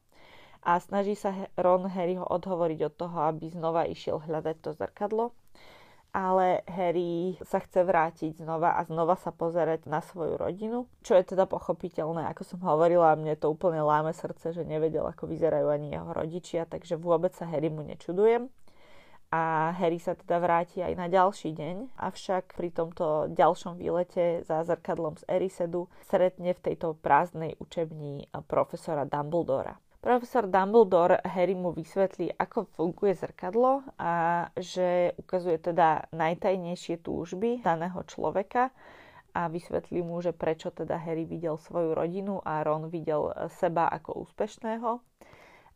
a 0.63 0.79
snaží 0.79 1.19
sa 1.19 1.35
Ron 1.59 1.91
Harryho 1.91 2.23
odhovoriť 2.23 2.81
od 2.87 2.95
toho, 2.95 3.19
aby 3.29 3.51
znova 3.51 3.83
išiel 3.85 4.23
hľadať 4.23 4.57
to 4.63 4.71
zrkadlo 4.79 5.35
ale 6.13 6.61
Harry 6.69 7.41
sa 7.49 7.57
chce 7.57 7.89
vrátiť 7.89 8.45
znova 8.45 8.77
a 8.77 8.85
znova 8.85 9.17
sa 9.17 9.33
pozerať 9.33 9.89
na 9.89 10.05
svoju 10.05 10.37
rodinu, 10.37 10.85
čo 11.01 11.17
je 11.17 11.25
teda 11.25 11.49
pochopiteľné, 11.49 12.29
ako 12.29 12.45
som 12.45 12.61
hovorila, 12.61 13.17
mne 13.17 13.33
to 13.41 13.49
úplne 13.49 13.81
láme 13.81 14.13
srdce, 14.13 14.53
že 14.53 14.69
nevedel, 14.69 15.09
ako 15.09 15.25
vyzerajú 15.25 15.73
ani 15.73 15.97
jeho 15.97 16.13
rodičia, 16.13 16.69
takže 16.69 17.01
vôbec 17.01 17.33
sa 17.33 17.49
Harry 17.49 17.73
mu 17.73 17.81
nečudujem. 17.81 18.53
A 19.33 19.73
Harry 19.81 19.97
sa 19.97 20.13
teda 20.13 20.37
vráti 20.37 20.85
aj 20.85 20.93
na 20.93 21.09
ďalší 21.09 21.57
deň, 21.57 21.97
avšak 21.97 22.53
pri 22.53 22.69
tomto 22.69 23.33
ďalšom 23.33 23.81
výlete 23.81 24.45
za 24.45 24.61
zrkadlom 24.61 25.17
z 25.17 25.25
Erisedu 25.25 25.89
stretne 26.05 26.53
v 26.53 26.61
tejto 26.61 26.93
prázdnej 27.01 27.57
učebni 27.57 28.29
profesora 28.45 29.09
Dumbledora. 29.09 29.81
Profesor 30.03 30.51
Dumbledore 30.51 31.23
Harry 31.23 31.55
mu 31.55 31.71
vysvetlí, 31.71 32.35
ako 32.35 32.67
funguje 32.75 33.15
zrkadlo 33.15 33.87
a 34.03 34.51
že 34.59 35.15
ukazuje 35.15 35.63
teda 35.63 36.11
najtajnejšie 36.11 37.07
túžby 37.07 37.63
daného 37.63 38.03
človeka 38.11 38.75
a 39.31 39.47
vysvetlí 39.47 40.03
mu, 40.03 40.19
že 40.19 40.35
prečo 40.35 40.75
teda 40.75 40.99
Harry 40.99 41.23
videl 41.23 41.55
svoju 41.55 41.95
rodinu 41.95 42.43
a 42.43 42.67
Ron 42.67 42.91
videl 42.91 43.31
seba 43.55 43.87
ako 43.95 44.27
úspešného. 44.27 44.99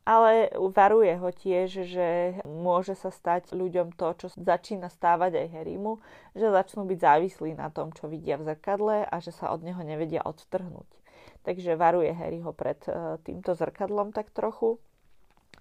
Ale 0.02 0.50
varuje 0.74 1.14
ho 1.22 1.30
tiež, 1.30 1.86
že 1.86 2.08
môže 2.42 2.98
sa 2.98 3.14
stať 3.14 3.54
ľuďom 3.54 3.94
to, 3.94 4.10
čo 4.18 4.26
začína 4.34 4.90
stávať 4.90 5.38
aj 5.38 5.54
Harrymu, 5.54 6.02
že 6.34 6.50
začnú 6.50 6.82
byť 6.82 6.98
závislí 6.98 7.54
na 7.54 7.70
tom, 7.70 7.94
čo 7.94 8.10
vidia 8.10 8.34
v 8.42 8.50
zrkadle 8.50 9.06
a 9.06 9.16
že 9.22 9.30
sa 9.30 9.54
od 9.54 9.62
neho 9.62 9.86
nevedia 9.86 10.26
odtrhnúť 10.26 11.05
takže 11.46 11.78
varuje 11.78 12.10
Harryho 12.10 12.50
pred 12.50 12.82
e, 12.90 13.22
týmto 13.22 13.54
zrkadlom 13.54 14.10
tak 14.10 14.34
trochu. 14.34 14.82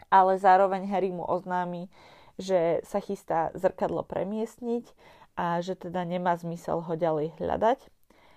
Ale 0.09 0.41
zároveň 0.41 0.89
Harry 0.89 1.13
mu 1.13 1.21
oznámi, 1.21 1.93
že 2.41 2.81
sa 2.89 2.97
chystá 2.97 3.53
zrkadlo 3.53 4.01
premiestniť 4.01 4.89
a 5.37 5.61
že 5.61 5.77
teda 5.77 6.01
nemá 6.01 6.33
zmysel 6.33 6.81
ho 6.81 6.93
ďalej 6.97 7.37
hľadať 7.37 7.79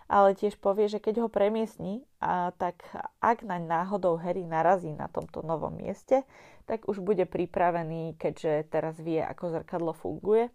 ale 0.08 0.32
tiež 0.32 0.56
povie, 0.56 0.88
že 0.88 1.04
keď 1.04 1.20
ho 1.24 1.28
premiesni, 1.28 2.00
a 2.16 2.50
tak 2.56 2.80
ak 3.20 3.44
naň 3.44 3.68
náhodou 3.68 4.16
Harry 4.16 4.48
narazí 4.48 4.88
na 4.96 5.04
tomto 5.06 5.44
novom 5.44 5.76
mieste, 5.76 6.24
tak 6.64 6.88
už 6.88 7.04
bude 7.04 7.28
pripravený, 7.28 8.16
keďže 8.16 8.72
teraz 8.72 8.96
vie, 8.96 9.20
ako 9.20 9.60
zrkadlo 9.60 9.92
funguje. 9.92 10.48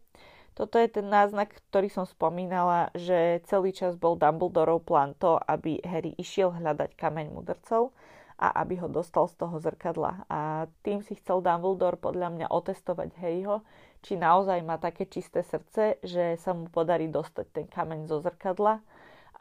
Toto 0.54 0.78
je 0.78 0.86
ten 0.86 1.10
náznak, 1.10 1.50
ktorý 1.74 1.90
som 1.90 2.06
spomínala, 2.06 2.94
že 2.94 3.42
celý 3.50 3.74
čas 3.74 3.98
bol 3.98 4.14
Dumbledorov 4.14 4.86
plán 4.86 5.18
to, 5.18 5.42
aby 5.50 5.82
Harry 5.82 6.14
išiel 6.22 6.54
hľadať 6.54 6.94
kameň 6.94 7.34
mudrcov 7.34 7.90
a 8.38 8.62
aby 8.62 8.78
ho 8.78 8.90
dostal 8.90 9.26
z 9.26 9.36
toho 9.42 9.58
zrkadla. 9.58 10.30
A 10.30 10.70
tým 10.86 11.02
si 11.02 11.18
chcel 11.18 11.42
Dumbledore 11.42 11.98
podľa 11.98 12.30
mňa 12.30 12.48
otestovať 12.54 13.18
Harryho, 13.18 13.66
či 14.06 14.14
naozaj 14.14 14.62
má 14.62 14.78
také 14.78 15.10
čisté 15.10 15.42
srdce, 15.42 15.98
že 16.06 16.38
sa 16.38 16.54
mu 16.54 16.70
podarí 16.70 17.10
dostať 17.10 17.46
ten 17.50 17.66
kameň 17.66 18.06
zo 18.06 18.22
zrkadla 18.22 18.84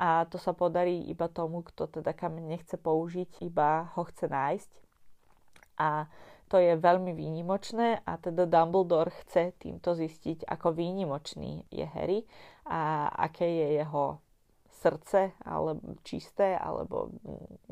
a 0.03 0.25
to 0.27 0.41
sa 0.41 0.57
podarí 0.57 1.05
iba 1.13 1.29
tomu, 1.29 1.61
kto 1.63 1.87
teda 2.01 2.17
kameň 2.17 2.57
nechce 2.57 2.77
použiť, 2.81 3.45
iba 3.45 3.93
ho 3.93 4.03
chce 4.09 4.27
nájsť. 4.27 4.71
A 5.79 6.09
to 6.53 6.61
je 6.61 6.77
veľmi 6.77 7.17
výnimočné 7.17 8.05
a 8.05 8.21
teda 8.21 8.45
Dumbledore 8.45 9.09
chce 9.25 9.57
týmto 9.57 9.97
zistiť, 9.97 10.45
ako 10.45 10.77
výnimočný 10.77 11.65
je 11.73 11.89
Harry 11.89 12.29
a 12.69 13.09
aké 13.09 13.49
je 13.49 13.69
jeho 13.81 14.21
srdce 14.85 15.33
alebo 15.49 15.81
čisté 16.05 16.53
alebo 16.61 17.09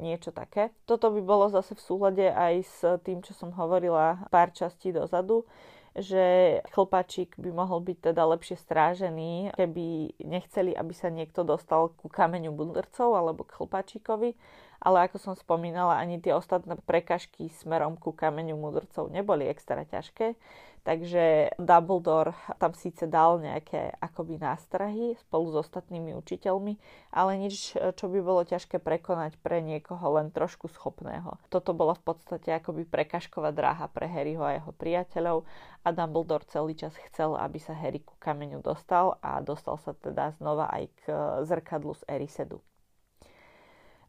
niečo 0.00 0.32
také. 0.32 0.72
Toto 0.88 1.12
by 1.12 1.20
bolo 1.20 1.52
zase 1.52 1.76
v 1.76 1.84
súhľade 1.84 2.26
aj 2.32 2.54
s 2.64 2.78
tým, 3.04 3.20
čo 3.20 3.36
som 3.36 3.52
hovorila 3.52 4.24
pár 4.32 4.48
častí 4.56 4.96
dozadu, 4.96 5.44
že 5.92 6.56
chlpačík 6.72 7.36
by 7.36 7.50
mohol 7.52 7.84
byť 7.84 8.14
teda 8.14 8.22
lepšie 8.32 8.56
strážený, 8.62 9.52
keby 9.58 10.16
nechceli, 10.24 10.72
aby 10.72 10.94
sa 10.96 11.12
niekto 11.12 11.44
dostal 11.44 11.92
ku 12.00 12.06
kameňu 12.08 12.54
budrcov 12.54 13.12
alebo 13.12 13.44
k 13.44 13.60
chlpačíkovi, 13.60 14.32
ale 14.80 15.06
ako 15.06 15.20
som 15.20 15.34
spomínala, 15.36 16.00
ani 16.00 16.16
tie 16.16 16.32
ostatné 16.32 16.80
prekažky 16.88 17.52
smerom 17.60 18.00
ku 18.00 18.16
kameňu 18.16 18.56
mudrcov 18.56 19.12
neboli 19.12 19.44
extra 19.46 19.84
ťažké. 19.84 20.34
Takže 20.80 21.52
Dumbledore 21.60 22.32
tam 22.56 22.72
síce 22.72 23.04
dal 23.04 23.36
nejaké 23.36 23.92
akoby 24.00 24.40
nástrahy 24.40 25.12
spolu 25.20 25.52
s 25.52 25.68
ostatnými 25.68 26.16
učiteľmi, 26.16 26.80
ale 27.12 27.36
nič, 27.36 27.76
čo 27.76 28.06
by 28.08 28.18
bolo 28.24 28.48
ťažké 28.48 28.80
prekonať 28.80 29.36
pre 29.44 29.60
niekoho 29.60 30.16
len 30.16 30.32
trošku 30.32 30.72
schopného. 30.72 31.36
Toto 31.52 31.76
bola 31.76 31.92
v 31.92 32.00
podstate 32.08 32.48
akoby 32.56 32.88
prekažková 32.88 33.52
dráha 33.52 33.92
pre 33.92 34.08
Harryho 34.08 34.40
a 34.40 34.56
jeho 34.56 34.72
priateľov 34.72 35.44
a 35.84 35.88
Dumbledore 35.92 36.48
celý 36.48 36.72
čas 36.72 36.96
chcel, 37.12 37.36
aby 37.36 37.60
sa 37.60 37.76
Harry 37.76 38.00
ku 38.00 38.16
kameňu 38.16 38.64
dostal 38.64 39.20
a 39.20 39.44
dostal 39.44 39.76
sa 39.84 39.92
teda 39.92 40.32
znova 40.40 40.72
aj 40.72 40.84
k 40.96 41.00
zrkadlu 41.44 41.92
z 41.92 42.08
Erisedu. 42.08 42.64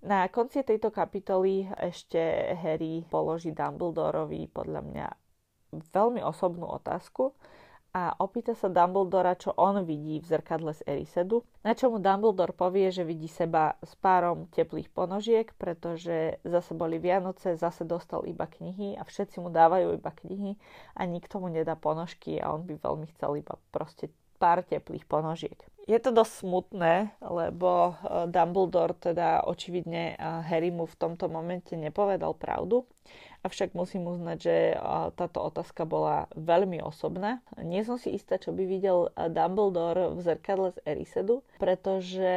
Na 0.01 0.25
konci 0.33 0.65
tejto 0.65 0.89
kapitoly 0.89 1.69
ešte 1.77 2.17
Harry 2.57 3.05
položí 3.05 3.53
Dumbledorovi 3.53 4.49
podľa 4.49 4.81
mňa 4.81 5.07
veľmi 5.93 6.25
osobnú 6.25 6.65
otázku 6.73 7.37
a 7.93 8.17
opýta 8.17 8.57
sa 8.57 8.65
Dumbledora, 8.65 9.37
čo 9.37 9.53
on 9.53 9.85
vidí 9.85 10.17
v 10.17 10.25
zrkadle 10.25 10.73
z 10.73 10.81
Erisedu, 10.89 11.45
na 11.61 11.77
čo 11.77 11.93
mu 11.93 12.01
Dumbledore 12.01 12.49
povie, 12.49 12.89
že 12.89 13.05
vidí 13.05 13.29
seba 13.29 13.77
s 13.85 13.93
párom 13.93 14.49
teplých 14.49 14.89
ponožiek, 14.89 15.53
pretože 15.53 16.41
zase 16.41 16.73
boli 16.73 16.97
Vianoce, 16.97 17.53
zase 17.53 17.85
dostal 17.85 18.25
iba 18.25 18.49
knihy 18.49 18.97
a 18.97 19.05
všetci 19.05 19.37
mu 19.37 19.53
dávajú 19.53 20.01
iba 20.01 20.09
knihy 20.09 20.57
a 20.97 21.05
nikto 21.05 21.37
mu 21.37 21.45
nedá 21.45 21.77
ponožky 21.77 22.41
a 22.41 22.49
on 22.49 22.65
by 22.65 22.73
veľmi 22.73 23.05
chcel 23.13 23.37
iba 23.37 23.53
proste 23.69 24.09
pár 24.41 24.65
teplých 24.65 25.05
ponožiek. 25.05 25.61
Je 25.89 25.97
to 25.97 26.13
dosť 26.13 26.45
smutné, 26.45 26.93
lebo 27.25 27.97
eh, 27.97 28.29
Dumbledore 28.29 28.93
teda 28.93 29.45
očividne 29.49 30.13
eh, 30.13 30.17
Harry 30.45 30.69
mu 30.69 30.85
v 30.85 30.99
tomto 30.99 31.25
momente 31.25 31.73
nepovedal 31.73 32.37
pravdu. 32.37 32.85
Avšak 33.41 33.73
musím 33.73 34.05
uznať, 34.05 34.37
že 34.37 34.55
eh, 34.71 34.79
táto 35.17 35.41
otázka 35.41 35.89
bola 35.89 36.29
veľmi 36.37 36.85
osobná. 36.85 37.41
Nie 37.57 37.81
som 37.81 37.97
si 37.97 38.13
istá, 38.13 38.37
čo 38.37 38.53
by 38.53 38.63
videl 38.69 39.09
Dumbledore 39.33 40.13
v 40.13 40.19
zrkadle 40.21 40.77
z 40.77 40.77
Erisedu, 40.85 41.41
pretože 41.57 42.29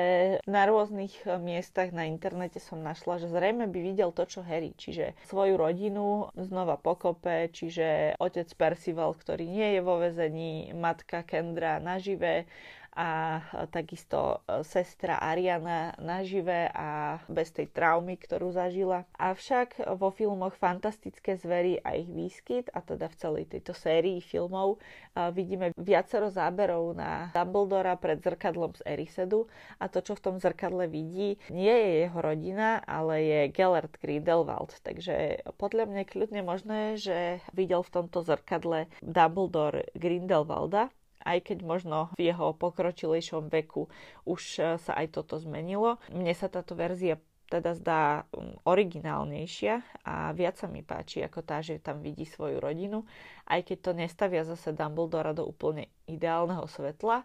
na 0.48 0.64
rôznych 0.64 1.12
miestach 1.36 1.92
na 1.92 2.08
internete 2.08 2.56
som 2.64 2.80
našla, 2.80 3.20
že 3.20 3.28
zrejme 3.28 3.68
by 3.68 3.78
videl 3.84 4.08
to, 4.16 4.24
čo 4.24 4.40
Harry, 4.40 4.72
čiže 4.72 5.12
svoju 5.28 5.60
rodinu 5.60 6.32
znova 6.32 6.80
pokope, 6.80 7.52
čiže 7.52 8.16
otec 8.16 8.48
Percival, 8.56 9.12
ktorý 9.12 9.44
nie 9.44 9.76
je 9.76 9.80
vo 9.84 10.00
vezení, 10.00 10.72
matka 10.72 11.20
Kendra 11.20 11.76
nažive 11.76 12.48
a 12.94 13.42
takisto 13.74 14.46
e, 14.46 14.62
sestra 14.62 15.18
Ariana 15.18 15.98
nažive 15.98 16.70
a 16.70 17.18
bez 17.26 17.50
tej 17.50 17.70
traumy, 17.74 18.14
ktorú 18.14 18.54
zažila. 18.54 19.02
Avšak 19.18 19.82
vo 19.98 20.14
filmoch 20.14 20.54
Fantastické 20.54 21.34
zvery 21.34 21.82
a 21.82 21.98
ich 21.98 22.06
výskyt, 22.06 22.70
a 22.70 22.80
teda 22.80 23.10
v 23.10 23.18
celej 23.18 23.44
tejto 23.50 23.74
sérii 23.74 24.22
filmov, 24.22 24.78
e, 24.78 25.28
vidíme 25.34 25.74
viacero 25.74 26.30
záberov 26.30 26.94
na 26.94 27.34
Dumbledora 27.34 27.98
pred 27.98 28.22
zrkadlom 28.22 28.78
z 28.78 28.82
Erisedu 28.86 29.50
a 29.82 29.90
to, 29.90 29.98
čo 29.98 30.14
v 30.14 30.22
tom 30.22 30.36
zrkadle 30.38 30.86
vidí, 30.86 31.36
nie 31.50 31.74
je 31.74 31.90
jeho 32.06 32.18
rodina, 32.22 32.78
ale 32.86 33.26
je 33.26 33.40
Gellert 33.50 33.98
Grindelwald. 33.98 34.70
Takže 34.86 35.42
podľa 35.58 35.90
mňa 35.90 36.00
je 36.06 36.12
kľudne 36.14 36.42
možné, 36.46 36.80
že 36.94 37.42
videl 37.50 37.82
v 37.82 37.92
tomto 38.00 38.22
zrkadle 38.22 38.86
Dumbledore 39.02 39.90
Grindelwalda, 39.98 40.94
aj 41.24 41.52
keď 41.52 41.58
možno 41.64 42.12
v 42.14 42.30
jeho 42.30 42.52
pokročilejšom 42.54 43.48
veku 43.48 43.88
už 44.28 44.42
e, 44.60 44.60
sa 44.78 44.92
aj 45.00 45.16
toto 45.16 45.40
zmenilo. 45.40 45.98
Mne 46.12 46.36
sa 46.36 46.52
táto 46.52 46.76
verzia 46.76 47.16
teda 47.48 47.76
zdá 47.76 48.02
mm, 48.32 48.64
originálnejšia 48.64 50.04
a 50.04 50.32
viac 50.32 50.56
sa 50.56 50.66
mi 50.68 50.80
páči 50.80 51.24
ako 51.24 51.44
tá, 51.44 51.60
že 51.60 51.80
tam 51.80 52.00
vidí 52.00 52.24
svoju 52.24 52.60
rodinu, 52.60 53.04
aj 53.48 53.68
keď 53.68 53.78
to 53.80 53.90
nestavia 53.92 54.42
zase 54.42 54.72
Dumbledora 54.72 55.36
do 55.36 55.44
úplne 55.44 55.92
ideálneho 56.08 56.64
svetla, 56.64 57.24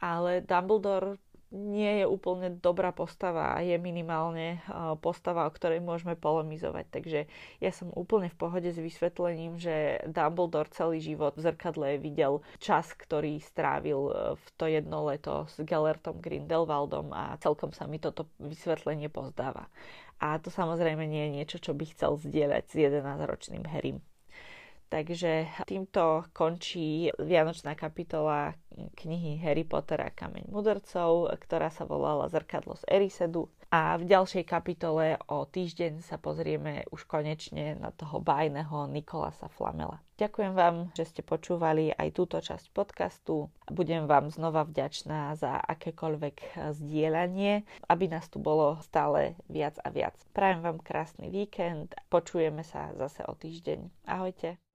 ale 0.00 0.44
Dumbledore 0.44 1.18
nie 1.54 2.02
je 2.02 2.06
úplne 2.10 2.58
dobrá 2.58 2.90
postava 2.90 3.54
a 3.54 3.62
je 3.62 3.78
minimálne 3.78 4.58
postava, 4.98 5.46
o 5.46 5.54
ktorej 5.54 5.78
môžeme 5.78 6.18
polemizovať. 6.18 6.86
Takže 6.90 7.20
ja 7.62 7.70
som 7.70 7.94
úplne 7.94 8.26
v 8.26 8.38
pohode 8.38 8.66
s 8.66 8.78
vysvetlením, 8.78 9.54
že 9.54 10.02
Dumbledore 10.10 10.72
celý 10.74 10.98
život 10.98 11.38
v 11.38 11.46
zrkadle 11.46 12.02
videl 12.02 12.42
čas, 12.58 12.90
ktorý 12.98 13.38
strávil 13.38 14.00
e, 14.10 14.12
v 14.34 14.46
to 14.58 14.64
jedno 14.66 15.06
leto 15.06 15.46
s 15.46 15.62
Gellertom 15.62 16.18
Grindelwaldom 16.18 17.14
a 17.14 17.38
celkom 17.38 17.70
sa 17.70 17.86
mi 17.86 18.02
toto 18.02 18.26
vysvetlenie 18.42 19.06
pozdáva. 19.06 19.70
A 20.18 20.40
to 20.42 20.50
samozrejme 20.50 21.06
nie 21.06 21.30
je 21.30 21.34
niečo, 21.42 21.58
čo 21.62 21.76
by 21.76 21.84
chcel 21.94 22.18
zdieľať 22.18 22.64
s 22.66 22.74
11-ročným 22.74 23.68
Harrym. 23.68 24.00
Takže 24.86 25.50
týmto 25.66 26.22
končí 26.30 27.10
Vianočná 27.18 27.74
kapitola 27.74 28.54
knihy 28.94 29.42
Harry 29.42 29.66
Potter 29.66 29.98
a 29.98 30.14
Kameň 30.14 30.46
mudrcov, 30.46 31.32
ktorá 31.42 31.74
sa 31.74 31.82
volala 31.88 32.30
Zrkadlo 32.30 32.78
z 32.78 32.84
Erisedu. 32.86 33.50
A 33.66 33.98
v 33.98 34.06
ďalšej 34.06 34.46
kapitole 34.46 35.18
o 35.26 35.42
týždeň 35.42 35.98
sa 35.98 36.22
pozrieme 36.22 36.86
už 36.94 37.02
konečne 37.10 37.74
na 37.74 37.90
toho 37.90 38.22
bajného 38.22 38.86
Nikolasa 38.86 39.50
Flamela. 39.50 39.98
Ďakujem 40.22 40.54
vám, 40.54 40.94
že 40.94 41.04
ste 41.04 41.26
počúvali 41.26 41.90
aj 41.90 42.08
túto 42.14 42.38
časť 42.38 42.70
podcastu. 42.70 43.50
Budem 43.66 44.06
vám 44.06 44.30
znova 44.30 44.62
vďačná 44.62 45.34
za 45.34 45.58
akékoľvek 45.66 46.62
zdieľanie, 46.78 47.66
aby 47.90 48.04
nás 48.06 48.30
tu 48.30 48.38
bolo 48.38 48.78
stále 48.86 49.34
viac 49.50 49.82
a 49.82 49.90
viac. 49.90 50.14
Prajem 50.30 50.62
vám 50.62 50.78
krásny 50.78 51.26
víkend. 51.26 51.90
Počujeme 52.06 52.62
sa 52.62 52.94
zase 52.94 53.26
o 53.26 53.34
týždeň. 53.34 54.06
Ahojte. 54.06 54.65